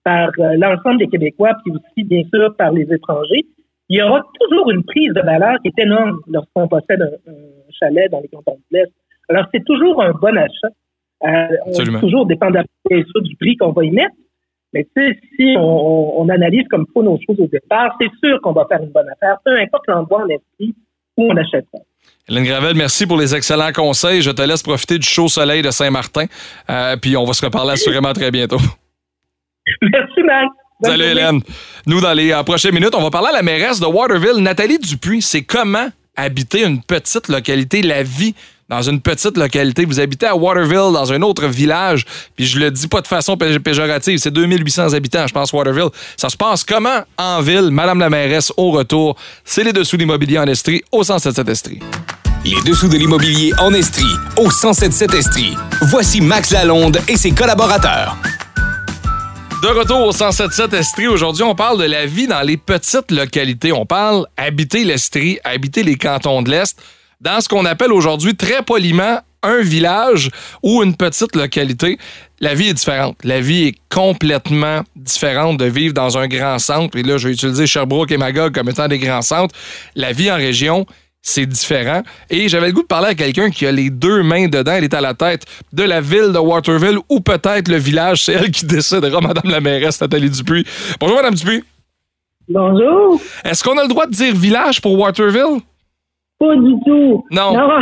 par 0.03 0.29
euh, 0.39 0.55
l'ensemble 0.57 0.99
des 0.99 1.07
Québécois, 1.07 1.55
puis 1.63 1.73
aussi 1.73 2.07
bien 2.07 2.21
sûr 2.33 2.55
par 2.57 2.71
les 2.71 2.83
étrangers. 2.93 3.45
Il 3.89 3.97
y 3.97 4.01
aura 4.01 4.23
toujours 4.39 4.71
une 4.71 4.83
prise 4.83 5.13
de 5.13 5.21
valeur 5.21 5.57
qui 5.61 5.69
est 5.69 5.81
énorme 5.81 6.19
lorsqu'on 6.27 6.67
possède 6.67 7.01
un, 7.01 7.31
chalet 7.79 8.09
dans 8.11 8.21
les 8.21 8.27
cantons 8.29 8.57
de 8.71 8.77
l'Est. 8.77 8.91
Alors 9.29 9.45
c'est 9.53 9.63
toujours 9.65 10.01
un 10.01 10.11
bon 10.11 10.37
achat. 10.37 10.69
Euh, 11.23 11.57
on 11.65 11.99
toujours 11.99 12.25
dépendamment 12.25 12.65
du 12.89 13.35
prix 13.37 13.57
qu'on 13.57 13.71
va 13.71 13.83
y 13.83 13.91
mettre. 13.91 14.15
Mais 14.75 14.85
tu 14.95 15.01
sais, 15.01 15.19
si 15.37 15.55
on, 15.57 16.27
analyse 16.27 16.67
comme 16.69 16.85
faut 16.93 17.01
nos 17.01 17.17
choses 17.25 17.39
au 17.39 17.47
départ, 17.47 17.95
c'est 17.99 18.11
sûr 18.21 18.41
qu'on 18.41 18.51
va 18.51 18.65
faire 18.69 18.81
une 18.81 18.91
bonne 18.91 19.07
affaire, 19.09 19.37
peu 19.45 19.57
importe 19.57 19.83
l'endroit 19.87 20.23
en 20.23 20.27
esprit 20.27 20.75
où 21.15 21.31
on 21.31 21.37
achète 21.37 21.65
ça. 21.73 21.79
Hélène 22.27 22.43
Gravel, 22.43 22.75
merci 22.75 23.07
pour 23.07 23.17
les 23.17 23.33
excellents 23.33 23.71
conseils. 23.71 24.21
Je 24.21 24.31
te 24.31 24.41
laisse 24.41 24.61
profiter 24.61 24.99
du 24.99 25.07
chaud 25.07 25.29
soleil 25.29 25.61
de 25.61 25.71
Saint-Martin. 25.71 26.25
Euh, 26.69 26.97
puis 26.97 27.15
on 27.15 27.23
va 27.23 27.31
se 27.31 27.45
reparler 27.45 27.71
assurément 27.71 28.11
très 28.11 28.31
bientôt. 28.31 28.57
Merci, 29.81 30.23
Max. 30.23 30.47
Salut, 30.83 31.03
Hélène. 31.03 31.39
Nous, 31.87 32.01
dans 32.01 32.13
les 32.13 32.33
euh, 32.33 32.43
prochaines 32.43 32.73
minutes, 32.73 32.93
on 32.95 33.01
va 33.01 33.09
parler 33.09 33.29
à 33.29 33.33
la 33.33 33.43
mairesse 33.43 33.79
de 33.79 33.85
Waterville, 33.85 34.43
Nathalie 34.43 34.77
Dupuis. 34.77 35.21
C'est 35.21 35.43
comment 35.43 35.87
habiter 36.17 36.65
une 36.65 36.81
petite 36.81 37.29
localité, 37.29 37.81
la 37.81 38.03
vie 38.03 38.35
dans 38.69 38.81
une 38.81 38.99
petite 38.99 39.37
localité. 39.37 39.85
Vous 39.85 39.99
habitez 39.99 40.25
à 40.25 40.35
Waterville, 40.35 40.93
dans 40.93 41.13
un 41.13 41.21
autre 41.21 41.47
village, 41.47 42.05
puis 42.35 42.45
je 42.45 42.59
le 42.59 42.71
dis 42.71 42.87
pas 42.87 43.01
de 43.01 43.07
façon 43.07 43.37
péjorative, 43.37 44.17
c'est 44.17 44.31
2800 44.31 44.93
habitants, 44.93 45.27
je 45.27 45.33
pense, 45.33 45.53
Waterville. 45.53 45.89
Ça 46.17 46.29
se 46.29 46.37
passe 46.37 46.63
comment 46.63 47.03
en 47.17 47.41
ville? 47.41 47.69
Madame 47.71 47.99
la 47.99 48.09
mairesse, 48.09 48.51
au 48.57 48.71
retour, 48.71 49.15
c'est 49.43 49.63
les 49.63 49.73
dessous 49.73 49.97
de 49.97 50.01
l'immobilier 50.01 50.39
en 50.39 50.47
Estrie, 50.47 50.83
au 50.91 51.03
177 51.03 51.49
Estrie. 51.49 51.79
Les 52.43 52.61
dessous 52.61 52.87
de 52.87 52.97
l'immobilier 52.97 53.53
en 53.59 53.73
Estrie, 53.73 54.03
au 54.37 54.51
177 54.51 55.13
Estrie. 55.13 55.55
Voici 55.81 56.21
Max 56.21 56.51
Lalonde 56.51 56.99
et 57.07 57.17
ses 57.17 57.31
collaborateurs. 57.31 58.17
De 59.63 59.67
retour 59.67 60.05
au 60.05 60.11
177 60.11 60.73
Estrie, 60.73 61.07
aujourd'hui, 61.07 61.43
on 61.43 61.55
parle 61.55 61.79
de 61.79 61.85
la 61.85 62.05
vie 62.05 62.27
dans 62.27 62.41
les 62.41 62.57
petites 62.57 63.09
localités. 63.09 63.71
On 63.71 63.87
parle 63.87 64.27
habiter 64.37 64.83
l'Estrie, 64.83 65.39
habiter 65.43 65.81
les 65.81 65.95
cantons 65.95 66.43
de 66.43 66.51
l'Est 66.51 66.77
dans 67.21 67.41
ce 67.41 67.49
qu'on 67.49 67.65
appelle 67.65 67.91
aujourd'hui 67.91 68.35
très 68.35 68.61
poliment 68.63 69.19
un 69.43 69.61
village 69.61 70.31
ou 70.63 70.83
une 70.83 70.95
petite 70.95 71.35
localité, 71.35 71.97
la 72.39 72.53
vie 72.53 72.69
est 72.69 72.73
différente. 72.73 73.17
La 73.23 73.39
vie 73.39 73.67
est 73.67 73.75
complètement 73.89 74.81
différente 74.95 75.59
de 75.59 75.65
vivre 75.65 75.93
dans 75.93 76.17
un 76.17 76.27
grand 76.27 76.59
centre. 76.59 76.97
Et 76.97 77.03
là, 77.03 77.17
je 77.17 77.27
vais 77.27 77.33
utiliser 77.33 77.67
Sherbrooke 77.67 78.11
et 78.11 78.17
Magog 78.17 78.53
comme 78.53 78.69
étant 78.69 78.87
des 78.87 78.97
grands 78.97 79.21
centres. 79.21 79.55
La 79.95 80.11
vie 80.11 80.31
en 80.31 80.35
région, 80.35 80.85
c'est 81.21 81.45
différent. 81.45 82.01
Et 82.29 82.49
j'avais 82.49 82.67
le 82.67 82.73
goût 82.73 82.81
de 82.81 82.87
parler 82.87 83.09
à 83.09 83.15
quelqu'un 83.15 83.49
qui 83.49 83.65
a 83.65 83.71
les 83.71 83.89
deux 83.89 84.23
mains 84.23 84.47
dedans. 84.47 84.73
Elle 84.73 84.83
est 84.83 84.93
à 84.93 85.01
la 85.01 85.13
tête 85.13 85.43
de 85.73 85.83
la 85.83 86.01
ville 86.01 86.31
de 86.33 86.39
Waterville 86.39 86.99
ou 87.09 87.19
peut-être 87.19 87.67
le 87.67 87.77
village. 87.77 88.23
C'est 88.23 88.33
elle 88.33 88.51
qui 88.51 88.65
décidera, 88.65 89.21
Madame 89.21 89.51
la 89.51 89.61
mairesse 89.61 90.01
Nathalie 90.01 90.29
Dupuis. 90.29 90.65
Bonjour, 90.99 91.17
Madame 91.17 91.35
Dupuis. 91.35 91.63
Bonjour. 92.47 93.19
Est-ce 93.43 93.63
qu'on 93.63 93.77
a 93.77 93.83
le 93.83 93.87
droit 93.87 94.05
de 94.05 94.11
dire 94.11 94.35
village 94.35 94.81
pour 94.81 94.99
Waterville? 94.99 95.61
Pas 96.39 96.55
du 96.55 96.73
tout. 96.85 97.23
Non. 97.31 97.53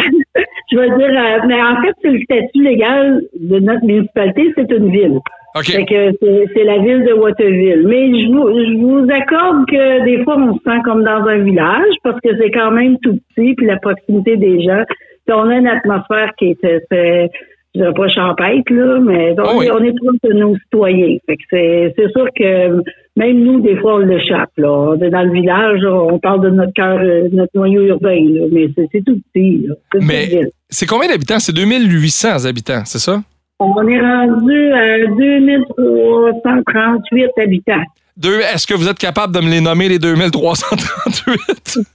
je 0.71 0.77
veux 0.77 0.97
dire, 0.97 1.09
euh, 1.09 1.39
mais 1.47 1.61
en 1.61 1.81
fait, 1.81 1.93
c'est 2.01 2.11
le 2.11 2.19
statut 2.21 2.63
légal 2.63 3.21
de 3.39 3.59
notre 3.59 3.85
municipalité, 3.85 4.53
c'est 4.55 4.71
une 4.71 4.91
ville. 4.91 5.19
OK. 5.55 5.65
que 5.65 6.47
c'est 6.55 6.63
la 6.63 6.79
ville 6.79 7.03
de 7.03 7.13
Waterville. 7.13 7.85
Mais 7.87 8.07
je 8.07 8.31
vous, 8.31 8.49
je 8.49 8.77
vous 8.77 9.07
accorde 9.11 9.67
que 9.67 10.03
des 10.03 10.23
fois, 10.23 10.37
on 10.37 10.55
se 10.55 10.63
sent 10.63 10.81
comme 10.83 11.03
dans 11.03 11.27
un 11.27 11.43
village 11.43 11.93
parce 12.03 12.19
que 12.21 12.35
c'est 12.37 12.49
quand 12.49 12.71
même 12.71 12.97
tout 13.03 13.19
petit, 13.35 13.53
puis 13.53 13.67
la 13.67 13.77
proximité 13.77 14.35
des 14.35 14.63
gens. 14.63 14.83
on 15.29 15.49
a 15.49 15.55
une 15.55 15.67
atmosphère 15.67 16.31
qui 16.37 16.49
est, 16.49 16.63
est 16.63 17.29
je 17.75 17.79
dirais 17.79 17.93
pas 17.93 18.07
champêtre, 18.07 18.71
là, 18.71 18.99
mais 18.99 19.35
on, 19.39 19.57
oh 19.57 19.61
est, 19.61 19.71
on 19.71 19.83
est 19.83 19.95
proche 19.97 20.17
de 20.23 20.33
nos 20.33 20.55
citoyens. 20.57 21.17
Fait 21.25 21.37
que 21.37 21.43
c'est, 21.49 21.93
c'est 21.97 22.11
sûr 22.11 22.27
que 22.35 22.83
même 23.15 23.43
nous, 23.43 23.61
des 23.61 23.77
fois, 23.77 23.95
on 23.95 23.99
l'échappe. 23.99 24.51
Là. 24.57 24.97
Dans 24.97 25.21
le 25.21 25.31
village, 25.31 25.85
on 25.85 26.19
parle 26.19 26.41
de 26.41 26.49
notre 26.49 26.73
cœur, 26.73 26.99
euh, 26.99 27.29
notre 27.31 27.55
noyau 27.55 27.83
urbain, 27.83 28.19
là, 28.29 28.47
mais 28.51 28.67
c'est, 28.75 28.89
c'est 28.91 29.05
tout 29.05 29.21
petit. 29.31 29.67
Là. 29.67 29.75
C'est 29.91 30.01
mais 30.03 30.41
c'est 30.69 30.87
combien 30.87 31.07
d'habitants? 31.07 31.39
C'est 31.39 31.53
2800 31.53 32.45
habitants, 32.45 32.83
c'est 32.85 32.99
ça? 32.99 33.23
On 33.59 33.87
est 33.87 33.99
rendu 33.99 34.73
à 34.73 35.05
2338 35.07 37.29
habitants. 37.37 37.83
Deux, 38.17 38.41
est-ce 38.41 38.67
que 38.67 38.73
vous 38.73 38.89
êtes 38.89 38.97
capable 38.97 39.33
de 39.33 39.39
me 39.41 39.49
les 39.49 39.61
nommer, 39.61 39.87
les 39.89 39.99
2338? 39.99 41.79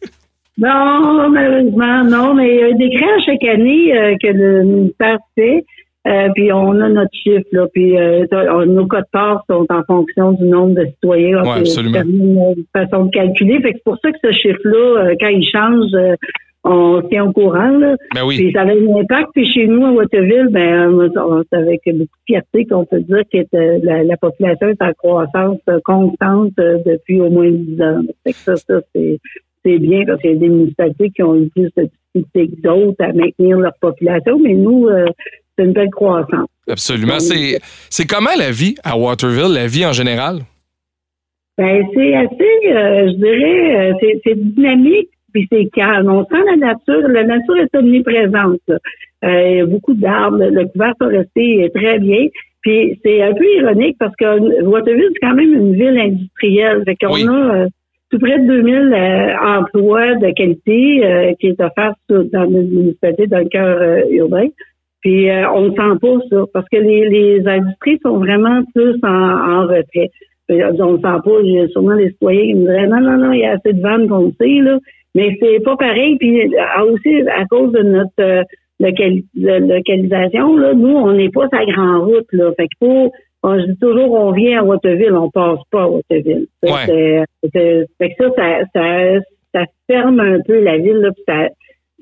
Non, 0.60 1.30
malheureusement, 1.30 2.02
non, 2.02 2.34
mais 2.34 2.52
il 2.52 2.58
y 2.58 2.64
a 2.64 2.72
des 2.72 2.90
à 2.96 3.20
chaque 3.24 3.44
année 3.44 3.96
euh, 3.96 4.16
que 4.20 4.26
le 4.26 4.64
ministère 4.64 5.18
fait. 5.36 5.64
Euh, 6.06 6.28
puis 6.34 6.52
on 6.52 6.80
a 6.80 6.88
notre 6.88 7.12
chiffre, 7.12 7.46
là. 7.52 7.66
Puis 7.72 7.98
euh, 7.98 8.24
nos 8.66 8.86
codes 8.86 9.04
parts 9.12 9.44
sont 9.50 9.66
en 9.68 9.82
fonction 9.84 10.32
du 10.32 10.44
nombre 10.44 10.74
de 10.74 10.86
citoyens. 10.86 11.42
Ouais, 11.42 11.58
absolument. 11.58 12.00
une 12.02 12.64
façon 12.72 13.06
de 13.06 13.10
calculer. 13.10 13.60
Fait 13.60 13.72
que 13.72 13.78
c'est 13.78 13.84
pour 13.84 13.98
ça 14.02 14.10
que 14.12 14.18
ce 14.22 14.32
chiffre-là, 14.32 15.14
quand 15.20 15.28
il 15.28 15.44
change, 15.44 15.90
on 16.64 17.02
tient 17.10 17.24
au 17.24 17.32
courant. 17.32 17.70
Là. 17.70 17.96
Ben 18.14 18.24
oui. 18.24 18.36
Puis 18.36 18.52
ça 18.52 18.62
a 18.62 18.66
un 18.66 18.96
impact. 19.00 19.30
Puis 19.34 19.52
chez 19.52 19.66
nous, 19.66 19.84
à 19.84 19.90
Waterville, 19.90 20.48
ben, 20.50 21.10
c'est 21.50 21.56
avec 21.56 21.80
beaucoup 21.86 21.98
de 21.98 22.24
fierté 22.26 22.64
qu'on 22.64 22.84
peut 22.86 23.00
dire 23.00 23.22
que 23.30 23.84
la, 23.84 24.04
la, 24.04 24.16
population 24.16 24.68
est 24.68 24.82
en 24.82 24.92
croissance 24.92 25.58
constante 25.84 26.52
depuis 26.56 27.20
au 27.20 27.28
moins 27.28 27.50
10 27.50 27.82
ans. 27.82 28.02
Fait 28.24 28.32
que 28.32 28.38
ça, 28.38 28.56
ça 28.56 28.80
c'est 28.94 29.18
c'est 29.64 29.78
bien 29.78 30.04
parce 30.06 30.20
qu'il 30.20 30.32
y 30.32 30.36
a 30.36 30.38
des 30.38 30.48
municipalités 30.48 31.10
qui 31.10 31.22
ont 31.22 31.36
eu 31.36 31.48
plus 31.48 31.70
de 31.76 31.90
difficultés 32.14 32.48
que 32.48 32.62
d'autres 32.62 33.04
à 33.04 33.12
maintenir 33.12 33.58
leur 33.58 33.74
population, 33.80 34.38
mais 34.38 34.54
nous, 34.54 34.88
euh, 34.88 35.06
c'est 35.58 35.64
une 35.64 35.72
belle 35.72 35.90
croissance. 35.90 36.48
Absolument. 36.68 37.18
C'est, 37.18 37.58
c'est 37.90 38.06
comment 38.06 38.30
la 38.38 38.50
vie 38.50 38.76
à 38.84 38.96
Waterville, 38.96 39.52
la 39.52 39.66
vie 39.66 39.84
en 39.84 39.92
général? 39.92 40.40
Ben, 41.56 41.84
c'est 41.92 42.14
assez, 42.14 42.58
euh, 42.66 43.08
je 43.08 43.16
dirais, 43.16 43.90
euh, 43.90 44.18
c'est, 44.24 44.38
dynamique, 44.38 45.08
puis 45.32 45.48
c'est 45.50 45.68
calme. 45.74 46.08
On 46.08 46.24
sent 46.24 46.42
la 46.46 46.56
nature. 46.56 47.08
La 47.08 47.24
nature 47.24 47.56
est 47.56 47.74
omniprésente. 47.76 48.60
il 49.22 49.56
y 49.56 49.60
a 49.60 49.66
beaucoup 49.66 49.94
d'arbres. 49.94 50.38
Le 50.38 50.66
couvert 50.66 50.94
forestier 50.98 51.64
est 51.64 51.74
très 51.74 51.98
bien. 51.98 52.28
Puis 52.60 53.00
c'est 53.04 53.22
un 53.22 53.34
peu 53.34 53.44
ironique 53.56 53.96
parce 53.98 54.14
que 54.16 54.62
Waterville, 54.62 55.10
c'est 55.14 55.26
quand 55.26 55.34
même 55.34 55.52
une 55.52 55.74
ville 55.74 55.98
industrielle. 55.98 56.82
Fait 56.84 56.96
qu'on 56.96 57.28
a 57.28 57.66
tout 58.10 58.18
près 58.18 58.38
de 58.38 58.46
2000 58.46 58.74
euh, 58.74 59.58
emplois 59.58 60.14
de 60.16 60.30
qualité 60.30 61.04
euh, 61.04 61.32
qui 61.38 61.48
est 61.48 61.60
offert 61.60 61.94
dans 62.08 62.44
le 62.44 62.62
municipalité, 62.62 63.26
dans 63.26 63.38
le 63.38 63.48
cœur 63.48 63.78
euh, 63.80 64.02
urbain. 64.10 64.46
Puis 65.00 65.28
on 65.54 65.62
ne 65.62 65.70
sent 65.70 65.98
pas 66.00 66.18
ça 66.30 66.44
parce 66.52 66.66
que 66.70 66.78
les, 66.78 67.08
les 67.08 67.46
industries 67.46 68.00
sont 68.02 68.18
vraiment 68.18 68.62
plus 68.74 68.96
en, 69.02 69.08
en 69.08 69.62
retrait. 69.62 70.10
on 70.48 70.92
ne 70.92 70.96
sent 70.96 71.02
pas, 71.02 71.14
a 71.14 71.68
sûrement 71.68 71.94
les 71.94 72.10
citoyens 72.10 72.42
qui 72.42 72.54
me 72.54 72.66
diraient 72.66 72.88
non, 72.88 73.00
non, 73.00 73.16
non, 73.18 73.32
il 73.32 73.40
y 73.40 73.44
a 73.44 73.52
assez 73.52 73.72
de 73.72 73.80
vannes 73.80 74.08
qu'on 74.08 74.32
sait, 74.40 74.60
là. 74.60 74.78
Mais 75.14 75.36
c'est 75.40 75.60
pas 75.60 75.76
pareil. 75.76 76.16
Puis 76.18 76.50
aussi 76.82 77.22
à 77.28 77.44
cause 77.46 77.72
de 77.72 77.82
notre 77.82 78.44
localisation, 78.80 80.56
là, 80.56 80.74
nous, 80.74 80.96
on 80.96 81.12
n'est 81.12 81.30
pas 81.30 81.48
sa 81.48 81.64
grande 81.64 82.04
route. 82.04 82.28
Là. 82.32 82.52
Fait 82.56 82.68
qu'il 82.68 82.88
faut 82.88 83.12
je 83.44 83.66
dis 83.66 83.78
toujours, 83.78 84.12
on 84.12 84.32
vient 84.32 84.60
à 84.60 84.64
Waterville, 84.64 85.12
on 85.12 85.30
passe 85.30 85.60
pas 85.70 85.82
à 85.82 85.88
Waterville. 85.88 86.46
Ouais. 86.62 87.24
ça, 87.52 88.06
ça, 88.74 89.20
ça, 89.54 89.64
ferme 89.86 90.20
un 90.20 90.40
peu 90.46 90.60
la 90.60 90.78
ville, 90.78 90.98
là, 90.98 91.10
ça, 91.26 91.48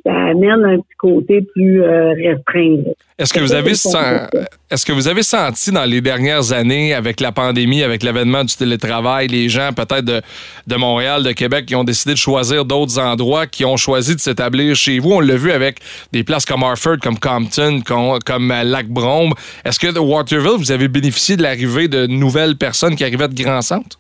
ça 0.07 0.15
amène 0.15 0.65
un 0.65 0.77
petit 0.77 0.97
côté 0.99 1.41
plus 1.53 1.83
euh, 1.83 2.13
restreint. 2.13 2.93
Est-ce 3.19 3.35
que 3.35 3.41
vous 3.41 3.53
avez 3.53 3.73
est-ce 3.73 4.85
que 4.85 4.93
vous 4.93 5.09
avez 5.09 5.23
senti 5.23 5.73
dans 5.73 5.85
les 5.85 6.01
dernières 6.01 6.53
années, 6.53 6.95
avec 6.95 7.21
la 7.21 7.33
pandémie, 7.33 7.83
avec 7.83 8.03
l'avènement 8.03 8.45
du 8.45 8.55
télétravail, 8.55 9.29
les 9.29 9.49
gens 9.49 9.71
peut-être 9.75 10.05
de, 10.05 10.21
de 10.67 10.77
Montréal, 10.77 11.23
de 11.23 11.33
Québec, 11.33 11.67
qui 11.67 11.75
ont 11.75 11.85
décidé 11.85 12.15
de 12.15 12.19
choisir 12.19 12.65
d'autres 12.65 12.99
endroits, 12.99 13.47
qui 13.47 13.65
ont 13.65 13.77
choisi 13.77 14.15
de 14.15 14.21
s'établir 14.21 14.75
chez 14.77 14.99
vous? 14.99 15.13
On 15.13 15.21
l'a 15.21 15.37
vu 15.37 15.51
avec 15.51 15.79
des 16.13 16.25
places 16.25 16.45
comme 16.45 16.63
Harford, 16.63 16.99
comme 17.03 17.19
Compton, 17.19 17.81
comme, 17.85 18.19
comme 18.25 18.49
Lac-Brombe. 18.49 19.35
Est-ce 19.65 19.81
que 19.81 19.93
de 19.93 19.99
Waterville, 19.99 20.59
vous 20.59 20.73
avez 20.73 20.89
bénéficié 20.89 21.37
de 21.37 21.43
l'arrivée 21.43 21.89
de 21.89 22.07
nouvelles 22.07 22.57
personnes 22.57 22.97
qui 22.97 23.05
arrivaient 23.05 23.29
de 23.29 23.43
grands 23.43 23.63
centres? 23.63 23.99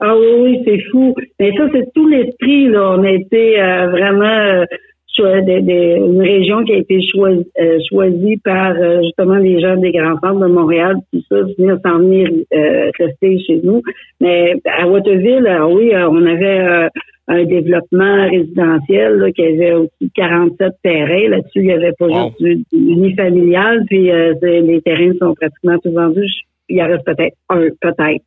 Ah 0.00 0.14
oui, 0.14 0.26
oui, 0.38 0.62
c'est 0.66 0.82
fou. 0.90 1.14
Mais 1.40 1.52
ça, 1.56 1.64
c'est 1.72 1.90
tout 1.94 2.06
l'esprit, 2.06 2.68
là. 2.68 2.96
On 2.98 3.02
a 3.02 3.10
été 3.10 3.60
euh, 3.60 3.88
vraiment 3.88 4.24
euh, 4.26 4.64
une 5.18 6.20
région 6.20 6.64
qui 6.64 6.72
a 6.72 6.76
été 6.76 7.00
choisie, 7.02 7.46
euh, 7.60 7.78
choisie 7.88 8.36
par 8.38 8.72
euh, 8.76 9.00
justement 9.02 9.36
les 9.36 9.60
gens 9.60 9.76
des 9.76 9.92
grands 9.92 10.18
centres 10.20 10.40
de 10.40 10.46
Montréal, 10.46 10.96
tout 11.12 11.22
ça, 11.28 11.36
venir 11.56 11.78
s'en 11.84 11.98
venir 11.98 12.28
rester 12.98 13.38
chez 13.40 13.60
nous. 13.62 13.82
Mais 14.20 14.54
à 14.64 14.86
Waterville, 14.88 15.48
oui, 15.70 15.92
on 15.94 16.26
avait 16.26 16.88
un 17.28 17.44
développement 17.44 18.28
résidentiel 18.30 19.14
là, 19.14 19.32
qui 19.32 19.42
avait 19.42 19.72
aussi 19.72 20.10
47 20.14 20.72
terrains. 20.82 21.28
Là-dessus, 21.28 21.60
il 21.60 21.66
n'y 21.66 21.72
avait 21.72 21.92
pas 21.98 22.08
juste 22.08 22.42
du, 22.42 22.64
unifamilial, 22.72 23.84
puis 23.86 24.10
les 24.42 24.80
terrains 24.82 25.12
sont 25.20 25.34
pratiquement 25.34 25.78
tous 25.82 25.92
vendus. 25.92 26.32
Il 26.68 26.76
y 26.76 26.82
en 26.82 26.86
reste 26.86 27.04
peut-être 27.04 27.36
un, 27.48 27.68
peut-être. 27.80 28.24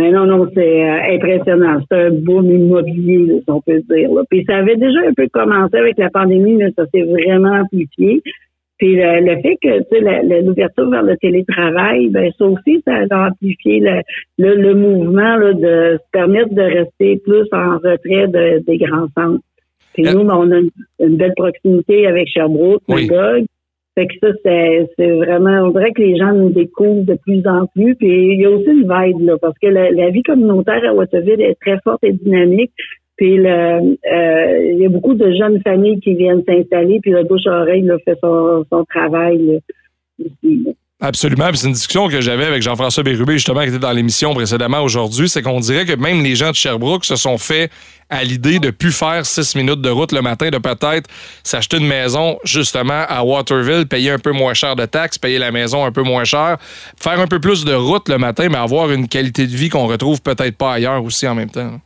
Mais 0.00 0.10
non, 0.10 0.24
non, 0.24 0.48
c'est 0.54 0.82
euh, 0.82 1.14
impressionnant. 1.14 1.78
C'est 1.86 2.06
un 2.06 2.10
boom 2.10 2.50
immobilier, 2.50 3.42
si 3.44 3.50
on 3.50 3.60
peut 3.60 3.82
dire. 3.90 4.08
Puis 4.30 4.46
ça 4.48 4.56
avait 4.56 4.76
déjà 4.76 4.98
un 5.06 5.12
peu 5.12 5.28
commencé 5.30 5.76
avec 5.76 5.98
la 5.98 6.08
pandémie, 6.08 6.54
mais 6.54 6.70
ça 6.74 6.86
s'est 6.86 7.02
vraiment 7.02 7.60
amplifié. 7.60 8.22
Puis 8.78 8.96
le, 8.96 9.36
fait 9.42 9.58
que 9.62 9.78
tu 9.80 10.02
sais, 10.06 10.40
l'ouverture 10.40 10.88
vers 10.88 11.02
le 11.02 11.18
télétravail, 11.18 12.08
ben 12.08 12.32
ça 12.38 12.46
aussi, 12.46 12.82
ça 12.86 13.04
a 13.10 13.28
amplifié 13.28 13.80
le, 14.38 14.54
le, 14.54 14.74
mouvement 14.74 15.36
là, 15.36 15.52
de 15.52 15.98
se 15.98 16.10
permettre 16.12 16.54
de 16.54 16.62
rester 16.62 17.20
plus 17.22 17.46
en 17.52 17.76
retrait 17.76 18.28
des 18.66 18.78
grands 18.78 19.08
centres. 19.14 19.44
Puis 19.92 20.04
nous, 20.04 20.24
ben, 20.24 20.34
on 20.34 20.50
a 20.50 20.60
une, 21.00 21.16
belle 21.18 21.34
proximité 21.36 22.06
avec 22.06 22.28
Sherbrooke, 22.28 22.82
Magog. 22.88 23.44
Fait 23.96 24.06
que 24.06 24.14
ça, 24.20 24.28
c'est 24.96 25.10
vraiment, 25.16 25.66
on 25.66 25.70
dirait 25.70 25.92
que 25.92 26.02
les 26.02 26.16
gens 26.16 26.32
nous 26.32 26.50
découvrent 26.50 27.04
de 27.04 27.18
plus 27.26 27.46
en 27.46 27.66
plus. 27.66 27.96
Puis 27.96 28.08
il 28.08 28.40
y 28.40 28.46
a 28.46 28.50
aussi 28.50 28.66
une 28.66 28.82
vibe, 28.82 29.26
là, 29.26 29.36
parce 29.40 29.58
que 29.58 29.66
la, 29.66 30.10
vie 30.10 30.22
communautaire 30.22 30.82
à 30.88 30.94
Watteville 30.94 31.40
est 31.40 31.58
très 31.60 31.78
forte 31.80 32.04
et 32.04 32.12
dynamique. 32.12 32.72
Puis 33.16 33.36
le, 33.36 33.48
euh, 33.50 34.72
il 34.72 34.78
y 34.78 34.86
a 34.86 34.88
beaucoup 34.88 35.14
de 35.14 35.32
jeunes 35.32 35.60
familles 35.62 36.00
qui 36.00 36.14
viennent 36.14 36.44
s'installer, 36.48 37.00
puis 37.00 37.10
le 37.10 37.24
bouche-oreille 37.24 37.86
fait 38.04 38.18
son, 38.22 38.64
son 38.70 38.84
travail 38.84 39.60
ici. 40.18 40.66
Absolument. 41.02 41.46
C'est 41.54 41.66
une 41.66 41.72
discussion 41.72 42.08
que 42.08 42.20
j'avais 42.20 42.44
avec 42.44 42.60
Jean-François 42.60 43.02
Bérubé, 43.02 43.32
justement, 43.32 43.62
qui 43.62 43.68
était 43.68 43.78
dans 43.78 43.92
l'émission 43.92 44.34
précédemment 44.34 44.82
aujourd'hui. 44.82 45.30
C'est 45.30 45.40
qu'on 45.40 45.60
dirait 45.60 45.86
que 45.86 45.96
même 45.96 46.22
les 46.22 46.34
gens 46.34 46.50
de 46.50 46.54
Sherbrooke 46.54 47.06
se 47.06 47.16
sont 47.16 47.38
fait 47.38 47.70
à 48.10 48.22
l'idée 48.22 48.58
de 48.58 48.70
plus 48.70 48.92
faire 48.92 49.24
six 49.24 49.56
minutes 49.56 49.80
de 49.80 49.88
route 49.88 50.12
le 50.12 50.20
matin, 50.20 50.50
de 50.50 50.58
peut-être 50.58 51.08
s'acheter 51.42 51.78
une 51.78 51.86
maison, 51.86 52.36
justement, 52.44 53.04
à 53.08 53.24
Waterville, 53.24 53.86
payer 53.86 54.10
un 54.10 54.18
peu 54.18 54.32
moins 54.32 54.52
cher 54.52 54.76
de 54.76 54.84
taxes, 54.84 55.16
payer 55.16 55.38
la 55.38 55.52
maison 55.52 55.86
un 55.86 55.92
peu 55.92 56.02
moins 56.02 56.24
cher, 56.24 56.58
faire 56.60 57.18
un 57.18 57.26
peu 57.26 57.40
plus 57.40 57.64
de 57.64 57.72
route 57.72 58.08
le 58.10 58.18
matin, 58.18 58.48
mais 58.50 58.58
avoir 58.58 58.90
une 58.90 59.08
qualité 59.08 59.46
de 59.46 59.52
vie 59.52 59.70
qu'on 59.70 59.86
retrouve 59.86 60.20
peut-être 60.20 60.58
pas 60.58 60.74
ailleurs 60.74 61.02
aussi 61.02 61.26
en 61.26 61.34
même 61.34 61.50
temps. 61.50 61.80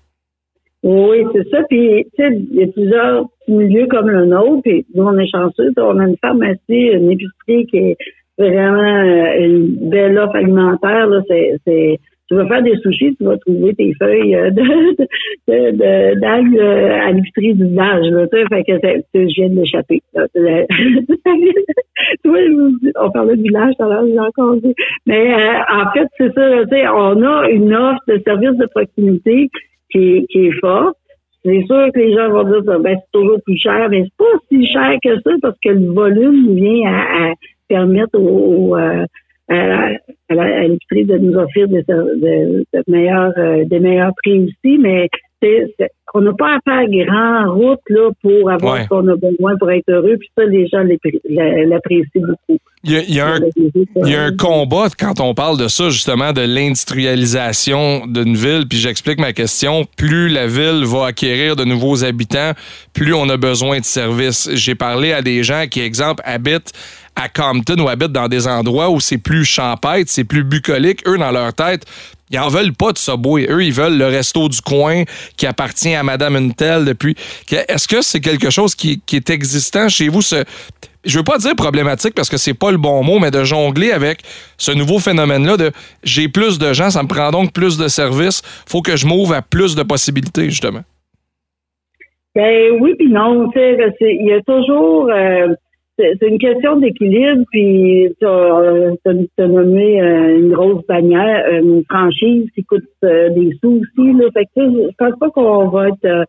Oui, 0.82 1.18
c'est 1.32 1.48
ça. 1.50 1.58
Puis, 1.70 2.04
tu 2.16 2.22
sais, 2.22 2.30
il 2.50 2.60
y 2.60 2.62
a 2.64 2.66
plusieurs 2.66 3.26
milieux 3.46 3.86
comme 3.88 4.10
le 4.10 4.26
nôtre. 4.26 4.60
Puis, 4.64 4.84
nous, 4.94 5.04
on 5.04 5.16
est 5.18 5.30
chanceux. 5.30 5.72
On 5.76 5.98
a 5.98 6.04
une 6.04 6.16
pharmacie, 6.20 6.58
une 6.68 7.10
épicerie 7.10 7.66
qui 7.70 7.76
est 7.78 7.96
vraiment 8.38 9.02
euh, 9.02 9.38
une 9.38 9.90
belle 9.90 10.16
offre 10.18 10.36
alimentaire. 10.36 11.06
Là, 11.06 11.22
c'est, 11.28 11.56
c'est, 11.66 11.98
tu 12.28 12.34
vas 12.34 12.46
faire 12.46 12.62
des 12.62 12.76
sushis, 12.78 13.14
tu 13.16 13.24
vas 13.24 13.36
trouver 13.38 13.74
tes 13.74 13.92
feuilles 14.00 14.34
euh, 14.34 14.50
de, 14.50 14.62
de, 15.48 16.20
d'algues 16.20 16.58
euh, 16.58 17.00
à 17.00 17.12
l'épicerie 17.12 17.54
du 17.54 17.66
village. 17.66 18.06
Là, 18.06 18.26
tu 18.26 18.44
fait 18.48 18.64
que 18.64 18.72
c'est, 18.82 19.04
je 19.14 19.34
viens 19.34 19.50
de 19.50 19.60
l'échapper. 19.60 20.02
on 22.96 23.10
parlait 23.10 23.36
du 23.36 23.42
village 23.42 23.74
tout 23.78 23.84
à 23.84 23.88
l'heure, 23.88 24.06
j'ai 24.06 24.18
encore 24.18 24.56
dit. 24.56 24.74
Mais 25.06 25.34
en 25.34 25.90
fait, 25.92 26.08
c'est 26.18 26.32
ça, 26.34 26.64
tu 26.64 26.70
sais, 26.70 26.88
on 26.88 27.22
a 27.22 27.48
une 27.50 27.72
offre 27.74 28.00
de 28.08 28.18
services 28.24 28.56
de 28.58 28.66
proximité 28.66 29.48
qui, 29.90 30.26
qui 30.30 30.46
est 30.46 30.58
forte. 30.60 30.96
C'est 31.44 31.62
sûr 31.66 31.92
que 31.92 32.00
les 32.00 32.14
gens 32.14 32.30
vont 32.30 32.44
dire 32.44 32.62
ben, 32.62 32.96
c'est 32.96 33.12
toujours 33.12 33.38
plus 33.44 33.58
cher, 33.58 33.88
mais 33.90 34.04
c'est 34.04 34.16
pas 34.16 34.38
si 34.48 34.66
cher 34.66 34.96
que 35.04 35.20
ça 35.20 35.30
parce 35.42 35.58
que 35.62 35.68
le 35.68 35.92
volume 35.92 36.54
vient 36.54 36.90
à, 36.90 37.28
à 37.28 37.34
permettre 37.68 38.16
euh, 38.16 39.04
à, 39.48 39.54
à 39.54 40.34
de 40.34 41.18
nous 41.18 41.36
offrir 41.36 41.68
des, 41.68 41.82
de, 41.82 42.64
de 42.72 42.82
meilleurs, 42.88 43.32
euh, 43.36 43.64
des 43.66 43.80
meilleurs 43.80 44.12
prix 44.22 44.44
aussi, 44.44 44.78
mais 44.78 45.08
on 46.14 46.20
n'a 46.20 46.32
pas 46.32 46.56
à 46.56 46.58
faire 46.64 46.88
grand 46.88 47.54
route 47.54 47.80
là, 47.88 48.10
pour 48.22 48.50
avoir 48.50 48.82
ce 48.82 48.88
qu'on 48.88 49.06
a 49.08 49.16
besoin 49.16 49.56
pour 49.58 49.70
être 49.70 49.88
heureux. 49.88 50.16
Puis 50.18 50.30
ça, 50.36 50.44
les 50.44 50.66
gens 50.68 50.82
l'apprécient 51.66 52.22
beaucoup. 52.22 52.58
Il 52.86 52.92
y, 52.92 53.18
a, 53.18 53.26
un, 53.26 53.40
il 53.56 54.08
y 54.12 54.14
a 54.14 54.24
un 54.24 54.36
combat 54.36 54.88
quand 54.98 55.18
on 55.18 55.32
parle 55.32 55.58
de 55.58 55.68
ça, 55.68 55.88
justement, 55.88 56.32
de 56.32 56.42
l'industrialisation 56.42 58.06
d'une 58.06 58.34
ville. 58.34 58.66
Puis 58.68 58.78
j'explique 58.78 59.18
ma 59.18 59.32
question. 59.32 59.84
Plus 59.96 60.28
la 60.28 60.46
ville 60.46 60.84
va 60.84 61.06
acquérir 61.06 61.56
de 61.56 61.64
nouveaux 61.64 62.04
habitants, 62.04 62.52
plus 62.92 63.14
on 63.14 63.28
a 63.30 63.38
besoin 63.38 63.80
de 63.80 63.84
services. 63.84 64.50
J'ai 64.52 64.74
parlé 64.74 65.12
à 65.12 65.22
des 65.22 65.42
gens 65.42 65.64
qui, 65.68 65.80
exemple, 65.80 66.22
habitent 66.26 66.72
à 67.16 67.28
Compton 67.28 67.78
ou 67.78 67.88
habitent 67.88 68.12
dans 68.12 68.28
des 68.28 68.46
endroits 68.46 68.90
où 68.90 69.00
c'est 69.00 69.18
plus 69.18 69.44
champêtre, 69.44 70.10
c'est 70.10 70.24
plus 70.24 70.44
bucolique. 70.44 71.02
Eux, 71.06 71.18
dans 71.18 71.30
leur 71.30 71.52
tête, 71.52 71.84
ils 72.30 72.38
en 72.38 72.48
veulent 72.48 72.72
pas 72.72 72.92
de 72.92 72.98
Subway. 72.98 73.46
Eux, 73.48 73.62
ils 73.64 73.72
veulent 73.72 73.96
le 73.96 74.06
resto 74.06 74.48
du 74.48 74.60
coin 74.60 75.04
qui 75.36 75.46
appartient 75.46 75.94
à 75.94 76.02
Madame 76.02 76.36
Untel 76.36 76.84
depuis. 76.84 77.14
Est-ce 77.50 77.86
que 77.86 78.02
c'est 78.02 78.20
quelque 78.20 78.50
chose 78.50 78.74
qui, 78.74 79.00
est 79.12 79.30
existant 79.30 79.88
chez 79.88 80.08
vous? 80.08 80.22
Ce, 80.22 80.44
je 81.04 81.18
veux 81.18 81.24
pas 81.24 81.38
dire 81.38 81.54
problématique 81.54 82.14
parce 82.14 82.28
que 82.28 82.36
c'est 82.36 82.54
pas 82.54 82.72
le 82.72 82.78
bon 82.78 83.02
mot, 83.04 83.18
mais 83.18 83.30
de 83.30 83.44
jongler 83.44 83.92
avec 83.92 84.22
ce 84.56 84.72
nouveau 84.72 84.98
phénomène-là 84.98 85.56
de 85.56 85.70
j'ai 86.02 86.28
plus 86.28 86.58
de 86.58 86.72
gens, 86.72 86.90
ça 86.90 87.02
me 87.02 87.08
prend 87.08 87.30
donc 87.30 87.52
plus 87.52 87.76
de 87.78 87.88
services, 87.88 88.42
faut 88.66 88.82
que 88.82 88.96
je 88.96 89.06
m'ouvre 89.06 89.34
à 89.34 89.42
plus 89.42 89.76
de 89.76 89.82
possibilités, 89.82 90.50
justement. 90.50 90.82
Ben 92.34 92.72
oui, 92.80 92.94
puis 92.98 93.08
non, 93.08 93.48
il 93.54 94.26
y 94.26 94.32
a 94.32 94.40
toujours 94.42 95.08
euh, 95.08 95.54
c'est 95.96 96.26
une 96.26 96.38
question 96.38 96.76
d'équilibre, 96.76 97.44
puis 97.52 98.08
tu 98.18 98.26
as, 98.26 99.46
nommé 99.46 100.02
euh, 100.02 100.38
une 100.38 100.52
grosse 100.52 100.84
bannière, 100.86 101.48
une 101.52 101.84
franchise 101.88 102.50
qui 102.54 102.64
coûte 102.64 102.82
euh, 103.04 103.30
des 103.30 103.52
sous 103.62 103.80
aussi. 103.80 104.12
Là. 104.12 104.28
Fait 104.32 104.46
que, 104.46 104.60
je 104.60 104.94
pense 104.98 105.18
pas 105.20 105.30
qu'on 105.30 105.68
va 105.68 105.88
être 105.88 106.26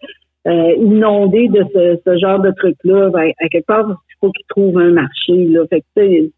euh, 0.48 0.76
inondé 0.78 1.48
de 1.48 1.66
ce, 1.74 2.18
genre 2.18 2.40
de 2.42 2.52
truc-là. 2.52 3.10
Ben, 3.10 3.32
à 3.40 3.48
quelque 3.48 3.66
part, 3.66 3.88
il 3.90 4.16
faut 4.22 4.32
qu'ils 4.32 4.46
trouvent 4.50 4.78
un 4.78 4.92
marché. 4.92 5.34
Là. 5.34 5.62
Fait 5.68 5.82
que, 5.82 6.30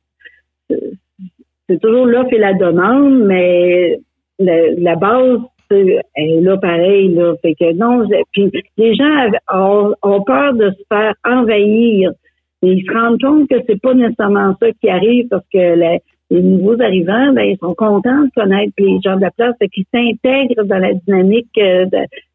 c'est 1.70 1.82
toujours 1.82 2.06
l'offre 2.06 2.32
et 2.32 2.38
la 2.38 2.54
demande, 2.54 3.26
mais 3.26 4.00
la, 4.40 4.96
base 4.96 5.40
est 5.70 6.42
là 6.42 6.56
pareil. 6.56 7.10
Là. 7.10 7.36
Fait 7.42 7.56
que 7.56 7.74
non, 7.74 8.08
puis 8.32 8.52
les 8.78 8.96
gens 8.96 9.32
ont, 9.54 9.94
ont 10.02 10.22
peur 10.22 10.54
de 10.54 10.70
se 10.70 10.84
faire 10.88 11.14
envahir 11.26 12.14
ils 12.64 12.84
se 12.86 12.92
rendent 12.92 13.22
compte 13.22 13.50
que 13.50 13.58
c'est 13.68 13.82
pas 13.82 13.94
nécessairement 13.94 14.56
ça 14.60 14.68
qui 14.82 14.90
arrive 14.90 15.28
parce 15.30 15.46
que 15.54 15.76
les 16.30 16.42
nouveaux 16.42 16.82
arrivants, 16.82 17.32
ben, 17.34 17.44
ils 17.44 17.58
sont 17.58 17.76
contents 17.76 18.24
de 18.24 18.32
connaître 18.36 18.74
les 18.78 19.00
gens 19.04 19.16
de 19.16 19.22
la 19.22 19.32
place, 19.32 19.56
et 19.62 19.70
qu'ils 19.70 19.86
s'intègrent 19.94 20.64
dans 20.66 20.80
la 20.80 20.94
dynamique 20.94 21.48
euh, 21.58 21.86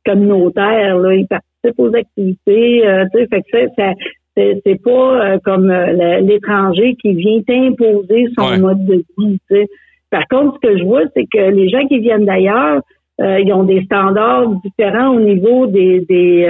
communautaire. 0.07 0.97
Là. 0.99 1.15
Ils 1.15 1.27
participent 1.27 1.79
aux 1.79 1.95
activités. 1.95 2.87
Euh, 2.87 3.05
fait 3.13 3.43
que 3.43 3.59
ça, 3.77 3.93
c'est 4.37 4.83
pas 4.83 4.91
euh, 5.35 5.39
comme 5.45 5.71
l'étranger 5.71 6.97
qui 7.01 7.15
vient 7.15 7.43
imposer 7.49 8.29
son 8.39 8.59
mode 8.59 8.85
de 8.87 9.05
vie. 9.19 9.67
Par 10.11 10.27
contre, 10.29 10.59
ce 10.63 10.69
que 10.69 10.79
je 10.79 10.85
vois, 10.85 11.03
c'est 11.15 11.27
que 11.27 11.51
les 11.51 11.69
gens 11.69 11.87
qui 11.87 11.99
viennent 11.99 12.27
d'ailleurs, 12.27 12.81
ils 13.19 13.53
ont 13.53 13.65
des 13.65 13.83
standards 13.85 14.49
différents 14.65 15.15
au 15.15 15.21
niveau 15.21 15.67
des, 15.67 16.01
des 16.01 16.47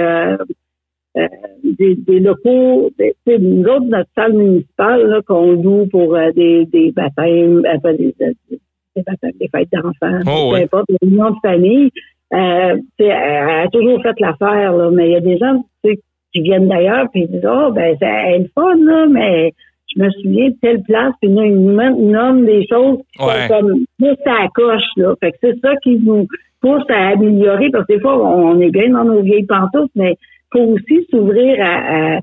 euh, 1.15 1.27
des, 1.63 1.95
des, 1.95 2.19
locaux, 2.19 2.89
des, 2.97 3.15
nous 3.39 3.63
autres, 3.65 3.85
notre 3.85 4.09
salle 4.15 4.33
municipale 4.33 5.21
qu'on 5.27 5.51
loue 5.51 5.85
pour 5.87 6.15
euh, 6.15 6.31
des, 6.31 6.65
des 6.65 6.91
baptêmes, 6.91 7.63
euh, 7.65 7.93
des, 7.93 8.15
des, 8.19 9.03
baptêmes, 9.05 9.31
des 9.39 9.47
fêtes 9.47 9.69
d'enfants, 9.71 10.19
oh, 10.25 10.51
peu 10.51 10.57
importe, 10.57 10.85
des 10.89 10.97
réunions 11.01 11.31
de 11.31 11.39
famille, 11.41 11.91
euh, 12.33 12.77
elle 12.97 13.11
a 13.11 13.67
toujours 13.71 14.01
fait 14.01 14.19
l'affaire, 14.19 14.73
là, 14.73 14.89
mais 14.91 15.09
il 15.09 15.11
y 15.11 15.15
a 15.15 15.19
des 15.19 15.37
gens 15.37 15.63
qui 15.83 16.41
viennent 16.41 16.67
d'ailleurs 16.67 17.07
puis 17.11 17.21
ils 17.21 17.31
disent 17.31 17.47
Oh, 17.47 17.71
ben 17.71 17.95
c'est 17.99 18.39
le 18.39 18.49
fun, 18.55 18.75
là, 18.77 19.05
mais 19.07 19.53
je 19.95 20.01
me 20.01 20.09
souviens 20.09 20.49
de 20.49 20.55
telle 20.61 20.81
place, 20.81 21.13
puis 21.21 21.31
là, 21.31 21.45
ils 21.45 21.53
nous 21.53 22.11
nomment 22.11 22.45
des 22.45 22.65
choses 22.67 22.97
qui 23.11 23.19
sont 23.19 23.47
comme 23.49 23.85
plus 23.99 24.17
à 24.25 24.43
la 24.43 24.47
coche, 24.53 24.87
là. 24.97 25.13
Fait 25.19 25.31
que 25.31 25.37
c'est 25.41 25.59
ça 25.59 25.75
qui 25.83 25.99
nous 25.99 26.27
pousse 26.59 26.89
à 26.89 27.09
améliorer, 27.09 27.69
parce 27.69 27.85
que 27.85 27.93
des 27.93 27.99
fois, 27.99 28.17
on 28.17 28.59
est 28.59 28.71
bien 28.71 28.89
dans 28.89 29.03
nos 29.03 29.21
vieilles 29.21 29.45
pantoufles, 29.45 29.91
mais 29.95 30.15
faut 30.53 30.73
aussi 30.75 31.05
s'ouvrir 31.09 31.57
à, 31.59 32.19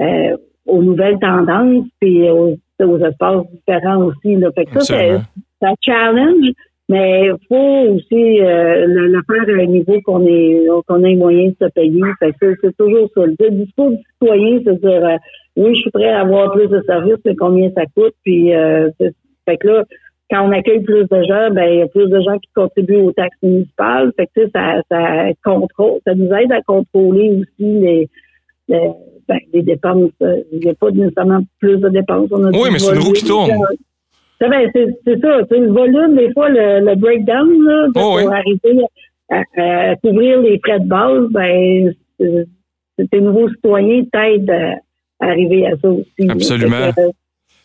euh, 0.00 0.36
aux 0.66 0.82
nouvelles 0.82 1.18
tendances 1.20 1.86
puis 2.00 2.28
aux, 2.30 2.56
aux 2.82 2.98
espaces 2.98 3.44
différents 3.52 4.04
aussi. 4.04 4.36
Là. 4.36 4.50
Fait 4.54 4.64
que 4.64 4.80
ça, 4.80 4.94
un 5.62 5.74
challenge, 5.80 6.46
mais 6.88 7.26
il 7.26 7.46
faut 7.48 7.94
aussi 7.94 8.40
euh, 8.40 8.86
le, 8.86 9.08
le 9.08 9.20
faire 9.28 9.54
à 9.56 9.60
un 9.62 9.66
niveau 9.66 10.00
qu'on 10.04 10.26
est 10.26 10.66
qu'on 10.88 11.04
ait 11.04 11.14
moyen 11.14 11.48
de 11.50 11.56
se 11.60 11.70
payer. 11.72 12.02
Fait 12.18 12.32
que 12.40 12.54
c'est- 12.62 12.76
toujours 12.76 13.08
ça. 13.14 13.22
Le 13.26 13.50
discours 13.50 13.90
du 13.90 13.98
citoyen, 14.12 14.58
c'est 14.64 14.74
de 14.80 14.88
dire 14.88 15.04
euh, 15.04 15.16
oui, 15.56 15.74
je 15.74 15.80
suis 15.82 15.90
prêt 15.90 16.08
à 16.08 16.20
avoir 16.20 16.52
plus 16.52 16.68
de 16.68 16.82
services, 16.86 17.18
mais 17.24 17.36
combien 17.36 17.70
ça 17.76 17.82
coûte, 17.94 18.14
puis 18.24 18.54
euh, 18.54 18.90
fait 19.46 19.56
que 19.58 19.68
là, 19.68 19.84
quand 20.32 20.48
on 20.48 20.52
accueille 20.52 20.80
plus 20.82 21.04
de 21.04 21.22
gens, 21.24 21.50
ben 21.52 21.64
il 21.70 21.78
y 21.80 21.82
a 21.82 21.86
plus 21.88 22.08
de 22.08 22.20
gens 22.20 22.38
qui 22.38 22.48
contribuent 22.54 23.02
aux 23.02 23.12
taxes 23.12 23.36
municipales. 23.42 24.12
Fait 24.16 24.28
que 24.34 24.48
ça, 24.54 24.80
ça 24.90 25.26
contrôle, 25.44 26.00
ça 26.06 26.14
nous 26.14 26.32
aide 26.32 26.50
à 26.52 26.62
contrôler 26.62 27.30
aussi 27.40 27.48
les, 27.58 28.08
les, 28.68 28.90
ben, 29.28 29.38
les 29.52 29.62
dépenses. 29.62 30.10
Il 30.52 30.60
n'y 30.60 30.70
a 30.70 30.74
pas 30.74 30.90
nécessairement 30.90 31.40
plus 31.60 31.76
de 31.76 31.88
dépenses. 31.90 32.28
On 32.32 32.44
a 32.44 32.50
Oui, 32.50 32.70
mais 32.72 32.78
c'est 32.78 32.94
une 32.94 33.02
roue 33.02 33.12
qui 33.12 33.24
tourne. 33.26 33.50
C'est 34.40 34.48
ben, 34.48 34.70
c'est 34.74 35.20
ça. 35.20 35.40
C'est 35.50 35.58
le 35.58 35.70
volume, 35.70 36.16
des 36.16 36.32
fois, 36.32 36.48
le, 36.48 36.80
le 36.84 36.94
breakdown, 36.96 37.48
là, 37.64 37.86
Oh, 37.88 37.92
pour 37.92 38.14
oui. 38.14 38.24
arriver 38.26 38.84
à, 39.30 39.42
à 39.90 39.96
couvrir 39.96 40.40
les 40.40 40.58
frais 40.64 40.80
de 40.80 40.88
base, 40.88 41.28
ben, 41.30 41.92
c'est- 42.18 42.46
tes 43.10 43.20
nouveaux 43.20 43.48
citoyens 43.50 44.02
t'aident 44.12 44.50
à, 44.50 45.26
arriver 45.26 45.66
à 45.66 45.76
ça 45.80 45.88
aussi. 45.88 46.28
Absolument. 46.28 46.90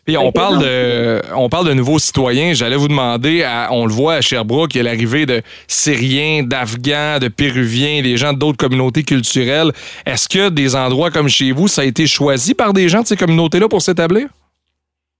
Puis 0.08 0.16
on 0.16 0.32
parle 0.32 0.60
de 0.62 1.20
on 1.36 1.50
parle 1.50 1.68
de 1.68 1.74
nouveaux 1.74 1.98
citoyens. 1.98 2.54
J'allais 2.54 2.76
vous 2.76 2.88
demander, 2.88 3.42
à- 3.42 3.68
on 3.72 3.84
le 3.84 3.92
voit 3.92 4.14
à 4.14 4.20
Sherbrooke, 4.22 4.74
il 4.74 4.78
y 4.78 4.80
a 4.80 4.84
l'arrivée 4.84 5.26
de 5.26 5.42
Syriens, 5.66 6.44
d'Afghans, 6.44 7.18
de 7.20 7.28
Péruviens, 7.28 8.00
des 8.00 8.16
gens 8.16 8.32
d'autres 8.32 8.56
communautés 8.56 9.02
culturelles. 9.02 9.70
Est-ce 10.06 10.26
que 10.26 10.48
des 10.48 10.74
endroits 10.74 11.10
comme 11.10 11.28
chez 11.28 11.52
vous, 11.52 11.68
ça 11.68 11.82
a 11.82 11.84
été 11.84 12.06
choisi 12.06 12.54
par 12.54 12.72
des 12.72 12.88
gens 12.88 13.02
de 13.02 13.06
ces 13.06 13.16
communautés-là 13.18 13.68
pour 13.68 13.82
s'établir? 13.82 14.28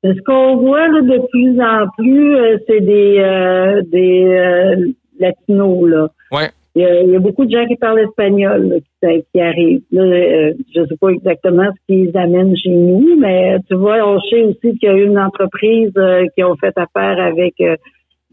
Ce 0.03 0.09
qu'on 0.25 0.57
voit 0.57 0.89
là, 0.89 1.03
de 1.03 1.21
plus 1.33 1.61
en 1.61 1.87
plus, 1.99 2.37
euh, 2.37 2.57
c'est 2.67 2.81
des, 2.81 3.19
euh, 3.19 3.83
des 3.93 4.25
euh, 4.25 4.93
latinos. 5.21 5.87
Là. 5.87 6.07
Ouais. 6.33 6.51
Il 6.75 6.83
y, 6.83 6.85
a, 6.85 7.03
il 7.03 7.11
y 7.11 7.17
a 7.17 7.19
beaucoup 7.19 7.45
de 7.45 7.51
gens 7.51 7.67
qui 7.67 7.77
parlent 7.77 8.01
espagnol 8.01 8.69
là, 8.69 8.77
qui, 8.79 9.25
qui 9.33 9.41
arrivent. 9.41 9.83
Là, 9.91 10.03
euh, 10.03 10.53
je 10.75 10.81
ne 10.81 10.87
sais 10.87 10.97
pas 11.01 11.09
exactement 11.09 11.69
ce 11.73 11.93
qu'ils 11.93 12.17
amènent 12.17 12.57
chez 12.57 12.71
nous, 12.71 13.17
mais 13.19 13.57
tu 13.69 13.75
vois, 13.75 14.07
on 14.07 14.21
sait 14.21 14.45
aussi 14.45 14.79
qu'il 14.79 14.89
y 14.89 14.93
a 14.93 14.95
eu 14.95 15.07
une 15.07 15.19
entreprise 15.19 15.93
euh, 15.97 16.27
qui 16.35 16.45
ont 16.45 16.57
fait 16.57 16.77
affaire 16.77 17.19
avec 17.21 17.55
euh, 17.61 17.77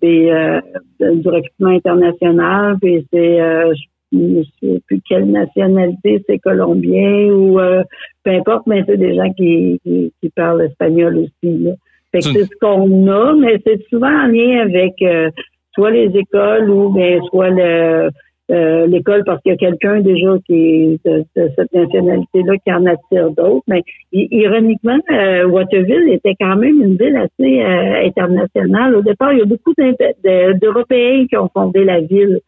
des, 0.01 0.29
euh, 0.29 0.59
du 0.99 1.27
recrutement 1.27 1.69
international, 1.69 2.75
puis 2.81 3.07
c'est 3.11 3.41
euh, 3.41 3.73
je 4.11 4.17
ne 4.17 4.43
sais 4.61 4.81
plus 4.87 5.01
quelle 5.07 5.31
nationalité, 5.31 6.23
c'est 6.27 6.39
colombien 6.39 7.27
ou 7.33 7.59
euh, 7.59 7.83
peu 8.23 8.31
importe, 8.31 8.67
mais 8.67 8.83
c'est 8.85 8.97
des 8.97 9.15
gens 9.15 9.31
qui, 9.33 9.79
qui, 9.83 10.13
qui 10.21 10.29
parlent 10.29 10.61
espagnol 10.61 11.17
aussi. 11.17 11.57
Là. 11.63 11.71
Fait 12.11 12.19
que 12.19 12.25
c'est 12.25 12.43
ce 12.45 12.57
qu'on 12.61 13.07
a, 13.07 13.33
mais 13.33 13.59
c'est 13.65 13.81
souvent 13.89 14.07
en 14.07 14.27
lien 14.27 14.61
avec 14.61 14.93
euh, 15.01 15.29
soit 15.73 15.91
les 15.91 16.15
écoles 16.17 16.69
ou 16.69 16.89
bien 16.93 17.19
soit 17.29 17.49
le 17.49 18.09
euh, 18.51 18.85
l'école 18.85 19.23
parce 19.25 19.41
qu'il 19.41 19.51
y 19.51 19.55
a 19.55 19.57
quelqu'un 19.57 20.01
déjà 20.01 20.37
qui 20.45 20.53
est 20.53 21.05
de, 21.05 21.25
de 21.35 21.49
cette 21.55 21.73
nationalité-là 21.73 22.53
qui 22.63 22.71
en 22.71 22.85
attire 22.85 23.31
d'autres. 23.31 23.63
Mais 23.67 23.81
ironiquement, 24.11 24.99
euh, 25.11 25.47
Waterville 25.47 26.09
était 26.09 26.35
quand 26.39 26.55
même 26.55 26.81
une 26.81 26.95
ville 26.95 27.15
assez 27.17 27.61
euh, 27.61 28.05
internationale. 28.05 28.95
Au 28.95 29.01
départ, 29.01 29.33
il 29.33 29.39
y 29.39 29.41
a 29.41 29.45
beaucoup 29.45 29.73
d'Européens 29.73 31.25
qui 31.27 31.37
ont 31.37 31.49
fondé 31.53 31.83
la 31.83 32.01
ville. 32.01 32.39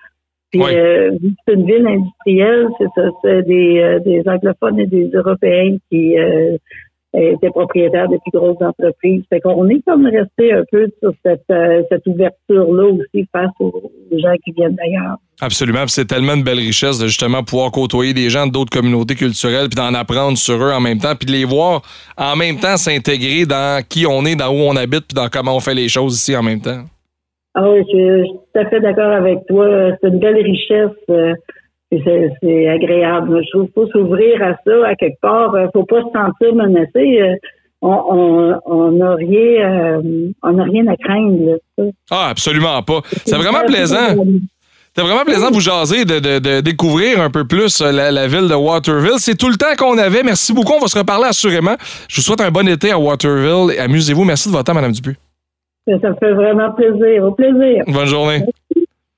Puis 0.51 0.61
Oui. 0.61 0.71
euh, 0.75 1.11
c'est 1.45 1.55
une 1.55 1.65
ville 1.65 1.87
industrielle, 1.87 2.67
c'est 2.77 2.87
ça, 2.95 3.09
c'est 3.21 3.41
des, 3.43 3.79
euh, 3.79 3.99
des 3.99 4.23
anglophones 4.27 4.79
et 4.79 4.87
des 4.87 5.09
Européens 5.13 5.75
qui 5.89 6.17
euh, 6.17 6.57
étaient 7.13 7.49
propriétaires 7.49 8.09
des 8.09 8.17
plus 8.19 8.37
grosses 8.37 8.61
entreprises. 8.61 9.23
Fait 9.29 9.39
qu'on 9.39 9.67
est 9.69 9.81
comme 9.85 10.05
resté 10.05 10.53
un 10.53 10.63
peu 10.71 10.87
sur 11.01 11.13
cette, 11.25 11.43
euh, 11.51 11.81
cette 11.89 12.05
ouverture-là 12.05 12.91
aussi 12.91 13.27
face 13.31 13.51
aux, 13.59 13.91
gens 14.11 14.35
qui 14.43 14.51
viennent 14.51 14.75
d'ailleurs. 14.75 15.17
Absolument. 15.41 15.81
Puis 15.81 15.91
c'est 15.91 16.05
tellement 16.05 16.33
une 16.33 16.43
belle 16.43 16.59
richesse 16.59 16.99
de 16.99 17.07
justement 17.07 17.43
pouvoir 17.43 17.71
côtoyer 17.71 18.13
des 18.13 18.29
gens 18.29 18.47
d'autres 18.47 18.75
communautés 18.75 19.15
culturelles, 19.15 19.67
puis 19.69 19.75
d'en 19.75 19.93
apprendre 19.93 20.37
sur 20.37 20.55
eux 20.55 20.71
en 20.71 20.79
même 20.79 20.97
temps, 20.97 21.13
puis 21.15 21.27
de 21.27 21.31
les 21.31 21.45
voir 21.45 21.81
en 22.17 22.35
même 22.35 22.57
temps 22.57 22.77
s'intégrer 22.77 23.45
dans 23.45 23.83
qui 23.87 24.05
on 24.07 24.25
est, 24.25 24.35
dans 24.35 24.49
où 24.49 24.59
on 24.59 24.75
habite, 24.75 25.07
puis 25.07 25.15
dans 25.15 25.27
comment 25.27 25.55
on 25.55 25.59
fait 25.59 25.75
les 25.75 25.89
choses 25.89 26.15
ici 26.15 26.35
en 26.35 26.43
même 26.43 26.61
temps. 26.61 26.83
Ah 27.53 27.69
oui, 27.69 27.83
je, 27.91 27.97
je 27.97 28.23
suis 28.23 28.33
tout 28.33 28.59
à 28.59 28.69
fait 28.69 28.79
d'accord 28.79 29.11
avec 29.11 29.39
toi. 29.47 29.67
C'est 30.01 30.09
une 30.09 30.19
belle 30.19 30.43
richesse. 30.43 31.35
Euh, 31.93 32.29
c'est, 32.41 32.67
agréable. 32.67 33.41
Je 33.43 33.49
trouve 33.51 33.65
qu'il 33.65 33.73
faut 33.73 33.87
s'ouvrir 33.87 34.41
à 34.43 34.55
ça 34.65 34.87
à 34.87 34.95
quelque 34.95 35.19
part. 35.21 35.55
Il 35.59 35.69
faut 35.73 35.85
pas 35.85 36.01
se 36.01 36.11
sentir 36.13 36.55
menacé. 36.55 37.21
Euh, 37.21 37.35
On 37.81 37.97
on 38.09 38.59
on 38.65 38.91
n'a 38.91 39.13
rien, 39.15 39.99
euh, 39.99 40.29
on 40.43 40.51
n'a 40.53 40.63
rien 40.63 40.87
à 40.87 40.95
craindre. 40.97 41.37
là. 41.77 41.85
Ah, 42.09 42.29
absolument 42.31 42.81
pas. 42.81 43.01
C'est 43.25 43.35
vraiment 43.35 43.63
plaisant. 43.67 44.15
C'est 44.95 45.03
vraiment 45.03 45.23
plaisant 45.25 45.49
de 45.49 45.53
vous 45.53 45.59
jaser, 45.61 46.05
de, 46.05 46.17
de- 46.17 46.39
de 46.39 46.61
découvrir 46.61 47.21
un 47.21 47.29
peu 47.29 47.45
plus 47.45 47.81
euh, 47.81 47.91
la, 47.91 48.09
la 48.11 48.25
ville 48.25 48.47
de 48.49 48.55
Waterville. 48.55 49.19
C'est 49.19 49.37
tout 49.37 49.47
le 49.49 49.55
temps 49.55 49.75
qu'on 49.77 49.95
avait. 49.99 50.23
Merci 50.23 50.53
beaucoup. 50.53 50.73
On 50.73 50.79
va 50.79 50.87
se 50.87 50.97
reparler 50.97 51.25
assurément. 51.27 51.75
Je 52.09 52.15
vous 52.15 52.23
souhaite 52.23 52.41
un 52.41 52.49
bon 52.49 52.67
été 52.67 52.89
à 52.91 52.97
Waterville. 52.97 53.79
Amusez-vous. 53.79 54.23
Merci 54.23 54.49
de 54.49 54.53
votre 54.53 54.63
temps, 54.65 54.73
Mme 54.73 54.91
Dupuis. 54.93 55.15
Ça 56.01 56.09
me 56.09 56.15
fait 56.15 56.33
vraiment 56.33 56.71
plaisir. 56.71 57.23
Au 57.25 57.31
plaisir. 57.31 57.83
Bonne 57.87 58.07
journée. 58.07 58.41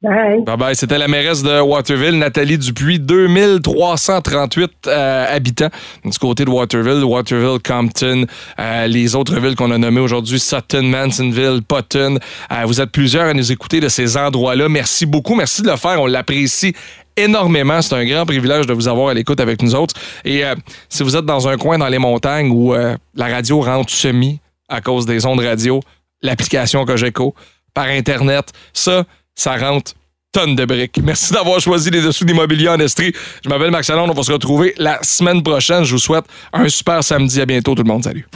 Bye. 0.02 0.44
Bye 0.46 0.56
bye. 0.56 0.76
C'était 0.78 0.98
la 0.98 1.10
mairesse 1.10 1.44
de 1.44 1.60
Waterville, 1.60 2.18
Nathalie 2.18 2.58
Dupuis, 2.58 3.00
2338 3.00 4.88
euh, 4.88 5.36
habitants 5.36 5.68
du 6.06 6.18
côté 6.18 6.46
de 6.46 6.50
Waterville, 6.50 7.04
Waterville, 7.04 7.60
Compton, 7.62 8.26
euh, 8.60 8.88
les 8.88 9.14
autres 9.16 9.38
villes 9.42 9.58
qu'on 9.58 9.72
a 9.72 9.78
nommées 9.78 10.00
aujourd'hui, 10.00 10.40
Sutton, 10.40 10.84
Mansonville, 10.84 11.60
Potton. 11.68 12.18
Euh, 12.50 12.64
vous 12.66 12.80
êtes 12.80 12.92
plusieurs 12.92 13.26
à 13.26 13.34
nous 13.34 13.52
écouter 13.52 13.82
de 13.82 13.90
ces 13.90 14.16
endroits-là. 14.16 14.70
Merci 14.70 15.06
beaucoup. 15.06 15.36
Merci 15.36 15.64
de 15.64 15.70
le 15.70 15.76
faire. 15.76 16.02
On 16.02 16.06
l'apprécie 16.06 16.74
énormément. 17.18 17.82
C'est 17.82 17.96
un 17.96 18.06
grand 18.06 18.26
privilège 18.26 18.68
de 18.68 18.74
vous 18.74 18.88
avoir 18.88 19.10
à 19.10 19.14
l'écoute 19.14 19.42
avec 19.42 19.62
nous 19.62 19.76
autres. 19.76 19.96
Et 20.24 20.46
euh, 20.46 20.56
si 20.88 21.04
vous 21.04 21.18
êtes 21.18 21.26
dans 21.26 21.50
un 21.50 21.58
coin 21.58 21.78
dans 21.78 21.90
les 21.90 22.00
montagnes 22.00 22.52
où 22.52 22.74
la 22.74 23.28
radio 23.28 23.60
rentre 23.60 23.92
semi 23.92 24.40
à 24.70 24.80
cause 24.80 25.06
des 25.06 25.26
ondes 25.26 25.42
radio, 25.42 25.82
l'application 26.22 26.86
Cogeco, 26.86 27.36
par 27.74 27.88
Internet, 27.88 28.54
ça, 28.72 29.04
ça 29.40 29.56
rentre 29.56 29.94
tonnes 30.32 30.56
de 30.56 30.66
briques. 30.66 31.00
Merci 31.02 31.34
d'avoir 31.34 31.60
choisi 31.60 31.90
les 31.90 32.02
dessous 32.02 32.26
d'immobilier 32.26 32.68
en 32.68 32.80
Estrie. 32.80 33.14
Je 33.44 33.50
m'appelle 33.50 33.72
Max 33.72 33.90
Allen. 33.90 34.10
On 34.10 34.14
va 34.14 34.24
se 34.24 34.32
retrouver 34.32 34.76
la 34.78 35.00
semaine 35.02 35.42
prochaine. 35.42 35.86
Je 35.86 35.94
vous 35.94 36.00
souhaite 36.00 36.26
un 36.52 36.68
super 36.68 37.04
samedi. 37.04 37.42
À 37.42 37.46
bientôt, 37.46 37.74
tout 37.74 37.84
le 37.84 37.88
monde. 37.88 38.04
Salut. 38.04 38.28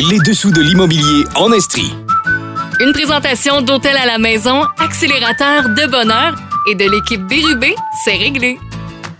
Les 0.00 0.18
dessous 0.20 0.50
de 0.50 0.62
l'immobilier 0.62 1.24
en 1.36 1.52
Estrie. 1.52 1.92
Une 2.80 2.92
présentation 2.92 3.60
d'Hôtel 3.60 3.94
à 3.96 4.06
la 4.06 4.18
maison, 4.18 4.62
accélérateur 4.78 5.68
de 5.68 5.90
bonheur 5.90 6.34
et 6.70 6.74
de 6.74 6.90
l'équipe 6.90 7.24
Bérubé, 7.28 7.74
c'est 8.04 8.16
réglé. 8.16 8.58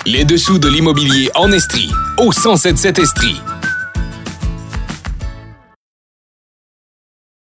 Les 0.07 0.25
dessous 0.25 0.59
de 0.59 0.69
l'immobilier 0.69 1.31
en 1.35 1.53
Estrie. 1.53 1.91
Au 2.19 2.31
1077 2.31 2.99
Estrie. 2.99 3.41